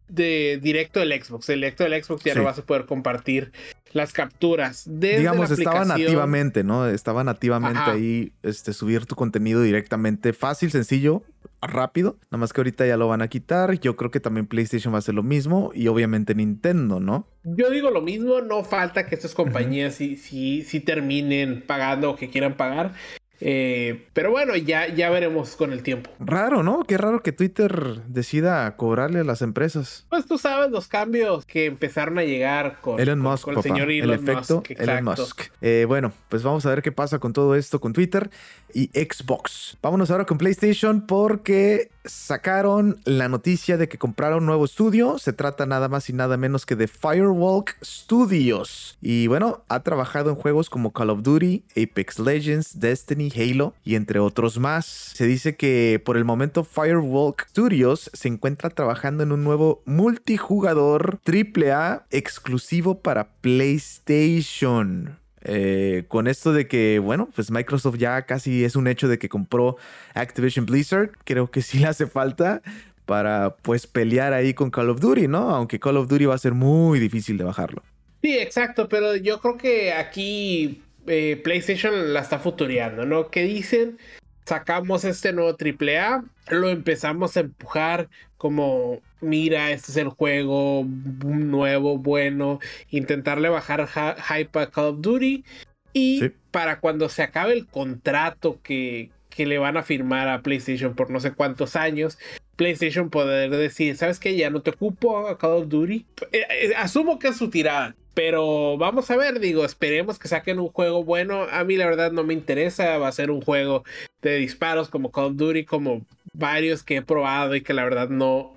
de 0.08 0.58
directo 0.62 1.00
del 1.00 1.12
Xbox. 1.22 1.48
El 1.48 1.60
directo 1.60 1.84
del 1.84 2.02
Xbox 2.02 2.24
ya 2.24 2.34
no 2.34 2.44
vas 2.44 2.58
a 2.58 2.62
poder 2.64 2.86
compartir 2.86 3.52
las 3.92 4.12
capturas. 4.12 4.84
Desde 4.86 5.18
Digamos, 5.18 5.50
estaban 5.50 5.88
nativamente, 5.88 6.64
¿no? 6.64 6.86
Estaban 6.86 7.26
nativamente 7.26 7.90
ahí, 7.90 8.32
este, 8.42 8.72
subir 8.72 9.06
tu 9.06 9.16
contenido 9.16 9.62
directamente, 9.62 10.32
fácil, 10.32 10.70
sencillo, 10.70 11.22
rápido. 11.60 12.18
Nada 12.30 12.38
más 12.38 12.52
que 12.52 12.60
ahorita 12.60 12.86
ya 12.86 12.96
lo 12.96 13.08
van 13.08 13.22
a 13.22 13.28
quitar. 13.28 13.78
Yo 13.80 13.96
creo 13.96 14.10
que 14.10 14.20
también 14.20 14.46
PlayStation 14.46 14.92
va 14.92 14.98
a 14.98 15.00
hacer 15.00 15.14
lo 15.14 15.22
mismo 15.22 15.70
y 15.74 15.88
obviamente 15.88 16.34
Nintendo, 16.34 17.00
¿no? 17.00 17.26
Yo 17.44 17.70
digo 17.70 17.90
lo 17.90 18.02
mismo, 18.02 18.40
no 18.40 18.64
falta 18.64 19.06
que 19.06 19.14
estas 19.14 19.34
compañías 19.34 19.94
sí, 19.94 20.16
sí, 20.16 20.62
sí 20.62 20.80
terminen 20.80 21.62
pagando 21.66 22.10
o 22.10 22.16
que 22.16 22.28
quieran 22.28 22.56
pagar. 22.56 22.92
Eh, 23.40 24.06
pero 24.12 24.30
bueno, 24.30 24.56
ya, 24.56 24.88
ya 24.88 25.10
veremos 25.10 25.56
con 25.56 25.72
el 25.72 25.82
tiempo. 25.82 26.10
Raro, 26.18 26.62
¿no? 26.62 26.84
Qué 26.84 26.96
raro 26.96 27.22
que 27.22 27.32
Twitter 27.32 28.02
decida 28.06 28.76
cobrarle 28.76 29.20
a 29.20 29.24
las 29.24 29.42
empresas. 29.42 30.06
Pues 30.08 30.26
tú 30.26 30.38
sabes 30.38 30.70
los 30.70 30.88
cambios 30.88 31.44
que 31.44 31.66
empezaron 31.66 32.18
a 32.18 32.24
llegar 32.24 32.80
con, 32.80 32.98
Elon 32.98 33.20
Musk, 33.20 33.48
el 33.48 33.62
señor 33.62 33.90
Elon 33.90 34.10
el 34.10 34.20
efecto 34.20 34.56
Musk. 34.56 34.70
Elon 34.70 35.04
Musk. 35.04 35.42
Eh, 35.60 35.84
bueno, 35.86 36.12
pues 36.28 36.42
vamos 36.42 36.64
a 36.66 36.70
ver 36.70 36.82
qué 36.82 36.92
pasa 36.92 37.18
con 37.18 37.32
todo 37.32 37.54
esto 37.54 37.80
con 37.80 37.92
Twitter 37.92 38.30
y 38.72 38.86
Xbox. 38.88 39.78
Vámonos 39.82 40.10
ahora 40.10 40.24
con 40.24 40.38
PlayStation 40.38 41.06
porque 41.06 41.90
sacaron 42.06 43.00
la 43.04 43.28
noticia 43.28 43.76
de 43.76 43.88
que 43.88 43.98
compraron 43.98 44.40
un 44.40 44.46
nuevo 44.46 44.64
estudio. 44.64 45.18
Se 45.18 45.32
trata 45.32 45.66
nada 45.66 45.88
más 45.88 46.08
y 46.08 46.12
nada 46.12 46.36
menos 46.36 46.66
que 46.66 46.76
de 46.76 46.88
Firewalk 46.88 47.76
Studios. 47.84 48.98
Y 49.00 49.26
bueno, 49.26 49.64
ha 49.68 49.80
trabajado 49.82 50.30
en 50.30 50.36
juegos 50.36 50.70
como 50.70 50.92
Call 50.92 51.10
of 51.10 51.22
Duty, 51.22 51.64
Apex 51.76 52.18
Legends, 52.18 52.80
Destiny, 52.80 53.32
Halo 53.36 53.74
y 53.84 53.94
entre 53.94 54.18
otros 54.18 54.58
más. 54.58 54.86
Se 54.86 55.26
dice 55.26 55.56
que 55.56 56.02
por 56.04 56.16
el 56.16 56.24
momento 56.24 56.64
Firewalk 56.64 57.48
Studios 57.48 58.10
se 58.12 58.28
encuentra 58.28 58.70
trabajando 58.70 59.22
en 59.22 59.32
un 59.32 59.44
nuevo 59.44 59.82
multijugador 59.84 61.20
AAA 61.26 62.06
exclusivo 62.10 63.00
para 63.00 63.28
PlayStation. 63.40 65.18
Eh, 65.48 66.04
con 66.08 66.26
esto 66.26 66.52
de 66.52 66.66
que, 66.66 66.98
bueno, 66.98 67.28
pues 67.34 67.52
Microsoft 67.52 67.98
ya 67.98 68.22
casi 68.22 68.64
es 68.64 68.74
un 68.74 68.88
hecho 68.88 69.06
de 69.06 69.18
que 69.18 69.28
compró 69.28 69.76
Activision 70.14 70.66
Blizzard, 70.66 71.10
creo 71.24 71.50
que 71.50 71.62
sí 71.62 71.78
le 71.78 71.86
hace 71.86 72.06
falta 72.06 72.62
para 73.04 73.56
pues 73.62 73.86
pelear 73.86 74.32
ahí 74.32 74.54
con 74.54 74.70
Call 74.70 74.90
of 74.90 75.00
Duty, 75.00 75.28
¿no? 75.28 75.50
Aunque 75.50 75.78
Call 75.78 75.96
of 75.98 76.08
Duty 76.08 76.24
va 76.24 76.34
a 76.34 76.38
ser 76.38 76.52
muy 76.52 76.98
difícil 76.98 77.38
de 77.38 77.44
bajarlo. 77.44 77.82
Sí, 78.22 78.36
exacto, 78.36 78.88
pero 78.88 79.14
yo 79.14 79.40
creo 79.40 79.56
que 79.56 79.92
aquí 79.92 80.82
eh, 81.06 81.40
PlayStation 81.44 82.12
la 82.12 82.20
está 82.20 82.40
futureando, 82.40 83.06
¿no? 83.06 83.30
Que 83.30 83.44
dicen, 83.44 83.98
sacamos 84.46 85.04
este 85.04 85.32
nuevo 85.32 85.56
AAA, 85.58 86.24
lo 86.50 86.68
empezamos 86.70 87.36
a 87.36 87.40
empujar 87.40 88.08
como, 88.36 89.00
mira, 89.20 89.72
este 89.72 89.90
es 89.90 89.96
el 89.96 90.08
juego 90.08 90.86
nuevo, 90.86 91.98
bueno, 91.98 92.60
intentarle 92.90 93.48
bajar 93.48 93.88
hype 93.88 94.58
a 94.58 94.70
Call 94.70 94.84
of 94.84 95.00
Duty 95.00 95.44
y 95.92 96.30
para 96.50 96.78
cuando 96.78 97.08
se 97.08 97.22
acabe 97.22 97.54
el 97.54 97.66
contrato 97.66 98.60
que, 98.62 99.10
que 99.30 99.46
le 99.46 99.58
van 99.58 99.76
a 99.76 99.82
firmar 99.82 100.28
a 100.28 100.42
PlayStation 100.42 100.94
por 100.94 101.10
no 101.10 101.18
sé 101.18 101.32
cuántos 101.32 101.74
años, 101.74 102.18
PlayStation 102.54 103.10
poder 103.10 103.50
decir, 103.50 103.96
¿sabes 103.96 104.20
qué? 104.20 104.36
Ya 104.36 104.50
no 104.50 104.62
te 104.62 104.70
ocupo 104.70 105.26
a 105.26 105.38
Call 105.38 105.52
of 105.52 105.68
Duty. 105.68 106.06
Eh, 106.32 106.46
eh, 106.50 106.72
asumo 106.76 107.18
que 107.18 107.28
es 107.28 107.36
su 107.36 107.50
tirada. 107.50 107.96
Pero 108.16 108.78
vamos 108.78 109.10
a 109.10 109.16
ver, 109.18 109.40
digo, 109.40 109.62
esperemos 109.62 110.18
que 110.18 110.26
saquen 110.26 110.58
un 110.58 110.68
juego 110.68 111.04
bueno. 111.04 111.42
A 111.50 111.64
mí 111.64 111.76
la 111.76 111.84
verdad 111.84 112.12
no 112.12 112.24
me 112.24 112.32
interesa, 112.32 112.96
va 112.96 113.08
a 113.08 113.12
ser 113.12 113.30
un 113.30 113.42
juego 113.42 113.84
de 114.22 114.36
disparos 114.36 114.88
como 114.88 115.12
Call 115.12 115.26
of 115.26 115.36
Duty, 115.36 115.66
como 115.66 116.00
varios 116.32 116.82
que 116.82 116.96
he 116.96 117.02
probado 117.02 117.54
y 117.54 117.60
que 117.60 117.74
la 117.74 117.84
verdad 117.84 118.08
no, 118.08 118.54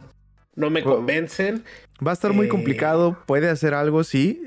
no 0.56 0.70
me 0.70 0.82
convencen. 0.82 1.66
Va 2.02 2.12
a 2.12 2.14
estar 2.14 2.32
muy 2.32 2.48
complicado. 2.48 3.18
Puede 3.26 3.50
hacer 3.50 3.74
algo, 3.74 4.06
sí. 4.06 4.42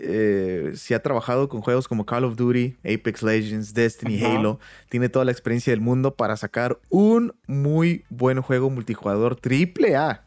si 0.76 0.94
ha 0.94 1.02
trabajado 1.02 1.50
con 1.50 1.60
juegos 1.60 1.88
como 1.88 2.06
Call 2.06 2.24
of 2.24 2.36
Duty, 2.36 2.76
Apex 2.78 3.22
Legends, 3.22 3.74
Destiny, 3.74 4.24
Halo. 4.24 4.60
Tiene 4.88 5.10
toda 5.10 5.26
la 5.26 5.32
experiencia 5.32 5.74
del 5.74 5.82
mundo 5.82 6.14
para 6.14 6.38
sacar 6.38 6.78
un 6.88 7.34
muy 7.46 8.06
buen 8.08 8.40
juego 8.40 8.70
multijugador 8.70 9.36
triple 9.36 9.94
A. 9.94 10.24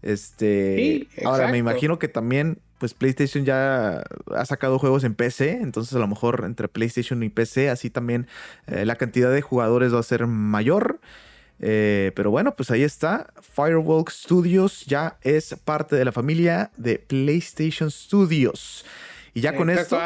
Este, 0.00 1.06
ahora 1.22 1.48
me 1.48 1.58
imagino 1.58 1.98
que 1.98 2.08
también, 2.08 2.60
pues 2.78 2.94
PlayStation 2.94 3.44
ya 3.44 4.04
ha 4.34 4.46
sacado 4.46 4.78
juegos 4.78 5.04
en 5.04 5.14
PC, 5.14 5.58
entonces 5.62 5.94
a 5.94 5.98
lo 5.98 6.08
mejor 6.08 6.42
entre 6.44 6.68
PlayStation 6.68 7.22
y 7.22 7.28
PC, 7.28 7.70
así 7.70 7.90
también 7.90 8.26
eh, 8.66 8.84
la 8.84 8.96
cantidad 8.96 9.32
de 9.32 9.40
jugadores 9.40 9.94
va 9.94 10.00
a 10.00 10.04
ser 10.04 10.26
mayor. 10.26 11.00
Eh, 11.58 12.12
pero 12.14 12.30
bueno, 12.30 12.54
pues 12.54 12.70
ahí 12.70 12.82
está. 12.82 13.32
Firewalk 13.40 14.10
Studios 14.10 14.84
ya 14.84 15.18
es 15.22 15.56
parte 15.64 15.96
de 15.96 16.04
la 16.04 16.12
familia 16.12 16.70
de 16.76 16.98
PlayStation 16.98 17.90
Studios. 17.90 18.84
Y 19.32 19.40
ya 19.40 19.56
con 19.56 19.70
esto, 19.70 19.98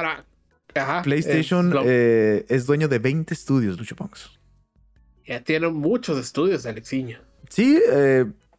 PlayStation 1.02 1.74
eh, 1.84 2.44
es 2.48 2.66
dueño 2.66 2.86
de 2.86 3.00
20 3.00 3.34
estudios, 3.34 3.78
Lucho 3.78 3.96
Ponks. 3.96 4.30
Ya 5.26 5.42
tienen 5.42 5.74
muchos 5.74 6.18
estudios, 6.18 6.66
Alexiño. 6.66 7.18
Sí, 7.48 7.80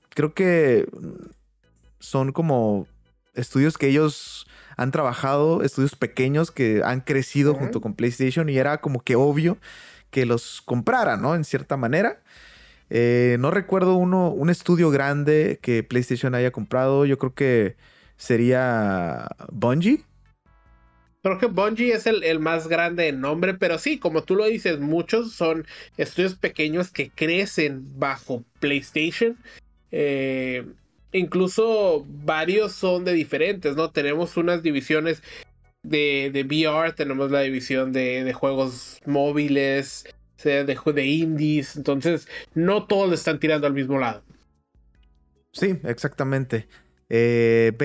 creo 0.10 0.34
que 0.34 0.86
son 2.00 2.34
como 2.34 2.88
estudios 3.34 3.78
que 3.78 3.88
ellos 3.88 4.48
han 4.78 4.92
trabajado, 4.92 5.64
estudios 5.64 5.96
pequeños 5.96 6.52
que 6.52 6.82
han 6.84 7.02
crecido 7.02 7.54
junto 7.54 7.82
con 7.82 7.94
PlayStation 7.94 8.50
y 8.50 8.58
era 8.58 8.80
como 8.80 9.04
que 9.04 9.16
obvio 9.16 9.58
que 10.10 10.26
los 10.26 10.62
compraran, 10.62 11.22
¿no? 11.22 11.36
En 11.36 11.44
cierta 11.44 11.78
manera. 11.78 12.22
Eh, 12.90 13.38
no 13.40 13.52
recuerdo 13.52 13.96
uno, 13.96 14.30
un 14.30 14.50
estudio 14.50 14.92
grande 14.92 15.60
que 15.62 15.84
PlayStation 15.84 16.36
haya 16.36 16.52
comprado. 16.52 17.06
Yo 17.06 17.18
creo 17.18 17.34
que 17.34 17.78
sería 18.18 19.28
Bungie. 19.50 20.04
Creo 21.24 21.38
que 21.38 21.46
Bungie 21.46 21.94
es 21.94 22.08
el, 22.08 22.40
más 22.40 22.68
grande 22.68 23.08
en 23.08 23.22
nombre, 23.22 23.54
pero 23.54 23.78
sí, 23.78 24.00
como 24.00 24.24
tú 24.24 24.36
lo 24.36 24.46
dices, 24.46 24.80
muchos 24.80 25.34
son 25.34 25.66
estudios 25.98 26.36
pequeños 26.36 26.92
que 26.92 27.12
crecen 27.12 27.98
bajo 27.98 28.44
PlayStation. 28.60 29.38
Eh, 29.92 30.66
incluso 31.12 32.06
varios 32.08 32.74
son 32.74 33.06
de 33.06 33.14
diferentes, 33.14 33.76
¿no? 33.76 33.92
Tenemos 33.92 34.38
unas 34.38 34.64
divisiones 34.64 35.22
de, 35.84 36.30
de 36.32 36.44
VR, 36.44 36.94
tenemos 36.94 37.32
la 37.32 37.42
división 37.42 37.92
de, 37.92 38.32
juegos 38.34 39.00
móviles, 39.06 40.06
de, 40.44 40.64
de 40.66 41.06
indies, 41.06 41.76
entonces 41.76 42.28
no 42.54 42.86
todos 42.86 43.10
le 43.10 43.16
están 43.16 43.40
tirando 43.40 43.68
al 43.68 43.74
mismo 43.74 44.00
lado. 44.00 44.24
Sí, 45.52 45.78
exactamente. 45.84 46.68
20 47.10 47.78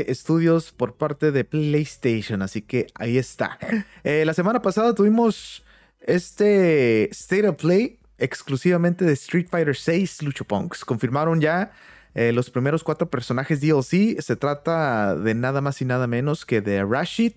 eh, 0.00 0.04
estudios 0.08 0.70
por 0.70 0.96
parte 0.96 1.32
de 1.32 1.44
PlayStation, 1.44 2.42
así 2.42 2.60
que 2.62 2.86
ahí 2.94 3.18
está. 3.18 3.58
Eh, 4.04 4.26
la 4.26 4.34
semana 4.34 4.60
pasada 4.60 4.94
tuvimos 4.94 5.64
este 6.00 7.10
State 7.10 7.48
of 7.48 7.56
Play 7.56 7.98
exclusivamente 8.18 9.06
de 9.06 9.14
Street 9.14 9.46
Fighter 9.48 9.74
VI 9.74 10.10
Lucho 10.20 10.44
Punks. 10.44 10.84
Confirmaron 10.84 11.40
ya 11.40 11.72
eh, 12.14 12.32
los 12.32 12.50
primeros 12.50 12.84
cuatro 12.84 13.10
personajes 13.10 13.60
DLC. 13.60 14.20
Se 14.20 14.36
trata 14.36 15.16
de 15.16 15.34
nada 15.34 15.60
más 15.60 15.80
y 15.80 15.84
nada 15.84 16.06
menos 16.06 16.46
que 16.46 16.60
de 16.60 16.84
Rashid. 16.84 17.34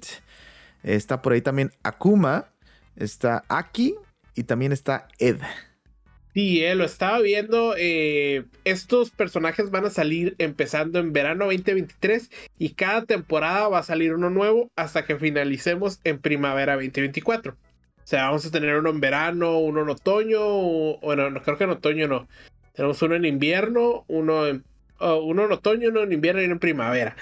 Está 0.83 1.21
por 1.21 1.33
ahí 1.33 1.41
también 1.41 1.71
Akuma. 1.83 2.49
Está 2.95 3.43
Aki. 3.47 3.95
Y 4.35 4.43
también 4.43 4.71
está 4.71 5.07
Ed. 5.17 5.37
Sí, 6.37 6.63
eh, 6.63 6.75
lo 6.75 6.85
estaba 6.85 7.19
viendo. 7.19 7.73
Eh, 7.75 8.45
estos 8.63 9.09
personajes 9.09 9.71
van 9.71 9.85
a 9.85 9.89
salir 9.89 10.35
empezando 10.37 10.99
en 10.99 11.11
verano 11.11 11.45
2023 11.45 12.29
y 12.59 12.75
cada 12.75 13.05
temporada 13.05 13.67
va 13.69 13.79
a 13.79 13.83
salir 13.83 14.13
uno 14.13 14.29
nuevo 14.29 14.69
hasta 14.75 15.03
que 15.03 15.17
finalicemos 15.17 15.99
en 16.03 16.19
primavera 16.19 16.75
2024. 16.75 17.53
O 17.53 17.55
sea, 18.03 18.25
vamos 18.25 18.45
a 18.45 18.51
tener 18.51 18.75
uno 18.77 18.91
en 18.91 18.99
verano, 18.99 19.57
uno 19.57 19.81
en 19.81 19.89
otoño, 19.89 20.99
bueno, 20.99 21.31
no, 21.31 21.41
creo 21.41 21.57
que 21.57 21.63
en 21.63 21.71
otoño 21.71 22.07
no. 22.07 22.27
Tenemos 22.77 23.01
uno 23.01 23.15
en 23.15 23.25
invierno, 23.25 24.05
uno 24.07 24.45
en, 24.45 24.63
oh, 24.99 25.15
uno 25.23 25.45
en 25.45 25.51
otoño, 25.51 25.89
uno 25.89 26.03
en 26.03 26.13
invierno 26.13 26.41
y 26.41 26.45
uno 26.45 26.53
en 26.53 26.59
primavera. 26.59 27.17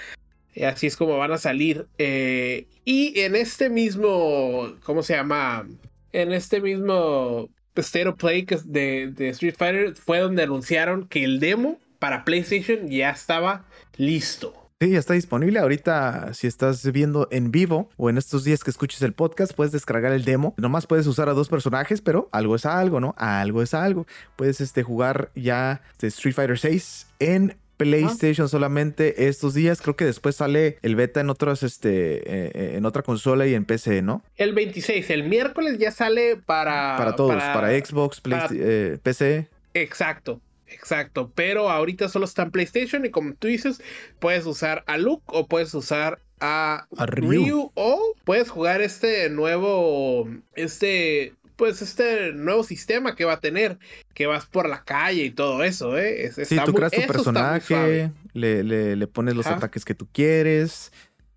Y 0.54 0.64
así 0.64 0.86
es 0.86 0.98
como 0.98 1.16
van 1.16 1.32
a 1.32 1.38
salir. 1.38 1.86
Eh, 1.96 2.66
y 2.84 3.18
en 3.20 3.34
este 3.34 3.70
mismo, 3.70 4.74
¿cómo 4.84 5.02
se 5.02 5.14
llama? 5.14 5.66
En 6.12 6.34
este 6.34 6.60
mismo 6.60 7.48
State 7.74 8.06
of 8.06 8.16
Play 8.16 8.46
de, 8.66 9.12
de 9.12 9.28
Street 9.30 9.54
Fighter 9.56 9.94
fue 9.94 10.18
donde 10.18 10.42
anunciaron 10.42 11.08
que 11.08 11.24
el 11.24 11.40
demo 11.40 11.80
para 11.98 12.26
PlayStation 12.26 12.90
ya 12.90 13.08
estaba 13.08 13.64
listo. 13.96 14.65
Sí, 14.78 14.90
ya 14.90 14.98
está 14.98 15.14
disponible. 15.14 15.58
Ahorita, 15.58 16.34
si 16.34 16.46
estás 16.46 16.92
viendo 16.92 17.28
en 17.30 17.50
vivo 17.50 17.88
o 17.96 18.10
en 18.10 18.18
estos 18.18 18.44
días 18.44 18.62
que 18.62 18.70
escuches 18.70 19.00
el 19.00 19.14
podcast, 19.14 19.54
puedes 19.54 19.72
descargar 19.72 20.12
el 20.12 20.22
demo. 20.22 20.52
Nomás 20.58 20.86
puedes 20.86 21.06
usar 21.06 21.30
a 21.30 21.32
dos 21.32 21.48
personajes, 21.48 22.02
pero 22.02 22.28
algo 22.30 22.56
es 22.56 22.66
algo, 22.66 23.00
¿no? 23.00 23.14
Algo 23.16 23.62
es 23.62 23.72
algo. 23.72 24.06
Puedes 24.36 24.60
este, 24.60 24.82
jugar 24.82 25.30
ya 25.34 25.80
de 25.98 26.08
Street 26.08 26.34
Fighter 26.34 26.58
6 26.58 27.06
en 27.20 27.56
PlayStation 27.78 28.50
solamente 28.50 29.28
estos 29.28 29.54
días. 29.54 29.80
Creo 29.80 29.96
que 29.96 30.04
después 30.04 30.36
sale 30.36 30.76
el 30.82 30.94
beta 30.94 31.20
en 31.20 31.30
otras, 31.30 31.62
este, 31.62 32.16
eh, 32.16 32.50
eh, 32.52 32.74
en 32.76 32.84
otra 32.84 33.00
consola 33.00 33.46
y 33.46 33.54
en 33.54 33.64
PC, 33.64 34.02
¿no? 34.02 34.22
El 34.36 34.52
26, 34.52 35.08
el 35.08 35.24
miércoles 35.24 35.78
ya 35.78 35.90
sale 35.90 36.36
para. 36.36 36.98
Para 36.98 37.16
todos, 37.16 37.42
para, 37.42 37.70
Xbox, 37.70 38.20
PC. 38.20 39.36
Eh, 39.38 39.48
Exacto. 39.72 40.42
Exacto, 40.68 41.32
pero 41.34 41.70
ahorita 41.70 42.08
solo 42.08 42.24
está 42.24 42.42
en 42.42 42.50
PlayStation 42.50 43.04
y 43.04 43.10
como 43.10 43.34
tú 43.34 43.48
dices, 43.48 43.80
puedes 44.18 44.46
usar 44.46 44.82
a 44.86 44.98
Luke 44.98 45.24
o 45.26 45.46
puedes 45.46 45.72
usar 45.74 46.20
a, 46.40 46.86
Ryu. 46.90 47.70
o 47.74 48.14
puedes 48.24 48.50
jugar 48.50 48.82
este 48.82 49.30
nuevo, 49.30 50.28
este 50.54 51.34
pues 51.56 51.80
este 51.80 52.32
nuevo 52.32 52.62
sistema 52.62 53.14
que 53.16 53.24
va 53.24 53.34
a 53.34 53.40
tener, 53.40 53.78
que 54.12 54.26
vas 54.26 54.44
por 54.44 54.68
la 54.68 54.84
calle 54.84 55.24
y 55.24 55.30
todo 55.30 55.62
eso, 55.64 55.96
¿eh? 55.96 56.30
sí, 56.44 56.58
tú 56.64 56.74
creas 56.74 56.92
tu 56.92 57.06
personaje, 57.06 58.12
le, 58.34 58.62
le, 58.62 59.06
pones 59.06 59.34
los 59.34 59.46
ataques 59.46 59.84
que 59.84 59.94
tú 59.94 60.06
quieres, 60.12 60.92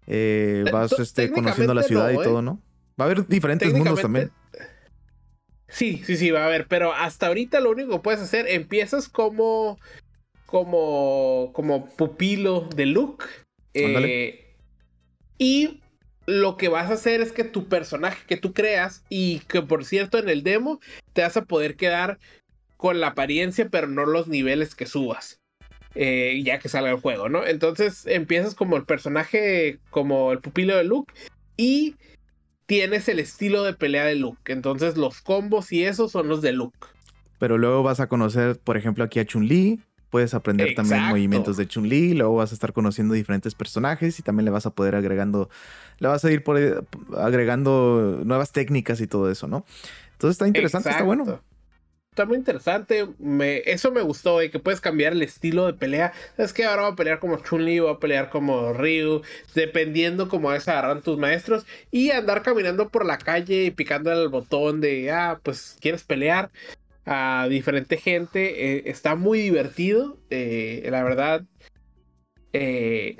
eh, 0.08 0.66
vas 0.74 0.92
este, 1.00 1.32
conociendo 1.32 1.74
la 1.74 1.84
ciudad 1.84 2.12
y 2.12 2.16
¿eh? 2.16 2.24
todo, 2.24 2.42
¿no? 2.42 2.62
Va 3.00 3.06
a 3.06 3.12
haber 3.12 3.26
diferentes 3.28 3.72
mundos 3.74 4.02
también. 4.02 4.32
Sí, 5.70 6.02
sí, 6.04 6.18
sí, 6.18 6.32
va 6.32 6.44
a 6.44 6.46
haber, 6.48 6.68
pero 6.68 6.94
hasta 6.94 7.28
ahorita 7.28 7.60
lo 7.60 7.72
único 7.72 7.92
que 7.92 8.00
puedes 8.00 8.20
hacer, 8.20 8.48
empiezas 8.50 9.08
como, 9.08 9.80
como, 10.46 11.52
como 11.54 11.90
pupilo 11.90 12.68
de 12.76 12.86
Luke. 12.88 13.26
Eh, 13.74 14.56
y 15.38 15.82
lo 16.26 16.58
que 16.58 16.70
vas 16.70 16.90
a 16.90 16.96
hacer 16.96 17.22
es 17.22 17.32
que 17.32 17.44
tu 17.44 17.68
personaje 17.68 18.26
que 18.28 18.38
tú 18.38 18.54
creas 18.54 19.04
y 19.10 19.40
que 19.42 19.62
por 19.62 19.86
cierto 19.86 20.18
en 20.18 20.30
el 20.30 20.44
demo 20.44 20.80
te 21.14 21.22
vas 21.22 21.38
a 21.38 21.46
poder 21.46 21.76
quedar 21.76 22.20
con 22.78 23.00
la 23.00 23.08
apariencia 23.08 23.70
pero 23.70 23.88
no 23.88 24.06
los 24.06 24.28
niveles 24.28 24.76
que 24.76 24.86
subas. 24.86 25.40
Eh, 25.96 26.42
ya 26.44 26.60
que 26.60 26.70
salga 26.70 26.92
el 26.92 27.00
juego, 27.00 27.30
¿no? 27.30 27.46
Entonces 27.46 28.06
empiezas 28.06 28.54
como 28.54 28.78
el 28.78 28.86
personaje, 28.86 29.80
como 29.90 30.32
el 30.32 30.40
pupilo 30.40 30.78
de 30.78 30.84
Luke 30.84 31.14
y 31.58 31.96
tienes 32.70 33.10
el 33.10 33.18
estilo 33.18 33.64
de 33.64 33.74
pelea 33.74 34.06
de 34.06 34.14
Luke. 34.14 34.54
Entonces 34.54 34.96
los 34.96 35.22
combos 35.22 35.72
y 35.72 35.86
esos 35.86 36.12
son 36.12 36.28
los 36.28 36.44
de 36.44 36.54
Luke. 36.54 36.78
Pero 37.40 37.58
luego 37.58 37.82
vas 37.82 38.00
a 38.00 38.08
conocer, 38.08 38.60
por 38.60 38.78
ejemplo, 38.78 39.04
aquí 39.04 39.20
a 39.20 39.26
Chun-Li, 39.26 39.80
Puedes 40.10 40.34
aprender 40.34 40.74
también 40.74 41.04
movimientos 41.04 41.56
de 41.56 41.68
Chun-Li, 41.68 42.16
luego 42.16 42.34
vas 42.34 42.50
a 42.50 42.56
estar 42.56 42.74
conociendo 42.74 43.14
diferentes 43.14 43.54
personajes 43.54 44.18
y 44.18 44.24
también 44.24 44.46
le 44.46 44.50
vas 44.50 44.66
a 44.66 44.72
poder 44.72 44.96
agregando, 44.96 45.52
le 46.00 46.08
vas 46.08 46.26
a 46.26 46.32
ir 46.32 46.44
por, 46.44 46.84
agregando 47.16 48.20
nuevas 48.26 48.52
técnicas 48.52 49.02
y 49.02 49.08
todo 49.08 49.30
eso, 49.30 49.48
¿no? 49.48 49.66
Entonces 50.14 50.34
está 50.34 50.48
interesante, 50.48 50.90
está 50.90 51.04
bueno. 51.04 51.40
Está 52.20 52.28
muy 52.28 52.36
interesante, 52.36 53.08
eso 53.66 53.92
me 53.94 54.02
gustó, 54.02 54.40
que 54.40 54.60
puedes 54.60 54.82
cambiar 54.82 55.14
el 55.14 55.22
estilo 55.22 55.68
de 55.68 55.74
pelea. 55.74 56.12
Es 56.38 56.52
que 56.52 56.66
ahora 56.66 56.82
va 56.82 56.88
a 56.90 56.96
pelear 56.98 57.20
como 57.20 57.38
Chun-Li, 57.38 57.80
va 57.80 57.92
a 57.92 58.00
pelear 58.00 58.30
como 58.30 58.74
Ryu, 58.74 59.22
dependiendo 59.56 60.28
cómo 60.28 60.52
es 60.52 60.68
agarran 60.68 61.02
tus 61.02 61.18
maestros 61.18 61.66
y 61.92 62.12
andar 62.12 62.42
caminando 62.42 62.90
por 62.90 63.06
la 63.06 63.18
calle 63.18 63.64
y 63.64 63.72
picando 63.72 64.12
el 64.12 64.28
botón 64.28 64.82
de, 64.82 65.10
ah, 65.12 65.40
pues 65.42 65.78
quieres 65.80 66.04
pelear 66.04 66.52
a 67.06 67.48
diferente 67.50 67.96
gente. 67.96 68.66
Eh, 68.66 68.84
está 68.88 69.16
muy 69.16 69.40
divertido. 69.40 70.18
Eh, 70.30 70.90
la 70.92 71.02
verdad. 71.04 71.46
Eh, 72.52 73.16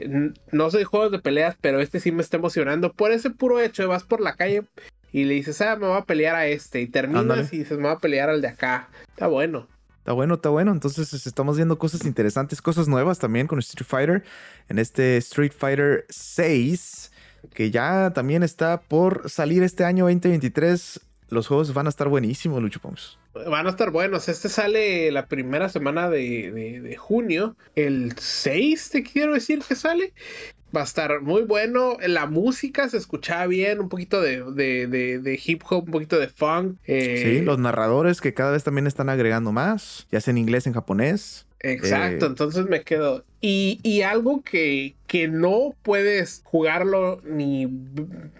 no 0.52 0.72
soy 0.72 0.84
juegos 0.84 1.14
de 1.14 1.20
peleas, 1.20 1.56
pero 1.62 1.80
este 1.80 2.02
sí 2.02 2.12
me 2.12 2.22
está 2.22 2.36
emocionando. 2.36 2.92
Por 2.92 3.14
ese 3.14 3.30
puro 3.30 3.62
hecho, 3.62 3.88
vas 3.88 4.04
por 4.04 4.20
la 4.20 4.36
calle 4.36 4.64
y 5.12 5.26
le 5.26 5.34
dices, 5.36 5.62
ah, 5.62 5.76
me 5.76 5.88
voy 5.88 5.98
a 5.98 6.06
pelear 6.06 6.36
a 6.36 6.48
este. 6.48 6.82
Y 6.82 6.88
terminas 6.88 7.52
y 7.54 7.60
dices, 7.60 7.78
me 7.78 7.84
voy 7.84 7.94
a 7.94 8.00
pelear 8.00 8.30
al 8.30 8.42
de 8.42 8.48
acá. 8.48 8.90
Está 9.10 9.28
bueno. 9.28 9.68
Está 9.98 10.14
bueno, 10.14 10.36
está 10.36 10.50
bueno. 10.50 10.72
Entonces 10.72 11.14
estamos 11.26 11.58
viendo 11.58 11.78
cosas 11.78 12.06
interesantes, 12.06 12.62
cosas 12.62 12.88
nuevas 12.88 13.20
también 13.20 13.48
con 13.48 13.60
Street 13.60 13.88
Fighter. 13.88 14.24
En 14.68 14.80
este 14.80 15.18
Street 15.18 15.52
Fighter 15.56 16.06
6, 16.10 17.12
que 17.54 17.70
ya 17.70 18.12
también 18.14 18.44
está 18.44 18.82
por 18.82 19.30
salir 19.30 19.64
este 19.64 19.84
año 19.84 20.06
2023. 20.06 21.02
Los 21.30 21.48
juegos 21.48 21.74
van 21.74 21.86
a 21.86 21.90
estar 21.90 22.08
buenísimos, 22.08 22.62
Lucho 22.62 22.80
Pons. 22.80 23.19
Van 23.34 23.68
a 23.68 23.70
estar 23.70 23.92
buenos. 23.92 24.28
Este 24.28 24.50
sale 24.50 25.12
la 25.12 25.28
primera 25.28 25.70
semana 25.70 26.10
de, 26.10 26.96
junio. 26.98 27.56
El 27.76 28.14
6, 28.18 28.90
te 28.90 29.04
quiero 29.04 29.34
decir 29.34 29.62
que 29.68 29.76
sale. 29.76 30.14
Va 30.76 30.82
a 30.82 30.84
estar 30.84 31.22
muy 31.22 31.44
bueno. 31.44 31.98
La 32.06 32.26
música 32.26 32.90
se 32.90 32.98
escuchaba 32.98 33.48
bien, 33.48 33.80
un 33.80 33.90
poquito 33.90 34.22
de, 34.22 34.44
de 34.44 35.42
hip 35.44 35.64
hop, 35.70 35.86
un 35.86 35.92
poquito 35.92 36.20
de 36.20 36.28
funk. 36.28 36.78
Eh, 36.86 37.38
sí, 37.40 37.46
los 37.46 37.60
narradores 37.60 38.22
que 38.22 38.34
cada 38.34 38.52
vez 38.52 38.64
también 38.64 38.88
están 38.88 39.10
agregando 39.10 39.52
más, 39.52 40.08
ya 40.12 40.22
sea 40.22 40.32
en 40.32 40.38
inglés, 40.38 40.68
en 40.68 40.74
japonés. 40.74 41.48
Exacto, 41.62 42.26
eh, 42.26 42.30
entonces 42.30 42.66
me 42.68 42.82
quedo. 42.84 43.26
Y, 43.42 44.02
algo 44.02 44.42
que, 44.44 44.96
que, 45.08 45.28
no 45.28 45.74
puedes 45.82 46.42
jugarlo 46.44 47.22
ni, 47.24 47.68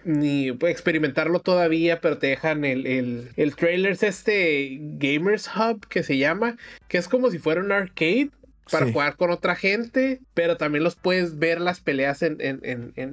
ni 0.04 0.48
experimentarlo 0.48 1.40
todavía, 1.40 2.00
pero 2.00 2.18
te 2.18 2.28
dejan 2.28 2.64
el, 2.64 2.86
el, 2.86 3.28
el 3.36 3.56
trailer 3.56 3.92
es 3.92 4.02
este 4.02 4.78
Gamers 4.98 5.48
Hub 5.54 5.86
que 5.88 6.02
se 6.02 6.18
llama, 6.18 6.56
que 6.88 6.98
es 6.98 7.08
como 7.08 7.30
si 7.30 7.38
fuera 7.38 7.60
un 7.60 7.72
arcade, 7.72 8.30
para 8.70 8.92
jugar 8.92 9.16
con 9.16 9.30
otra 9.30 9.54
gente, 9.54 10.20
pero 10.34 10.56
también 10.56 10.84
los 10.84 10.96
puedes 10.96 11.38
ver 11.38 11.60
las 11.60 11.80
peleas 11.80 12.22
en, 12.22 12.36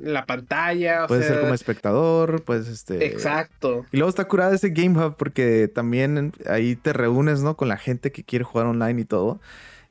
la 0.04 0.26
pantalla. 0.26 1.08
puedes 1.08 1.26
ser 1.26 1.42
como 1.42 1.54
espectador, 1.54 2.44
pues 2.44 2.68
este. 2.68 3.06
Exacto. 3.06 3.86
Y 3.92 3.98
luego 3.98 4.10
está 4.10 4.26
curado 4.26 4.54
ese 4.54 4.70
Game 4.70 5.04
Hub 5.04 5.16
porque 5.18 5.68
también 5.68 6.34
ahí 6.48 6.76
te 6.76 6.94
reúnes, 6.94 7.42
¿no? 7.42 7.58
Con 7.58 7.68
la 7.68 7.78
gente 7.78 8.12
que 8.12 8.24
quiere 8.24 8.46
jugar 8.46 8.68
online 8.68 9.02
y 9.02 9.06
todo. 9.06 9.40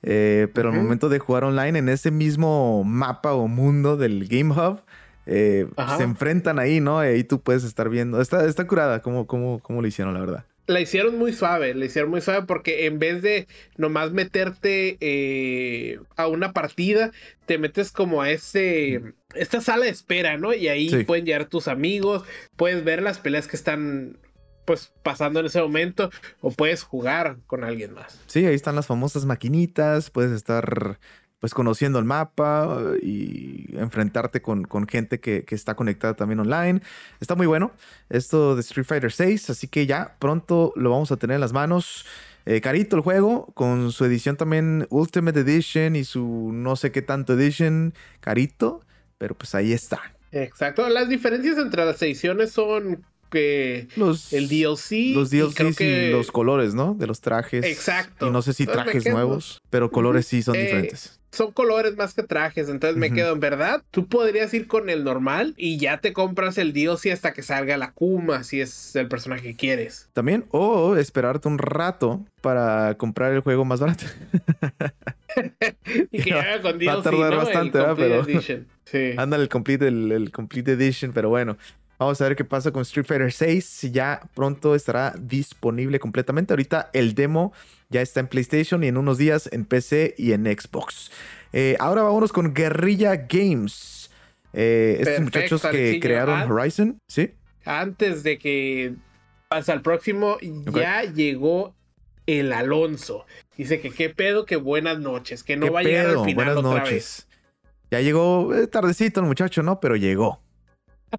Eh, 0.09 0.47
pero 0.55 0.71
al 0.71 0.77
momento 0.77 1.09
de 1.09 1.19
jugar 1.19 1.45
online 1.45 1.79
en 1.81 1.89
ese 1.89 2.11
mismo 2.11 2.85
mapa 2.85 3.35
o 3.35 3.49
mundo 3.49 3.97
del 3.97 4.29
Game 4.29 4.55
Hub, 4.55 4.81
eh, 5.27 5.67
se 5.97 6.05
enfrentan 6.05 6.61
ahí, 6.61 6.81
¿no? 6.81 7.05
Y 7.05 7.09
ahí 7.09 7.25
tú 7.25 7.41
puedes 7.41 7.65
estar 7.65 7.89
viendo. 7.89 8.21
Está, 8.21 8.47
está 8.47 8.67
curada 8.67 9.03
cómo, 9.03 9.27
cómo, 9.27 9.59
cómo 9.59 9.83
lo 9.83 9.89
hicieron, 9.89 10.15
la 10.15 10.21
verdad 10.21 10.45
la 10.67 10.81
hicieron 10.81 11.17
muy 11.17 11.33
suave, 11.33 11.75
la 11.75 11.85
hicieron 11.85 12.11
muy 12.11 12.21
suave 12.21 12.45
porque 12.47 12.87
en 12.87 12.99
vez 12.99 13.23
de 13.23 13.47
nomás 13.77 14.13
meterte 14.13 14.97
eh, 15.01 16.01
a 16.17 16.27
una 16.27 16.53
partida, 16.53 17.13
te 17.47 17.59
metes 17.59 17.93
como 17.93 18.23
a 18.23 18.31
ese, 18.31 19.03
esta 19.35 19.61
sala 19.61 19.85
de 19.85 19.93
espera, 19.93 20.39
¿no? 20.39 20.53
Y 20.55 20.69
ahí 20.69 21.05
pueden 21.05 21.25
llegar 21.25 21.47
tus 21.47 21.69
amigos, 21.69 22.25
puedes 22.57 22.85
ver 22.85 23.03
las 23.03 23.19
peleas 23.19 23.47
que 23.47 23.57
están 23.57 24.19
pues 24.67 24.93
pasando 25.03 25.41
en 25.41 25.47
ese 25.47 25.63
momento 25.63 26.11
o 26.43 26.51
puedes 26.51 26.83
jugar 26.83 27.39
con 27.47 27.65
alguien 27.65 27.95
más. 27.95 28.21
Sí, 28.27 28.45
ahí 28.45 28.55
están 28.55 28.77
las 28.77 28.87
famosas 28.87 29.25
maquinitas, 29.25 30.11
puedes 30.11 30.33
estar 30.33 30.99
pues 31.41 31.55
conociendo 31.55 31.99
el 31.99 32.05
mapa 32.05 32.81
y 33.03 33.77
enfrentarte 33.77 34.43
con, 34.43 34.67
gente 34.89 35.21
que, 35.21 35.45
está 35.51 35.75
conectada 35.75 36.15
también 36.15 36.41
online. 36.41 36.81
Está 37.21 37.35
muy 37.35 37.47
bueno 37.47 37.73
esto 38.09 38.55
de 38.55 38.61
Street 38.61 38.87
Fighter 38.87 39.13
6, 39.13 39.51
así 39.51 39.69
que 39.69 39.87
ya 39.87 40.17
pronto 40.19 40.73
lo 40.77 40.91
vamos 40.91 41.13
a 41.13 41.17
tener 41.17 41.37
en 41.37 41.41
las 41.41 41.53
manos. 41.53 42.07
Eh, 42.47 42.61
carito 42.61 42.97
el 42.97 43.03
juego, 43.03 43.47
con 43.55 43.93
su 43.93 44.05
edición 44.05 44.37
también 44.37 44.87
Ultimate 44.91 45.41
Edition 45.41 45.97
y 45.97 46.05
su 46.05 46.51
no 46.53 46.77
sé 46.77 46.93
qué 46.93 47.03
tanto 47.03 47.35
edition, 47.35 47.93
carito, 48.21 48.83
pero 49.19 49.35
pues 49.35 49.55
ahí 49.55 49.73
está. 49.73 50.01
Exacto, 50.33 50.89
las 50.89 51.09
diferencias 51.09 51.59
entre 51.59 51.85
las 51.85 52.01
ediciones 52.03 52.53
son 52.53 53.05
que 53.31 53.89
los, 53.97 54.33
el 54.33 54.49
DLC. 54.49 55.15
Los 55.15 55.31
DLCs 55.31 55.81
y, 55.81 56.11
los 56.11 56.31
colores, 56.31 56.75
¿no? 56.75 56.95
De 56.95 57.07
los 57.07 57.21
trajes. 57.21 57.65
Exacto. 57.65 58.29
Y 58.29 58.31
no 58.31 58.43
sé 58.43 58.53
si 58.53 58.67
trajes 58.67 59.07
nuevos, 59.07 59.61
pero 59.71 59.91
colores 59.91 60.27
sí 60.27 60.43
son 60.43 60.57
eh, 60.57 60.63
diferentes 60.63 61.19
son 61.37 61.53
colores 61.53 61.97
más 61.97 62.15
que 62.15 62.23
trajes, 62.23 62.69
entonces 62.69 62.97
me 62.97 63.13
quedo 63.13 63.33
en 63.33 63.41
verdad. 63.41 63.83
Tú 63.91 64.09
podrías 64.09 64.53
ir 64.55 64.67
con 64.67 64.89
el 64.89 65.05
normal 65.05 65.55
y 65.57 65.77
ya 65.77 65.99
te 65.99 66.13
compras 66.13 66.57
el 66.59 66.73
DLC 66.73 67.13
hasta 67.13 67.33
que 67.33 67.43
salga 67.43 67.77
la 67.77 67.93
Kuma, 67.93 68.43
si 68.43 68.61
es 68.61 68.97
el 68.97 69.07
personaje 69.07 69.43
que 69.43 69.57
quieres. 69.57 70.09
También, 70.15 70.47
o 70.51 70.97
esperarte 70.97 71.47
un 71.47 71.59
rato 71.59 72.25
para 72.41 72.97
comprar 72.97 73.33
el 73.35 73.41
juego 73.41 73.65
más 73.65 73.81
barato. 73.81 74.07
y 76.11 76.23
que 76.23 76.33
haga 76.35 76.63
con 76.63 76.79
DLC. 76.79 76.89
Va 76.89 76.93
a 76.95 77.03
tardar 77.03 77.37
bastante, 77.37 77.79
¿verdad? 77.79 77.97
Pero. 77.97 78.25
Sí. 78.87 79.15
Anda 79.19 79.37
el 79.37 79.49
Complete, 79.49 79.89
el, 79.89 80.13
el 80.13 80.33
Complete 80.33 80.73
Edition, 80.73 81.13
pero 81.13 81.29
bueno. 81.29 81.59
Vamos 81.99 82.21
a 82.21 82.25
ver 82.25 82.37
qué 82.37 82.45
pasa 82.45 82.71
con 82.73 82.83
Street 82.83 83.07
Fighter 83.07 83.33
6. 83.33 83.65
Si 83.65 83.91
ya 83.91 84.21
pronto 84.35 84.75
estará 84.75 85.15
disponible 85.19 85.99
completamente. 85.99 86.53
Ahorita 86.53 86.91
el 86.93 87.15
demo 87.15 87.53
ya 87.89 88.03
está 88.03 88.21
en 88.21 88.29
PlayStation 88.29 88.85
y 88.85 88.89
en 88.89 88.97
unos 88.97 89.19
días 89.19 89.49
en 89.53 89.65
PC 89.65 90.15
y 90.19 90.33
en 90.33 90.45
Xbox. 90.45 91.11
Eh, 91.53 91.77
ahora 91.79 92.03
vámonos 92.03 92.33
con 92.33 92.53
Guerrilla 92.53 93.17
Games. 93.29 94.11
Eh, 94.53 94.99
estos 95.01 95.21
muchachos 95.21 95.63
que 95.63 96.01
crearon 96.01 96.51
Horizon, 96.51 96.99
¿sí? 97.09 97.35
Antes 97.65 98.23
de 98.23 98.39
que 98.39 98.95
pase 99.49 99.73
al 99.73 99.83
próximo, 99.83 100.39
ya 100.73 101.03
llegó 101.03 101.75
el 102.27 102.53
Alonso. 102.53 103.27
Dice 103.57 103.81
que 103.81 103.91
qué 103.91 104.11
pedo, 104.11 104.45
que 104.45 104.57
buenas 104.57 104.99
noches, 104.99 105.43
que 105.43 105.57
no 105.57 105.73
va 105.73 105.81
a 105.81 105.83
llegar 105.83 106.07
al 106.07 106.25
final 106.25 106.35
buenas 106.35 106.57
otra 106.57 106.81
noches. 106.81 107.29
Ya 107.91 108.01
llegó 108.01 108.55
eh, 108.55 108.67
tardecito 108.67 109.21
el 109.21 109.27
muchacho, 109.27 109.63
¿no? 109.63 109.81
Pero 109.81 109.97
llegó. 109.97 110.43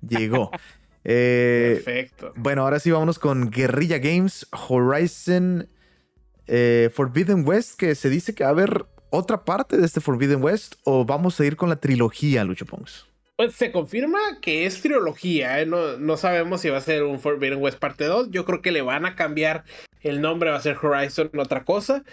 Llegó. 0.01 0.51
Eh, 1.09 1.81
Perfecto. 1.85 2.33
Bueno, 2.35 2.63
ahora 2.63 2.79
sí 2.79 2.91
vámonos 2.91 3.17
con 3.17 3.49
Guerrilla 3.49 3.97
Games 3.97 4.45
Horizon 4.51 5.69
eh, 6.47 6.89
Forbidden 6.93 7.47
West, 7.47 7.79
que 7.79 7.95
se 7.95 8.09
dice 8.09 8.35
que 8.35 8.43
va 8.43 8.49
a 8.49 8.51
haber 8.51 8.85
otra 9.09 9.45
parte 9.45 9.77
de 9.77 9.85
este 9.85 10.01
Forbidden 10.01 10.43
West 10.43 10.75
o 10.83 11.05
vamos 11.05 11.39
a 11.39 11.45
ir 11.45 11.55
con 11.55 11.69
la 11.69 11.77
trilogía, 11.77 12.43
Lucho 12.43 12.65
Pongs. 12.65 13.05
Pues 13.37 13.55
se 13.55 13.71
confirma 13.71 14.19
que 14.41 14.65
es 14.65 14.81
trilogía, 14.81 15.61
¿eh? 15.61 15.65
no, 15.65 15.97
no, 15.97 16.17
sabemos 16.17 16.59
si 16.59 16.69
va 16.69 16.77
a 16.77 16.81
ser 16.81 17.03
un 17.03 17.21
Forbidden 17.21 17.61
West 17.61 17.79
parte 17.79 18.03
2, 18.03 18.31
yo 18.31 18.43
creo 18.43 18.61
que 18.61 18.71
le 18.71 18.81
van 18.81 19.05
a 19.05 19.15
cambiar 19.15 19.63
el 20.01 20.19
nombre, 20.19 20.49
va 20.49 20.57
a 20.57 20.61
ser 20.61 20.75
Horizon 20.75 21.29
otra 21.37 21.63
cosa, 21.63 22.03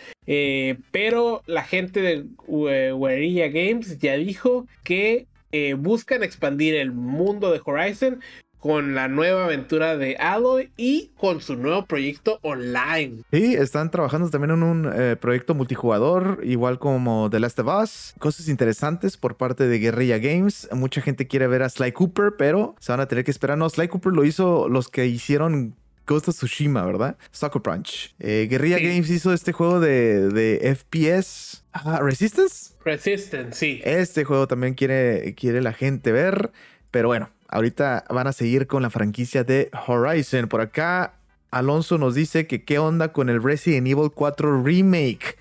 pero 0.92 1.42
la 1.46 1.64
gente 1.64 2.00
de 2.00 2.26
Guerrilla 2.46 3.48
Games 3.48 3.98
ya 3.98 4.14
dijo 4.14 4.66
que 4.84 5.26
eh, 5.56 5.74
buscan 5.74 6.24
expandir 6.24 6.74
el 6.74 6.90
mundo 6.90 7.52
de 7.52 7.60
Horizon 7.64 8.20
con 8.58 8.96
la 8.96 9.06
nueva 9.06 9.44
aventura 9.44 9.96
de 9.96 10.16
Alloy 10.16 10.72
y 10.76 11.12
con 11.16 11.40
su 11.40 11.54
nuevo 11.54 11.84
proyecto 11.86 12.40
online. 12.42 13.22
Sí, 13.30 13.54
están 13.54 13.92
trabajando 13.92 14.28
también 14.30 14.50
en 14.50 14.62
un 14.64 14.90
eh, 14.92 15.14
proyecto 15.14 15.54
multijugador, 15.54 16.40
igual 16.42 16.80
como 16.80 17.30
The 17.30 17.38
Last 17.38 17.60
of 17.60 17.68
Us. 17.68 18.14
Cosas 18.18 18.48
interesantes 18.48 19.16
por 19.16 19.36
parte 19.36 19.68
de 19.68 19.78
Guerrilla 19.78 20.18
Games. 20.18 20.68
Mucha 20.72 21.02
gente 21.02 21.28
quiere 21.28 21.46
ver 21.46 21.62
a 21.62 21.68
Sly 21.68 21.92
Cooper, 21.92 22.32
pero 22.36 22.74
se 22.80 22.90
van 22.90 23.00
a 23.00 23.06
tener 23.06 23.24
que 23.24 23.30
esperar. 23.30 23.56
No, 23.56 23.70
Sly 23.70 23.86
Cooper 23.86 24.12
lo 24.12 24.24
hizo 24.24 24.68
los 24.68 24.88
que 24.88 25.06
hicieron 25.06 25.76
Ghost 26.06 26.28
of 26.28 26.36
Tsushima, 26.36 26.84
¿verdad? 26.84 27.16
Soccer 27.30 27.62
Punch. 27.62 28.14
Eh, 28.18 28.46
Guerrilla 28.50 28.78
Games 28.78 29.10
hizo 29.10 29.32
este 29.32 29.52
juego 29.52 29.80
de, 29.80 30.28
de 30.28 30.76
FPS. 30.76 31.64
Ah, 31.72 32.00
¿Resistance? 32.02 32.74
Resistance, 32.84 33.58
sí. 33.58 33.80
Este 33.84 34.24
juego 34.24 34.46
también 34.46 34.74
quiere, 34.74 35.34
quiere 35.34 35.62
la 35.62 35.72
gente 35.72 36.12
ver. 36.12 36.52
Pero 36.90 37.08
bueno, 37.08 37.30
ahorita 37.48 38.04
van 38.10 38.26
a 38.26 38.32
seguir 38.32 38.66
con 38.66 38.82
la 38.82 38.90
franquicia 38.90 39.44
de 39.44 39.70
Horizon. 39.86 40.48
Por 40.48 40.60
acá, 40.60 41.14
Alonso 41.50 41.98
nos 41.98 42.14
dice 42.14 42.46
que 42.46 42.64
qué 42.64 42.78
onda 42.78 43.12
con 43.12 43.28
el 43.28 43.42
Resident 43.42 43.86
Evil 43.86 44.10
4 44.14 44.62
Remake. 44.62 45.36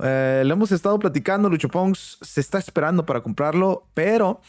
Eh, 0.00 0.42
lo 0.46 0.52
hemos 0.54 0.72
estado 0.72 0.98
platicando, 0.98 1.48
Lucho 1.48 1.68
Pongs 1.68 2.18
se 2.22 2.40
está 2.40 2.58
esperando 2.58 3.04
para 3.04 3.20
comprarlo, 3.20 3.86
pero 3.94 4.40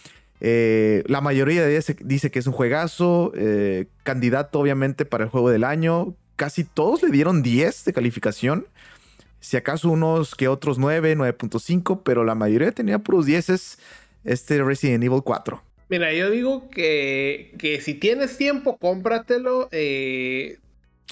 eh, 0.41 1.03
la 1.07 1.21
mayoría 1.21 1.65
de 1.65 1.71
ellos 1.71 1.93
dice 2.01 2.31
que 2.31 2.39
es 2.39 2.47
un 2.47 2.53
juegazo, 2.53 3.31
eh, 3.35 3.87
candidato 4.03 4.59
obviamente 4.59 5.05
para 5.05 5.25
el 5.25 5.29
juego 5.29 5.49
del 5.49 5.63
año. 5.63 6.15
Casi 6.35 6.63
todos 6.63 7.03
le 7.03 7.09
dieron 7.09 7.43
10 7.43 7.85
de 7.85 7.93
calificación. 7.93 8.67
Si 9.41 9.57
acaso 9.57 9.89
unos 9.89 10.35
que 10.35 10.47
otros 10.47 10.79
9, 10.79 11.15
9.5, 11.15 12.01
pero 12.03 12.23
la 12.23 12.35
mayoría 12.35 12.71
tenía 12.71 12.99
puros 12.99 13.25
10 13.25 13.77
este 14.25 14.63
Resident 14.63 15.03
Evil 15.03 15.21
4. 15.23 15.61
Mira, 15.89 16.13
yo 16.13 16.29
digo 16.29 16.69
que, 16.69 17.53
que 17.57 17.81
si 17.81 17.95
tienes 17.95 18.37
tiempo, 18.37 18.77
cómpratelo. 18.77 19.69
Eh, 19.71 20.59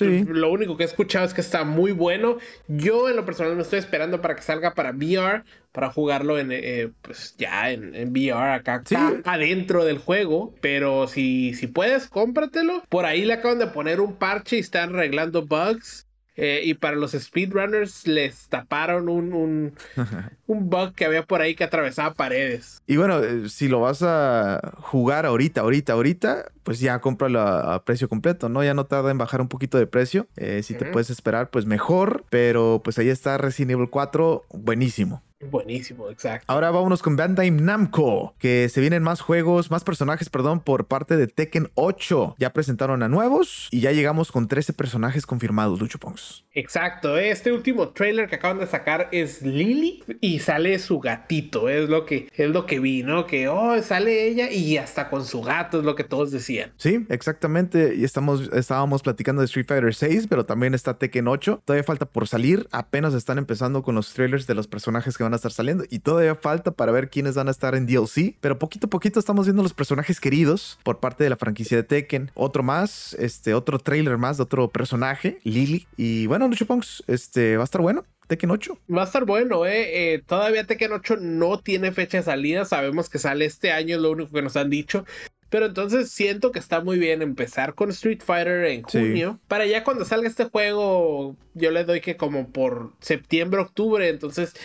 lo 0.06 0.52
único 0.52 0.78
que 0.78 0.84
he 0.84 0.86
escuchado 0.86 1.26
es 1.26 1.34
que 1.34 1.42
está 1.42 1.64
muy 1.64 1.92
bueno. 1.92 2.38
Yo 2.68 3.10
en 3.10 3.16
lo 3.16 3.26
personal 3.26 3.56
me 3.56 3.62
estoy 3.62 3.80
esperando 3.80 4.22
para 4.22 4.36
que 4.36 4.42
salga 4.42 4.74
para 4.74 4.92
VR, 4.92 5.44
para 5.72 5.92
jugarlo 5.92 6.40
en, 6.40 6.50
eh, 6.52 6.92
pues 7.02 7.36
ya 7.38 7.72
en, 7.72 8.12
VR 8.12 8.54
acá, 8.54 8.84
adentro 9.26 9.86
del 9.86 9.98
juego. 9.98 10.54
Pero 10.62 11.08
si, 11.08 11.54
si 11.54 11.68
puedes, 11.68 12.08
cómpratelo. 12.08 12.84
Por 12.90 13.06
ahí 13.06 13.26
le 13.26 13.34
acaban 13.34 13.60
de 13.60 13.68
poner 13.68 14.00
un 14.02 14.16
parche 14.16 14.58
y 14.58 14.60
están 14.60 14.90
arreglando 14.90 15.46
bugs. 15.46 16.07
Eh, 16.38 16.62
y 16.64 16.76
para 16.76 16.96
los 16.96 17.12
speedrunners 17.12 18.08
les 18.08 18.48
taparon 18.48 19.10
un, 19.10 19.34
un, 19.34 19.74
un, 20.48 20.70
bug 20.70 20.94
que 20.94 21.06
había 21.06 21.24
por 21.24 21.42
ahí 21.42 21.56
que 21.56 21.64
atravesaba 21.64 22.14
paredes. 22.14 22.82
Y 22.86 22.98
bueno, 22.98 23.24
eh, 23.24 23.50
si 23.50 23.68
lo 23.68 23.82
vas 23.82 24.04
a 24.04 24.76
jugar 24.78 25.26
ahorita, 25.26 25.62
ahorita, 25.62 25.94
ahorita, 25.94 26.52
pues 26.64 26.80
ya 26.80 27.00
cómpralo 27.00 27.42
a, 27.42 27.84
precio 27.84 28.08
completo, 28.08 28.50
¿no? 28.50 28.64
Ya 28.64 28.76
no 28.76 28.86
tarda 28.86 29.10
en 29.10 29.18
bajar 29.18 29.42
un 29.42 29.48
poquito 29.48 29.78
de 29.80 29.88
precio. 29.88 30.28
Eh, 30.36 30.62
si 30.64 30.76
te 30.76 30.86
puedes 30.86 31.10
esperar, 31.10 31.50
pues 31.50 31.66
mejor. 31.66 32.26
Pero 32.30 32.82
pues 32.84 33.00
ahí 33.00 33.10
está 33.10 33.38
Resident 33.38 33.72
Evil 33.72 33.90
4, 33.90 34.46
buenísimo. 34.52 35.24
Buenísimo, 35.40 36.10
exacto. 36.10 36.46
Ahora 36.52 36.72
vámonos 36.72 37.04
con 37.04 37.16
Bandai 37.16 37.52
Namco, 37.52 38.34
que 38.40 38.70
se 38.70 38.82
vienen 38.82 39.04
más 39.04 39.22
juegos, 39.22 39.70
más 39.70 39.84
personajes, 39.84 40.30
perdón, 40.30 40.62
por 40.62 40.88
parte 40.88 41.16
de 41.16 41.28
Tekken 41.28 41.70
8. 41.76 42.36
Ya 42.40 42.54
presentaron 42.54 43.04
a 43.04 43.08
nuevos 43.08 43.68
y 43.70 43.82
ya 43.82 43.92
llegamos 43.92 44.32
con 44.32 44.48
13 44.48 44.74
personajes 44.74 45.28
confirmados, 45.28 45.80
Lucho 45.80 46.00
Pongs. 46.00 46.44
Exacto, 46.54 47.20
este 47.20 47.52
último 47.52 47.90
trailer 47.90 48.28
que 48.28 48.36
acaban 48.36 48.58
de 48.58 48.66
sacar 48.66 49.10
es 49.12 49.44
Lily 49.44 50.04
y 50.22 50.40
sale 50.40 50.80
su 50.80 51.00
gatito, 51.00 51.70
es 51.70 51.88
lo 51.88 52.06
que 52.08 52.30
es 52.34 52.50
lo 52.50 52.66
que 52.66 52.80
vi, 52.80 53.04
¿no? 53.04 53.28
Que 53.28 53.48
oh, 53.48 53.80
sale 53.84 54.28
ella 54.28 54.50
y 54.50 54.78
hasta 54.78 55.08
con 55.12 55.24
su 55.24 55.44
gato 55.44 55.80
es 55.80 55.86
lo 55.86 55.94
que 55.94 56.04
todos 56.04 56.32
decían. 56.32 56.74
Sí, 56.78 57.06
exactamente, 57.10 57.94
y 57.96 58.04
estamos 58.04 58.50
estábamos 58.54 59.04
platicando 59.04 59.44
de 59.44 59.46
Street 59.46 59.68
Fighter 59.68 59.94
6, 59.94 60.26
pero 60.28 60.48
también 60.48 60.74
está 60.74 60.98
Tekken 60.98 61.28
8. 61.28 61.62
Todavía 61.64 61.84
falta 61.84 62.08
por 62.08 62.28
salir, 62.28 62.68
apenas 62.72 63.14
están 63.14 63.38
empezando 63.38 63.84
con 63.84 63.94
los 63.94 64.12
trailers 64.14 64.48
de 64.48 64.56
los 64.56 64.68
personajes 64.68 65.16
que 65.16 65.27
van 65.28 65.34
a 65.34 65.36
estar 65.36 65.52
saliendo 65.52 65.84
y 65.90 66.00
todavía 66.00 66.36
falta 66.36 66.72
para 66.72 66.92
ver 66.92 67.10
quiénes 67.10 67.36
van 67.36 67.48
a 67.48 67.52
estar 67.52 67.76
en 67.76 67.86
DLC, 67.86 68.36
pero 68.42 68.58
poquito 68.58 68.88
a 68.88 68.90
poquito 68.90 69.20
estamos 69.20 69.46
viendo 69.46 69.62
los 69.62 69.74
personajes 69.74 70.20
queridos 70.20 70.80
por 70.84 71.00
parte 71.00 71.24
de 71.24 71.30
la 71.30 71.38
franquicia 71.38 71.78
de 71.78 71.84
Tekken. 71.84 72.32
Otro 72.34 72.64
más, 72.64 73.14
este 73.20 73.54
otro 73.54 73.80
trailer 73.80 74.18
más 74.18 74.38
de 74.38 74.44
otro 74.44 74.70
personaje, 74.70 75.40
Lily. 75.44 75.88
Y 75.98 76.28
bueno, 76.28 76.48
Lucho 76.48 76.66
Punks, 76.66 77.04
este 77.08 77.58
va 77.58 77.64
a 77.64 77.66
estar 77.66 77.82
bueno. 77.82 78.06
Tekken 78.28 78.52
8. 78.52 78.80
Va 78.94 79.04
a 79.04 79.06
estar 79.06 79.26
bueno, 79.26 79.66
¿eh? 79.66 80.14
¿eh? 80.14 80.24
Todavía 80.26 80.66
Tekken 80.66 80.92
8 80.92 81.18
no 81.22 81.60
tiene 81.60 81.92
fecha 81.92 82.18
de 82.18 82.24
salida. 82.24 82.66
Sabemos 82.66 83.10
que 83.10 83.20
sale 83.20 83.46
este 83.46 83.72
año, 83.72 83.96
es 83.96 84.02
lo 84.02 84.12
único 84.12 84.32
que 84.32 84.42
nos 84.42 84.58
han 84.58 84.70
dicho. 84.70 85.06
Pero 85.50 85.68
entonces 85.68 86.12
siento 86.12 86.52
que 86.52 86.60
está 86.60 86.82
muy 86.82 87.00
bien 87.00 87.22
empezar 87.22 87.74
con 87.74 87.90
Street 87.90 88.22
Fighter 88.24 88.66
en 88.66 88.82
junio. 88.82 89.40
Para 89.48 89.66
ya 89.66 89.84
cuando 89.84 90.04
salga 90.04 90.28
este 90.28 90.46
juego, 90.46 91.38
yo 91.54 91.72
le 91.72 91.86
doy 91.86 92.02
que 92.02 92.18
como 92.18 92.50
por 92.50 92.92
septiembre, 93.00 93.62
octubre. 93.62 94.10
Entonces 94.10 94.56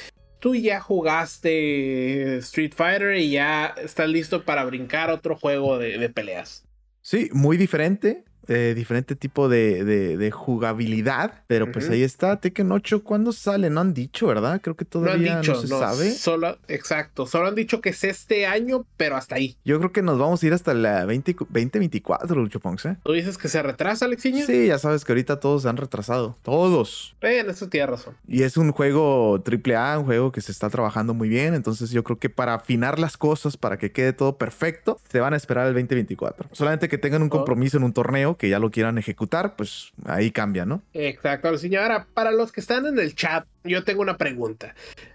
tú 0.43 0.57
ya 0.57 0.81
jugaste 0.81 2.39
Street 2.39 2.73
Fighter 2.75 3.17
y 3.17 3.31
ya 3.31 3.75
estás 3.81 4.09
listo 4.09 4.45
para 4.45 4.65
brincar 4.65 5.09
otro 5.09 5.37
juego 5.37 5.79
de, 5.79 5.99
de 5.99 6.11
peleas. 6.11 6.67
Sí, 7.01 7.31
muy 7.33 7.57
diferente. 7.57 8.25
Eh, 8.49 8.73
diferente 8.75 9.15
tipo 9.15 9.49
de, 9.49 9.85
de, 9.85 10.31
jugabilidad, 10.33 11.45
pero 11.47 11.71
pues 11.71 11.89
ahí 11.91 12.03
está, 12.03 12.41
Tekken 12.41 12.73
8, 12.73 13.05
¿cuándo 13.05 13.33
sale? 13.33 13.71
No 13.71 13.81
han 13.81 13.95
dicho, 13.95 14.27
¿verdad? 14.27 14.61
Creo 14.61 14.75
que 14.75 14.85
todavía 14.85 15.41
no, 15.43 15.55
se 15.55 15.69
sabe. 15.69 16.11
Solo, 16.11 16.59
exacto, 16.67 17.27
solo 17.27 17.49
han 17.49 17.55
dicho 17.55 17.81
que 17.81 17.91
es 17.91 18.03
este 18.03 18.47
año, 18.47 18.85
pero 18.97 19.17
hasta 19.17 19.37
ahí. 19.37 19.57
Yo 19.65 19.79
creo 19.79 19.93
que 19.93 20.03
nos 20.03 20.19
vamos 20.19 20.43
a 20.43 20.47
ir 20.47 20.53
hasta 20.55 20.75
la 20.75 21.05
20, 21.05 21.37
2024, 21.39 22.37
Lucho 22.37 22.59
Ponce. 22.59 22.91
¿eh? 22.91 22.97
¿Tú 23.05 23.13
dices 23.13 23.39
que 23.39 23.49
se 23.49 23.63
retrasa, 23.63 24.07
Alexiño? 24.07 24.45
Sí, 24.45 24.67
ya 24.67 24.79
sabes 24.79 25.05
que 25.05 25.13
ahorita 25.13 25.39
todos 25.39 25.63
se 25.63 25.69
han 25.69 25.77
retrasado, 25.77 26.37
todos. 26.43 27.15
En 27.21 27.49
eso 27.49 27.69
tienes 27.69 27.91
razón. 27.91 28.17
Y 28.27 28.43
es 28.43 28.57
un 28.57 28.73
juego 28.73 29.41
AAA, 29.45 30.01
un 30.01 30.07
juego 30.07 30.33
que 30.33 30.41
se 30.41 30.51
está 30.51 30.69
trabajando 30.69 31.15
muy 31.15 31.29
bien, 31.29 31.55
entonces 31.55 31.91
yo 31.91 32.03
creo 32.03 32.19
que 32.19 32.29
para 32.29 32.55
afinar 32.55 32.99
las 32.99 33.17
cosas, 33.17 33.57
para 33.57 33.79
que 33.79 33.93
quede 33.93 34.13
todo 34.13 34.37
perfecto, 34.37 34.99
se 35.11 35.21
van 35.21 35.33
a 35.33 35.37
esperar 35.37 35.69
el 35.69 35.75
2024. 35.75 36.49
Solamente 36.53 36.89
que 36.89 36.99
tengan 36.99 37.23
un 37.23 37.29
oh. 37.29 37.31
compromiso 37.31 37.77
en 37.77 37.85
un 37.85 37.93
torneo 37.93 38.32
que 38.37 38.49
ya 38.49 38.59
lo 38.59 38.71
quieran 38.71 38.99
ejecutar, 38.99 39.57
pues 39.57 39.93
ahí 40.05 40.31
cambia, 40.31 40.65
¿no? 40.65 40.83
Exacto, 40.93 41.57
señora. 41.59 42.07
Para 42.15 42.33
los 42.33 42.53
que 42.53 42.61
están 42.61 42.87
en 42.87 42.99
el 42.99 43.15
chat, 43.15 43.47
yo 43.65 43.85
tengo 43.85 44.03
una 44.03 44.17
pregunta. 44.17 44.75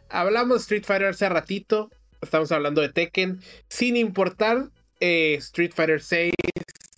Hablamos 0.09 0.57
de 0.57 0.61
Street 0.61 0.83
Fighter 0.85 1.07
hace 1.07 1.29
ratito, 1.29 1.89
estamos 2.21 2.51
hablando 2.51 2.81
de 2.81 2.89
Tekken, 2.89 3.41
sin 3.67 3.97
importar 3.97 4.69
eh, 4.99 5.35
Street 5.35 5.71
Fighter 5.73 6.01
6, 6.01 6.33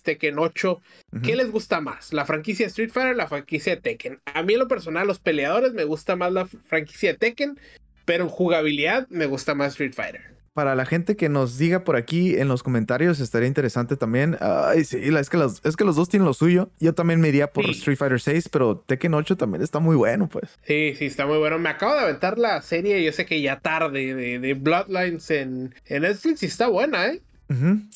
Tekken 0.02 0.38
8, 0.38 0.80
¿qué 1.22 1.36
les 1.36 1.50
gusta 1.50 1.80
más? 1.80 2.12
¿La 2.12 2.24
franquicia 2.24 2.66
Street 2.66 2.90
Fighter 2.90 3.12
o 3.12 3.16
la 3.16 3.28
franquicia 3.28 3.74
de 3.74 3.82
Tekken? 3.82 4.20
A 4.24 4.42
mí 4.42 4.54
en 4.54 4.60
lo 4.60 4.68
personal, 4.68 5.06
los 5.06 5.18
peleadores 5.18 5.72
me 5.72 5.84
gusta 5.84 6.16
más 6.16 6.32
la 6.32 6.46
franquicia 6.46 7.12
de 7.12 7.18
Tekken, 7.18 7.60
pero 8.04 8.24
en 8.24 8.30
jugabilidad 8.30 9.06
me 9.08 9.26
gusta 9.26 9.54
más 9.54 9.72
Street 9.72 9.94
Fighter 9.94 10.39
para 10.52 10.74
la 10.74 10.84
gente 10.84 11.16
que 11.16 11.28
nos 11.28 11.58
diga 11.58 11.84
por 11.84 11.96
aquí 11.96 12.36
en 12.36 12.48
los 12.48 12.62
comentarios, 12.62 13.20
estaría 13.20 13.48
interesante 13.48 13.96
también. 13.96 14.36
Ay, 14.40 14.84
sí, 14.84 14.98
es 15.00 15.30
que 15.30 15.36
los, 15.36 15.64
es 15.64 15.76
que 15.76 15.84
los 15.84 15.96
dos 15.96 16.08
tienen 16.08 16.26
lo 16.26 16.34
suyo. 16.34 16.70
Yo 16.80 16.94
también 16.94 17.20
me 17.20 17.28
iría 17.28 17.52
por 17.52 17.64
Street 17.70 17.96
Fighter 17.96 18.20
6, 18.20 18.48
pero 18.48 18.78
Tekken 18.78 19.14
8 19.14 19.36
también 19.36 19.62
está 19.62 19.78
muy 19.78 19.96
bueno, 19.96 20.28
pues. 20.28 20.58
Sí, 20.66 20.94
sí, 20.98 21.06
está 21.06 21.26
muy 21.26 21.38
bueno. 21.38 21.58
Me 21.58 21.68
acabo 21.68 21.94
de 21.94 22.00
aventar 22.00 22.38
la 22.38 22.60
serie, 22.62 23.02
yo 23.04 23.12
sé 23.12 23.26
que 23.26 23.40
ya 23.40 23.60
tarde, 23.60 24.14
de, 24.14 24.38
de 24.38 24.54
Bloodlines 24.54 25.30
en, 25.30 25.74
en 25.86 26.02
Netflix 26.02 26.42
y 26.42 26.46
está 26.46 26.68
buena, 26.68 27.06
¿eh? 27.06 27.22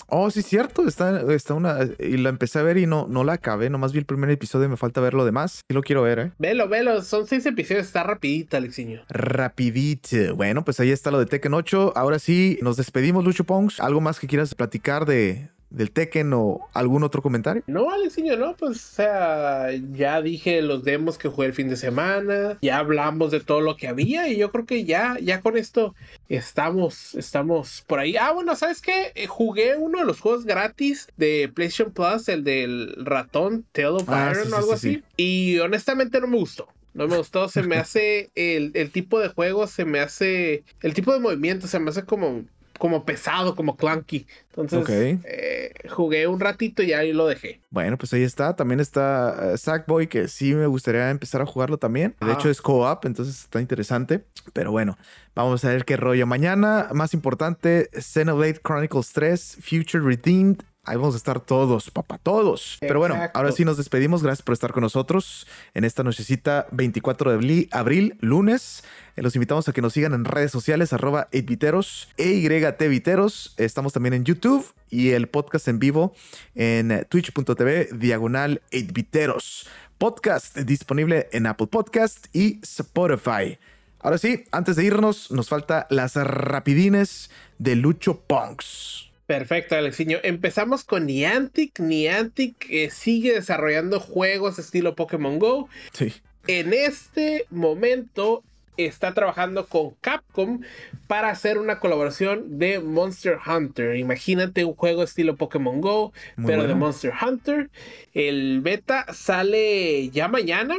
Oh, 0.09 0.31
sí, 0.31 0.43
cierto. 0.43 0.87
Está, 0.87 1.33
está 1.33 1.55
una. 1.55 1.79
Y 1.99 2.17
la 2.17 2.29
empecé 2.29 2.59
a 2.59 2.62
ver 2.62 2.79
y 2.79 2.87
no, 2.87 3.07
no 3.09 3.25
la 3.25 3.35
acabé. 3.35 3.71
Nomás 3.71 3.93
vi 3.93 3.99
el 3.99 4.05
primer 4.05 4.31
episodio 4.31 4.67
y 4.67 4.69
me 4.69 4.77
falta 4.77 5.01
ver 5.01 5.14
lo 5.14 5.25
demás. 5.25 5.61
Y 5.69 5.75
lo 5.75 5.83
quiero 5.83 6.03
ver, 6.03 6.19
¿eh? 6.19 6.33
Velo, 6.38 6.69
velo. 6.69 7.03
Son 7.03 7.27
seis 7.27 7.47
episodios. 7.47 7.87
Está 7.87 8.03
rapidita, 8.03 8.57
Alexiño. 8.57 9.03
Rapidito. 9.09 10.35
Bueno, 10.37 10.64
pues 10.64 10.81
ahí 10.81 10.90
está 10.90 11.11
lo 11.11 11.19
de 11.19 11.27
Tekken 11.27 11.55
8. 11.55 11.93
Ahora 11.97 12.19
sí, 12.19 12.59
nos 12.62 12.77
despedimos, 12.77 13.25
Lucho 13.25 13.45
Pongs. 13.45 13.81
¿Algo 13.81 14.01
más 14.01 14.19
que 14.19 14.27
quieras 14.27 14.55
platicar 14.55 15.07
de, 15.07 15.49
del 15.74 15.90
Tekken 15.90 16.32
o 16.32 16.60
algún 16.72 17.02
otro 17.02 17.20
comentario? 17.20 17.62
No, 17.66 17.90
Alexiño, 17.90 18.37
no, 18.37 18.56
pues, 18.56 18.76
o 18.76 18.94
sea, 18.94 19.68
ya 19.92 20.22
dije 20.22 20.62
los 20.62 20.84
demos 20.84 21.18
que 21.18 21.28
jugué 21.28 21.48
el 21.48 21.52
fin 21.52 21.68
de 21.68 21.76
semana, 21.76 22.58
ya 22.62 22.78
hablamos 22.78 23.30
de 23.30 23.40
todo 23.40 23.60
lo 23.60 23.76
que 23.76 23.88
había 23.88 24.28
y 24.28 24.37
yo 24.37 24.50
creo 24.50 24.66
que 24.66 24.84
ya, 24.84 25.16
ya 25.20 25.40
con 25.40 25.56
esto 25.56 25.94
estamos, 26.28 27.14
estamos 27.14 27.84
por 27.87 27.98
ahí. 27.98 28.16
Ah, 28.16 28.32
bueno, 28.32 28.54
¿sabes 28.56 28.80
qué? 28.80 29.12
Eh, 29.14 29.26
jugué 29.26 29.76
uno 29.76 29.98
de 29.98 30.04
los 30.04 30.20
juegos 30.20 30.44
gratis 30.44 31.08
de 31.16 31.50
PlayStation 31.52 31.92
Plus, 31.92 32.28
el 32.28 32.44
del 32.44 32.94
ratón, 33.04 33.64
Tale 33.72 33.88
of 33.88 34.08
ah, 34.08 34.32
Iron 34.32 34.52
o 34.52 34.56
algo 34.56 34.72
así, 34.72 35.02
y 35.16 35.58
honestamente 35.58 36.20
no 36.20 36.28
me 36.28 36.38
gustó. 36.38 36.68
No 36.94 37.08
me 37.08 37.16
gustó, 37.16 37.48
se 37.48 37.62
me 37.64 37.76
hace 37.76 38.30
el, 38.37 38.70
el, 38.74 38.90
tipo 38.90 39.18
de 39.18 39.28
juego, 39.28 39.66
se 39.66 39.84
me 39.84 39.98
hace 39.98 40.62
el 40.80 40.94
tipo 40.94 41.12
de 41.12 41.18
movimiento, 41.18 41.66
se 41.66 41.80
me 41.80 41.90
hace 41.90 42.04
como 42.04 42.44
como 42.78 43.04
pesado, 43.04 43.54
como 43.54 43.76
clunky. 43.76 44.26
Entonces 44.56 45.18
eh, 45.24 45.72
jugué 45.90 46.26
un 46.26 46.40
ratito 46.40 46.82
y 46.82 46.92
ahí 46.92 47.12
lo 47.12 47.26
dejé. 47.26 47.60
Bueno, 47.70 47.98
pues 47.98 48.12
ahí 48.12 48.22
está. 48.22 48.54
También 48.56 48.80
está 48.80 49.52
uh, 49.54 49.56
Sackboy, 49.56 50.06
que 50.06 50.28
sí 50.28 50.54
me 50.54 50.66
gustaría 50.66 51.10
empezar 51.10 51.40
a 51.42 51.46
jugarlo 51.46 51.78
también. 51.78 52.14
De 52.20 52.32
hecho, 52.32 52.50
es 52.50 52.60
co-op, 52.60 53.04
entonces 53.04 53.40
está 53.40 53.60
interesante. 53.60 54.24
Pero 54.52 54.70
bueno, 54.70 54.96
vamos 55.34 55.64
a 55.64 55.70
ver 55.70 55.84
qué 55.84 55.96
rollo. 55.96 56.26
Mañana, 56.26 56.88
más 56.92 57.14
importante, 57.14 57.90
Xenoblade 57.92 58.60
Chronicles 58.62 59.12
3, 59.12 59.58
Future 59.60 60.04
Redeemed 60.04 60.58
Ahí 60.87 60.97
vamos 60.97 61.14
a 61.14 61.16
estar 61.16 61.40
todos, 61.40 61.90
papá, 61.90 62.18
todos. 62.18 62.77
Pero 62.81 62.99
bueno, 62.99 63.18
ahora 63.33 63.53
sí 63.53 63.64
nos 63.64 63.79
despedimos. 63.79 64.23
Gracias 64.23 64.42
por 64.42 64.53
estar 64.53 64.73
con 64.73 64.83
nosotros 64.83 65.47
en 65.73 65.85
esta 65.85 66.03
nochecita 66.03 66.66
24 66.73 67.38
de 67.38 67.68
abril, 67.70 68.16
lunes. 68.20 68.85
Eh, 69.16 69.23
los 69.23 69.35
invitamos 69.35 69.66
a 69.66 69.73
que 69.73 69.81
nos 69.81 69.94
sigan 69.94 70.12
en 70.12 70.27
redes 70.27 70.51
sociales, 70.51 70.92
arroba 70.92 71.29
8viteros, 71.33 72.09
EYTViteros. 72.18 73.55
Estamos 73.57 73.94
también 73.94 74.12
en 74.12 74.25
YouTube 74.25 74.75
y 74.90 75.11
el 75.11 75.29
podcast 75.29 75.68
en 75.68 75.79
vivo 75.79 76.14
en 76.55 77.07
twitch.tv, 77.09 77.88
diagonal 77.94 78.61
8viteros. 78.70 79.66
Podcast 79.97 80.59
disponible 80.59 81.29
en 81.33 81.47
Apple 81.47 81.68
Podcast 81.68 82.27
y 82.35 82.61
Spotify. 82.62 83.59
Ahora 84.01 84.18
sí, 84.18 84.44
antes 84.53 84.77
de 84.77 84.85
irnos, 84.85 85.31
nos 85.31 85.49
falta 85.49 85.87
las 85.88 86.14
rapidines 86.16 87.31
de 87.59 87.75
Lucho 87.75 88.20
Punks. 88.20 89.13
Perfecto, 89.26 89.74
Alexiño. 89.74 90.18
Empezamos 90.22 90.84
con 90.84 91.06
Niantic. 91.06 91.80
Niantic 91.80 92.58
que 92.58 92.90
sigue 92.90 93.32
desarrollando 93.32 93.98
juegos 93.98 94.58
estilo 94.58 94.94
Pokémon 94.94 95.38
Go. 95.38 95.68
Sí. 95.92 96.12
En 96.46 96.74
este 96.74 97.46
momento 97.50 98.42
está 98.76 99.14
trabajando 99.14 99.66
con 99.66 99.92
Capcom 100.00 100.60
para 101.06 101.30
hacer 101.30 101.58
una 101.58 101.78
colaboración 101.78 102.58
de 102.58 102.80
Monster 102.80 103.38
Hunter. 103.46 103.96
Imagínate 103.96 104.64
un 104.64 104.74
juego 104.74 105.02
estilo 105.02 105.37
Pokémon 105.37 105.80
Go, 105.80 106.12
pero 106.44 106.66
de 106.66 106.74
Monster 106.74 107.12
Hunter. 107.18 107.70
El 108.12 108.60
beta 108.60 109.06
sale 109.14 110.10
ya 110.10 110.28
mañana. 110.28 110.76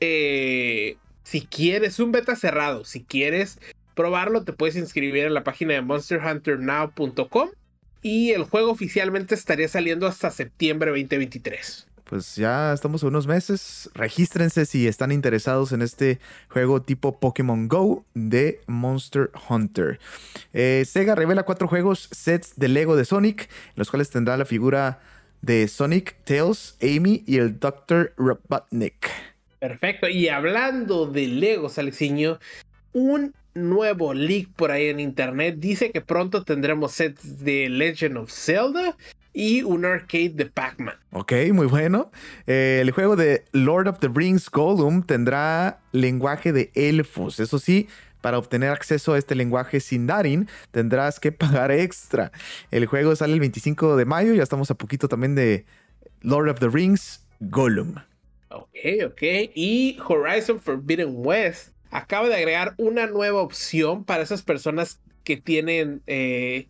Eh, 0.00 0.96
si 1.22 1.42
quieres, 1.42 2.00
un 2.00 2.12
beta 2.12 2.34
cerrado. 2.34 2.84
Si 2.86 3.02
quieres 3.02 3.58
probarlo, 3.94 4.44
te 4.44 4.54
puedes 4.54 4.76
inscribir 4.76 5.24
en 5.24 5.34
la 5.34 5.44
página 5.44 5.74
de 5.74 5.82
monsterhunternow.com 5.82 7.50
y 8.04 8.32
el 8.32 8.44
juego 8.44 8.70
oficialmente 8.70 9.34
estaría 9.34 9.66
saliendo 9.66 10.06
hasta 10.06 10.30
septiembre 10.30 10.90
2023 10.90 11.88
pues 12.04 12.36
ya 12.36 12.72
estamos 12.72 13.02
a 13.02 13.06
unos 13.06 13.26
meses. 13.26 13.90
Regístrense 13.94 14.66
si 14.66 14.86
están 14.86 15.10
interesados 15.10 15.72
en 15.72 15.82
este 15.82 16.20
juego 16.50 16.82
tipo 16.82 17.18
Pokémon 17.18 17.66
Go 17.66 18.04
de 18.14 18.60
Monster 18.66 19.30
Hunter. 19.48 19.98
Eh, 20.52 20.84
Sega 20.86 21.14
revela 21.14 21.44
cuatro 21.44 21.66
juegos, 21.66 22.08
sets 22.12 22.56
de 22.56 22.68
Lego 22.68 22.94
de 22.94 23.06
Sonic, 23.06 23.48
los 23.74 23.90
cuales 23.90 24.10
tendrá 24.10 24.36
la 24.36 24.44
figura 24.44 25.00
de 25.40 25.66
Sonic, 25.66 26.14
Tails, 26.24 26.76
Amy 26.82 27.24
y 27.26 27.38
el 27.38 27.58
Dr. 27.58 28.12
Robotnik. 28.16 29.10
Perfecto. 29.58 30.08
Y 30.08 30.28
hablando 30.28 31.06
de 31.06 31.26
Lego, 31.26 31.70
Alexiño, 31.74 32.38
un 32.94 33.34
nuevo 33.54 34.14
leak 34.14 34.48
por 34.56 34.70
ahí 34.70 34.88
en 34.88 34.98
internet 34.98 35.56
dice 35.58 35.90
que 35.90 36.00
pronto 36.00 36.44
tendremos 36.44 36.92
sets 36.92 37.44
de 37.44 37.68
Legend 37.68 38.16
of 38.16 38.32
Zelda 38.32 38.96
y 39.32 39.62
un 39.62 39.84
arcade 39.84 40.30
de 40.30 40.46
Pac-Man. 40.46 40.94
Ok, 41.10 41.32
muy 41.52 41.66
bueno. 41.66 42.10
Eh, 42.46 42.78
el 42.80 42.92
juego 42.92 43.16
de 43.16 43.44
Lord 43.52 43.88
of 43.88 43.98
the 43.98 44.08
Rings 44.12 44.48
Gollum 44.48 45.02
tendrá 45.02 45.80
lenguaje 45.92 46.52
de 46.52 46.70
elfos, 46.74 47.40
eso 47.40 47.58
sí, 47.58 47.88
Para 48.20 48.38
obtener 48.38 48.70
acceso 48.70 49.12
a 49.12 49.18
este 49.18 49.34
lenguaje 49.34 49.80
Sindarin, 49.80 50.48
tendrás 50.70 51.20
que 51.20 51.32
pagar 51.32 51.70
extra. 51.70 52.32
El 52.70 52.86
juego 52.86 53.14
sale 53.16 53.34
el 53.34 53.40
25 53.40 53.96
de 53.96 54.04
mayo, 54.04 54.32
ya 54.34 54.42
estamos 54.42 54.70
a 54.70 54.76
poquito 54.76 55.08
también 55.08 55.34
de 55.34 55.66
Lord 56.22 56.48
of 56.48 56.60
the 56.60 56.68
Rings, 56.68 57.26
Gollum. 57.40 57.96
Ok, 58.48 58.76
ok. 59.04 59.22
Y 59.54 59.98
Horizon 60.06 60.60
Forbidden 60.60 61.12
West 61.12 61.73
acaba 61.94 62.28
de 62.28 62.34
agregar 62.34 62.74
una 62.76 63.06
nueva 63.06 63.40
opción 63.40 64.04
para 64.04 64.24
esas 64.24 64.42
personas 64.42 65.00
que 65.22 65.36
tienen 65.36 66.02
eh, 66.08 66.66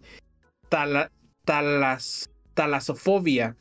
talas, 0.69 2.31
talasofobia, 2.53 3.57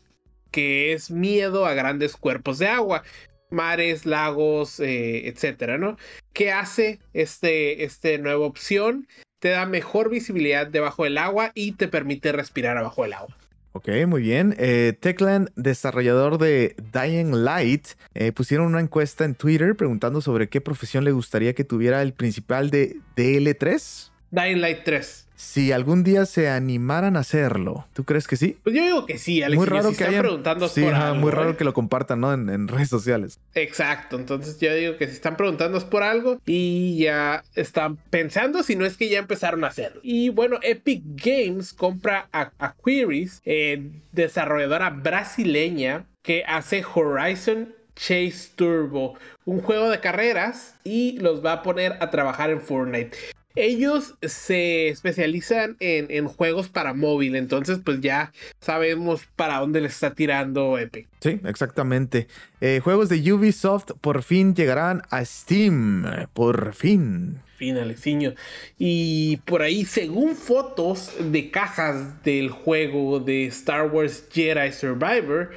que 0.52 0.92
es 0.92 1.10
miedo 1.10 1.66
a 1.66 1.74
grandes 1.74 2.18
cuerpos 2.18 2.60
de 2.60 2.68
agua, 2.68 3.04
mares, 3.50 4.06
lagos, 4.06 4.82
eh, 4.82 5.30
etcétera, 5.30 5.78
¿no? 5.78 5.98
¿Qué 6.34 6.52
hace 6.52 7.00
este, 7.14 7.86
este 7.86 8.18
nueva 8.18 8.46
opción? 8.46 9.08
Te 9.40 9.50
da 9.50 9.66
mejor 9.66 10.10
visibilidad 10.10 10.68
debajo 10.68 11.06
del 11.06 11.18
agua 11.18 11.54
y 11.56 11.72
te 11.74 11.88
permite 11.88 12.34
respirar 12.34 12.78
abajo 12.78 13.04
del 13.04 13.14
agua. 13.14 13.38
Ok, 13.74 13.90
muy 14.08 14.22
bien. 14.22 14.56
Eh, 14.60 14.94
Techland, 15.00 15.50
desarrollador 15.56 16.38
de 16.38 16.76
Dying 16.94 17.44
Light, 17.44 17.88
eh, 18.14 18.32
pusieron 18.32 18.68
una 18.68 18.80
encuesta 18.80 19.26
en 19.26 19.34
Twitter 19.34 19.76
preguntando 19.76 20.22
sobre 20.22 20.48
qué 20.48 20.62
profesión 20.62 21.04
le 21.04 21.12
gustaría 21.12 21.54
que 21.54 21.64
tuviera 21.64 22.02
el 22.04 22.14
principal 22.14 22.70
de 22.70 22.98
DL3. 23.16 24.12
Dying 24.32 24.62
Light 24.62 24.84
3 24.86 25.28
si 25.44 25.72
algún 25.74 26.04
día 26.04 26.26
se 26.26 26.50
animaran 26.50 27.18
a 27.18 27.20
hacerlo, 27.20 27.86
¿tú 27.94 28.06
crees 28.06 28.28
que 28.28 28.38
sí? 28.38 28.58
Pues 28.64 28.74
yo 28.76 28.82
digo 28.82 29.06
que 29.06 29.18
sí, 29.18 29.44
Alex. 29.44 29.58
Muy 29.58 29.68
raro 29.68 29.92
que 29.92 30.06
hayan... 30.06 30.22
preguntando 30.22 30.70
sí, 30.70 30.82
muy 31.16 31.32
raro 31.32 31.52
¿eh? 31.52 31.58
que 31.58 31.66
lo 31.66 31.74
compartan, 31.74 32.22
¿no? 32.22 32.34
En, 32.34 32.68
redes 32.68 32.90
sociales. 32.90 33.40
Exacto, 33.54 34.16
entonces 34.16 34.58
yo 34.60 34.74
digo 34.74 34.96
que 34.96 35.06
si 35.06 35.14
están 35.14 35.36
preguntando 35.36 35.80
por 35.90 36.02
algo 36.02 36.40
y 36.46 36.98
ya 36.98 37.44
están 37.56 37.98
pensando 38.10 38.64
si 38.64 38.76
no 38.76 38.86
es 38.86 38.96
que 38.96 39.10
ya 39.10 39.20
empezaron 39.20 39.64
a 39.66 39.68
hacerlo. 39.68 40.00
Y 40.02 40.30
bueno, 40.30 40.60
Epic 40.62 41.04
Games 41.06 41.74
compra 41.74 42.30
a, 42.32 42.74
Queries, 42.84 43.42
eh, 43.46 43.92
desarrolladora 44.14 44.90
brasileña 44.92 46.06
que 46.22 46.44
hace 46.48 46.84
Horizon 46.96 47.76
Chase 47.96 48.50
Turbo, 48.56 49.16
un 49.46 49.62
juego 49.62 49.90
de 49.90 50.00
carreras 50.00 50.76
y 50.84 51.20
los 51.20 51.46
va 51.46 51.54
a 51.54 51.64
poner 51.64 51.98
a 52.00 52.10
trabajar 52.10 52.50
en 52.50 52.62
Fortnite. 52.62 53.18
Ellos 53.56 54.16
se 54.22 54.88
especializan 54.88 55.78
en, 55.80 56.28
juegos 56.28 56.70
para 56.70 56.94
móvil, 56.96 57.36
entonces 57.36 57.80
pues 57.84 58.02
ya 58.02 58.34
sabemos 58.60 59.28
para 59.36 59.60
dónde 59.60 59.82
les 59.82 59.94
está 59.94 60.16
tirando 60.16 60.80
Epic. 60.80 61.08
Sí, 61.22 61.40
exactamente. 61.46 62.28
Eh, 62.62 62.80
juegos 62.84 63.10
de 63.10 63.32
Ubisoft 63.32 63.92
por 64.02 64.24
fin 64.24 64.56
llegarán 64.56 65.04
a 65.12 65.24
Steam, 65.24 66.04
por 66.34 66.74
fin. 66.74 67.42
Fin, 67.58 67.78
Alexiño. 67.78 68.34
Y 68.80 69.38
por 69.46 69.62
ahí, 69.62 69.86
según 69.86 70.36
fotos 70.36 71.14
de 71.20 71.52
cajas 71.52 72.24
del 72.24 72.50
juego 72.50 73.20
de 73.20 73.46
Star 73.46 73.92
Wars 73.92 74.28
Jedi 74.32 74.72
Survivor, 74.72 75.52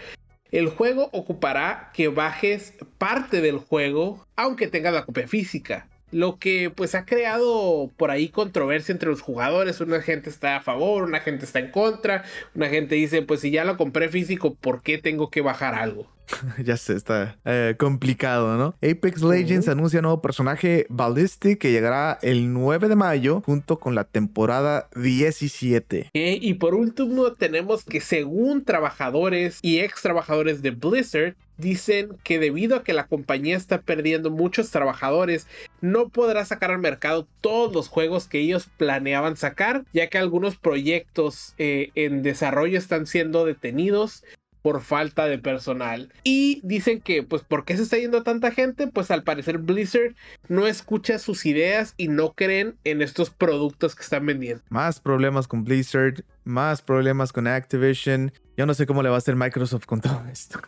el 0.53 0.69
juego 0.69 1.09
ocupará 1.13 1.91
que 1.95 2.09
bajes 2.09 2.75
parte 2.99 3.41
del 3.41 3.57
juego, 3.57 4.27
aunque 4.37 4.69
tenga 4.69 4.91
la 4.91 5.07
copia 5.07 5.27
física 5.27 5.89
lo 6.11 6.39
que 6.39 6.71
pues 6.71 6.95
ha 6.95 7.05
creado 7.05 7.91
por 7.97 8.11
ahí 8.11 8.29
controversia 8.29 8.93
entre 8.93 9.11
los 9.11 9.21
jugadores. 9.21 9.81
Una 9.81 10.01
gente 10.01 10.31
está 10.31 10.57
a 10.57 10.61
favor, 10.61 11.05
una 11.05 11.21
gente 11.21 11.45
está 11.45 11.59
en 11.59 11.71
contra, 11.71 12.25
una 12.55 12.69
gente 12.69 12.95
dice, 12.95 13.23
pues 13.23 13.41
si 13.41 13.51
ya 13.51 13.65
lo 13.65 13.77
compré 13.77 14.09
físico, 14.09 14.55
¿por 14.55 14.83
qué 14.83 14.99
tengo 14.99 15.31
que 15.31 15.41
bajar 15.41 15.75
algo? 15.75 16.07
ya 16.65 16.77
se 16.77 16.95
está 16.95 17.37
eh, 17.45 17.75
complicado, 17.79 18.57
¿no? 18.57 18.75
Apex 18.83 19.23
Legends 19.23 19.69
anuncia 19.69 20.03
nuevo 20.03 20.21
personaje 20.21 20.87
Ballistic 20.89 21.59
que 21.59 21.71
llegará 21.71 22.19
el 22.23 22.53
9 22.53 22.89
de 22.89 22.97
mayo 22.97 23.43
junto 23.43 23.79
con 23.79 23.95
la 23.95 24.05
temporada 24.05 24.89
17. 24.97 26.11
y 26.13 26.55
por 26.55 26.75
último 26.75 27.33
tenemos 27.33 27.85
que 27.85 28.01
según 28.01 28.65
trabajadores 28.65 29.59
y 29.63 29.81
ex 29.81 30.03
trabajadores 30.03 30.63
de 30.63 30.71
Blizzard, 30.71 31.35
dicen 31.59 32.11
que 32.23 32.39
debido 32.39 32.77
a 32.77 32.83
que 32.83 32.93
la 32.93 33.07
compañía 33.07 33.57
está 33.57 33.81
perdiendo 33.81 34.31
muchos 34.31 34.71
trabajadores, 34.71 35.47
no 35.81 36.09
podrá 36.09 36.45
sacar 36.45 36.71
al 36.71 36.79
mercado 36.79 37.27
todos 37.41 37.73
los 37.73 37.89
juegos 37.89 38.27
que 38.27 38.39
ellos 38.39 38.69
planeaban 38.77 39.37
sacar, 39.37 39.85
ya 39.93 40.09
que 40.09 40.19
algunos 40.19 40.57
proyectos 40.57 41.55
eh, 41.59 41.91
en 41.95 42.23
desarrollo 42.23 42.79
están 42.79 43.07
siendo 43.07 43.45
detenidos 43.45 44.25
por 44.67 44.81
falta 44.81 45.27
de 45.27 45.39
personal. 45.39 46.13
Y 46.25 46.61
dicen 46.65 47.01
que, 47.01 47.23
pues, 47.23 47.43
¿por 47.43 47.65
qué 47.65 47.77
se 47.77 47.85
está 47.85 47.99
yendo 47.99 48.25
tanta 48.25 48.51
gente? 48.51 48.89
Pues 48.89 49.13
al 49.13 49.23
parecer 49.23 49.59
Blizzard 49.59 50.17
no 50.49 50.67
escucha 50.67 51.21
sus 51.21 51.47
ideas 51.47 51.95
y 51.97 52.09
no 52.09 52.33
creen 52.33 52.75
en 52.83 53.01
estos 53.01 53.31
productos 53.31 53.95
que 53.95 54.03
están 54.03 54.27
vendiendo. 54.27 54.65
Más 54.69 54.99
problemas 54.99 55.47
con 55.47 55.63
Blizzard, 55.63 56.25
más 56.43 56.83
problemas 56.83 57.33
con 57.33 57.47
Activision. 57.47 58.33
Yo 58.57 58.67
no 58.67 58.75
sé 58.75 58.87
cómo 58.87 59.05
le 59.05 59.09
va 59.09 59.15
a 59.15 59.19
hacer 59.19 59.37
Microsoft 59.37 59.87
con 59.87 60.01
todo 60.01 60.25
esto. 60.33 60.59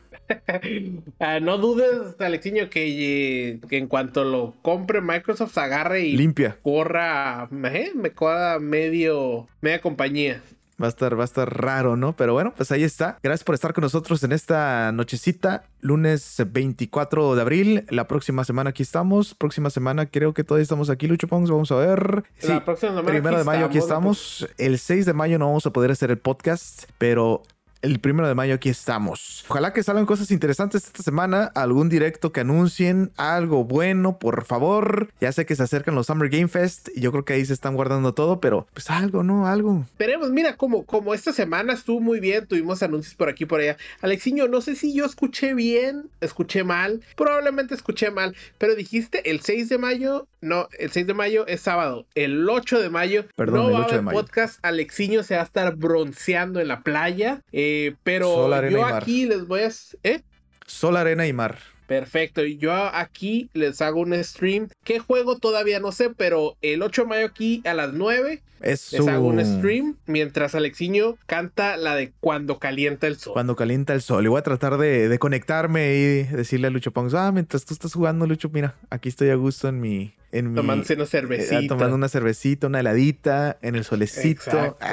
Ah, 1.21 1.41
no 1.41 1.59
dudes, 1.59 2.21
Alexiño, 2.21 2.71
que, 2.71 3.61
que, 3.69 3.79
en 3.79 3.87
cuanto 3.87 4.25
lo 4.25 4.55
compre 4.63 5.01
Microsoft 5.01 5.57
agarre 5.59 6.03
y 6.03 6.17
limpia. 6.17 6.59
Corra, 6.63 7.49
¿eh? 7.65 7.93
me 7.95 8.13
coda 8.13 8.59
medio, 8.59 9.49
media 9.61 9.81
compañía. 9.81 10.43
Va 10.81 10.87
a 10.87 10.91
estar, 10.91 11.19
va 11.19 11.23
a 11.23 11.25
estar 11.25 11.61
raro, 11.61 11.97
¿no? 11.97 12.15
Pero 12.15 12.35
bueno, 12.35 12.55
pues 12.57 12.71
ahí 12.71 12.85
está. 12.85 13.19
Gracias 13.21 13.43
por 13.43 13.57
estar 13.57 13.73
con 13.73 13.83
nosotros 13.83 14.23
en 14.23 14.31
esta 14.31 14.93
nochecita, 14.93 15.65
lunes 15.81 16.41
24 16.47 17.35
de 17.35 17.43
abril. 17.43 17.85
La 17.91 18.07
próxima 18.07 18.45
semana 18.45 18.71
aquí 18.71 18.85
estamos. 18.85 19.35
Próxima 19.35 19.71
semana 19.71 20.07
creo 20.07 20.35
que 20.35 20.45
todavía 20.45 20.63
estamos 20.63 20.89
aquí, 20.89 21.09
Lucho 21.09 21.27
Pongs. 21.27 21.51
Vamos 21.51 21.73
a 21.73 21.77
ver. 21.77 22.23
Sí, 22.39 22.49
la 22.49 22.65
próxima 22.65 22.93
semana 22.93 23.09
primero 23.09 23.39
de 23.39 23.45
mayo 23.45 23.67
aquí 23.67 23.79
estamos. 23.79 24.49
El 24.57 24.79
6 24.79 25.05
de 25.05 25.15
mayo 25.15 25.37
no 25.41 25.47
vamos 25.47 25.67
a 25.67 25.73
poder 25.73 25.91
hacer 25.91 26.13
el 26.13 26.19
podcast, 26.19 26.85
pero 26.97 27.43
el 27.83 28.01
primero 28.01 28.27
de 28.27 28.35
mayo 28.35 28.55
aquí 28.55 28.69
estamos. 28.69 29.45
Ojalá 29.49 29.73
que 29.73 29.83
salgan 29.83 30.07
cosas 30.07 30.31
interesantes 30.31 30.85
esta 30.87 31.03
semana, 31.03 31.45
algún 31.55 31.89
directo 31.89 32.33
que 32.33 32.41
anuncien, 32.41 33.13
algo 33.17 33.65
bueno, 33.65 34.19
por 34.19 34.45
favor. 34.45 35.11
Ya 35.21 35.31
sé 35.33 35.47
que 35.47 35.55
se 35.55 35.63
acercan 35.63 35.95
los 35.95 36.07
Summer 36.07 36.29
Game 36.29 36.49
Fest 36.49 36.89
y 36.95 37.01
yo 37.01 37.13
creo 37.13 37.25
que 37.25 37.35
ahí 37.35 37.45
se 37.45 37.53
están 37.53 37.75
guardando 37.77 38.15
todo, 38.15 38.41
pero 38.41 38.67
pues 38.75 38.91
algo, 38.91 39.23
¿no? 39.23 39.47
Algo. 39.47 39.85
Esperemos, 39.87 40.31
mira, 40.31 40.57
como, 40.57 40.85
como 40.85 41.15
esta 41.15 41.33
semana 41.33 41.73
estuvo 41.75 42.01
muy 42.01 42.21
bien, 42.21 42.47
tuvimos 42.47 42.83
anuncios 42.83 43.15
por 43.15 43.29
aquí 43.29 43.45
y 43.45 43.47
por 43.47 43.61
allá. 43.61 43.77
Alexiño, 44.01 44.49
no 44.49 44.61
sé 44.61 44.75
si 44.75 44.95
yo 44.95 45.05
escuché 45.05 45.55
bien, 45.55 46.11
escuché 46.21 46.65
mal, 46.65 47.01
probablemente 47.17 47.75
escuché 47.75 48.11
mal, 48.11 48.35
pero 48.59 48.75
dijiste 48.75 49.31
el 49.31 49.41
6 49.41 49.69
de 49.69 49.79
mayo, 49.79 50.27
no, 50.41 50.69
el 50.79 50.91
6 50.91 51.07
de 51.07 51.15
mayo 51.15 51.47
es 51.47 51.61
sábado, 51.61 52.07
el 52.15 52.49
8 52.49 52.81
de 52.81 52.91
mayo, 52.91 53.25
Perdón, 53.37 53.73
no 53.73 53.79
el 53.79 53.85
8 53.85 53.95
de 53.97 54.03
mayo. 54.03 54.19
podcast, 54.19 54.59
Alexiño 54.63 55.23
se 55.23 55.37
va 55.37 55.43
a 55.43 55.45
estar 55.45 55.77
bronceando 55.77 56.61
en 56.61 56.69
la 56.69 56.81
playa. 56.83 57.43
Eh, 57.53 57.68
eh, 57.69 57.95
pero 58.03 58.69
yo 58.69 58.85
aquí 58.85 59.27
les 59.27 59.47
voy 59.47 59.61
a... 59.61 59.71
¿Eh? 60.03 60.23
Sol, 60.67 60.97
arena 60.97 61.27
y 61.27 61.33
mar. 61.33 61.59
Perfecto, 61.87 62.45
y 62.45 62.59
yo 62.59 62.73
aquí 62.73 63.49
les 63.55 63.81
hago 63.81 64.01
un 64.01 64.13
stream. 64.23 64.69
¿Qué 64.85 64.99
juego 64.99 65.39
todavía 65.39 65.81
no 65.81 65.91
sé? 65.91 66.11
Pero 66.11 66.57
el 66.61 66.83
8 66.83 67.03
de 67.03 67.09
mayo 67.09 67.27
aquí 67.27 67.63
a 67.65 67.73
las 67.73 67.95
9 67.95 68.43
les 68.61 68.95
hago 69.09 69.29
un 69.29 69.45
stream 69.45 69.97
mientras 70.07 70.55
Alexiño 70.55 71.17
canta 71.27 71.77
la 71.77 71.95
de 71.95 72.13
Cuando 72.21 72.59
calienta 72.59 73.07
el 73.07 73.17
sol. 73.17 73.33
Cuando 73.33 73.57
calienta 73.57 73.95
el 73.95 74.03
sol. 74.03 74.25
Y 74.25 74.29
voy 74.29 74.39
a 74.39 74.43
tratar 74.43 74.79
de, 74.79 75.17
conectarme 75.19 75.95
y 75.95 76.23
decirle 76.25 76.69
a 76.69 76.71
Lucho 76.71 76.93
Pongs, 76.93 77.15
ah, 77.15 77.33
mientras 77.33 77.65
tú 77.65 77.75
estás 77.75 77.93
jugando, 77.93 78.27
Lucho, 78.27 78.51
mira, 78.53 78.77
aquí 78.91 79.09
estoy 79.09 79.31
a 79.31 79.35
gusto 79.35 79.69
en 79.69 79.81
mi... 79.81 80.15
En 80.31 80.55
Tomándose 80.55 80.95
una 80.95 81.07
cervecita. 81.07 81.61
Eh, 81.61 81.69
tomando 81.69 81.97
una 81.97 82.09
cervecita, 82.09 82.67
una 82.67 82.81
heladita, 82.81 83.57
en 83.63 83.77
el 83.77 83.85
solecito. 83.85 84.77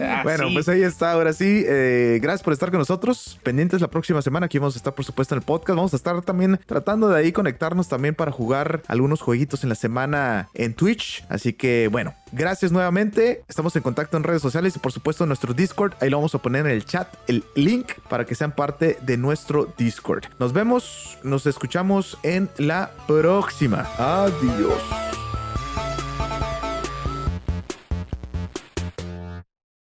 Ah, 0.00 0.22
bueno, 0.24 0.48
pues 0.52 0.68
ahí 0.68 0.82
está, 0.82 1.12
ahora 1.12 1.32
sí. 1.32 1.64
Eh, 1.66 2.18
gracias 2.22 2.42
por 2.42 2.52
estar 2.52 2.70
con 2.70 2.78
nosotros. 2.78 3.38
Pendientes 3.42 3.80
la 3.80 3.88
próxima 3.88 4.22
semana. 4.22 4.46
Aquí 4.46 4.58
vamos 4.58 4.74
a 4.74 4.78
estar, 4.78 4.94
por 4.94 5.04
supuesto, 5.04 5.34
en 5.34 5.40
el 5.40 5.44
podcast. 5.44 5.76
Vamos 5.76 5.92
a 5.92 5.96
estar 5.96 6.20
también 6.22 6.58
tratando 6.66 7.08
de 7.08 7.18
ahí 7.18 7.32
conectarnos 7.32 7.88
también 7.88 8.14
para 8.14 8.32
jugar 8.32 8.82
algunos 8.88 9.20
jueguitos 9.20 9.62
en 9.62 9.68
la 9.68 9.74
semana 9.74 10.48
en 10.54 10.74
Twitch. 10.74 11.24
Así 11.28 11.52
que, 11.52 11.88
bueno, 11.92 12.14
gracias 12.32 12.72
nuevamente. 12.72 13.42
Estamos 13.48 13.74
en 13.76 13.82
contacto 13.82 14.16
en 14.16 14.22
redes 14.22 14.42
sociales 14.42 14.76
y, 14.76 14.78
por 14.78 14.92
supuesto, 14.92 15.24
en 15.24 15.28
nuestro 15.28 15.54
Discord. 15.54 15.94
Ahí 16.00 16.10
lo 16.10 16.18
vamos 16.18 16.34
a 16.34 16.38
poner 16.38 16.66
en 16.66 16.72
el 16.72 16.84
chat 16.84 17.08
el 17.26 17.44
link 17.54 17.92
para 18.08 18.24
que 18.24 18.34
sean 18.34 18.52
parte 18.52 18.98
de 19.02 19.16
nuestro 19.16 19.72
Discord. 19.76 20.24
Nos 20.38 20.52
vemos, 20.52 21.18
nos 21.22 21.46
escuchamos 21.46 22.18
en 22.22 22.48
la 22.58 22.90
próxima. 23.06 23.88
Adiós. 23.98 24.82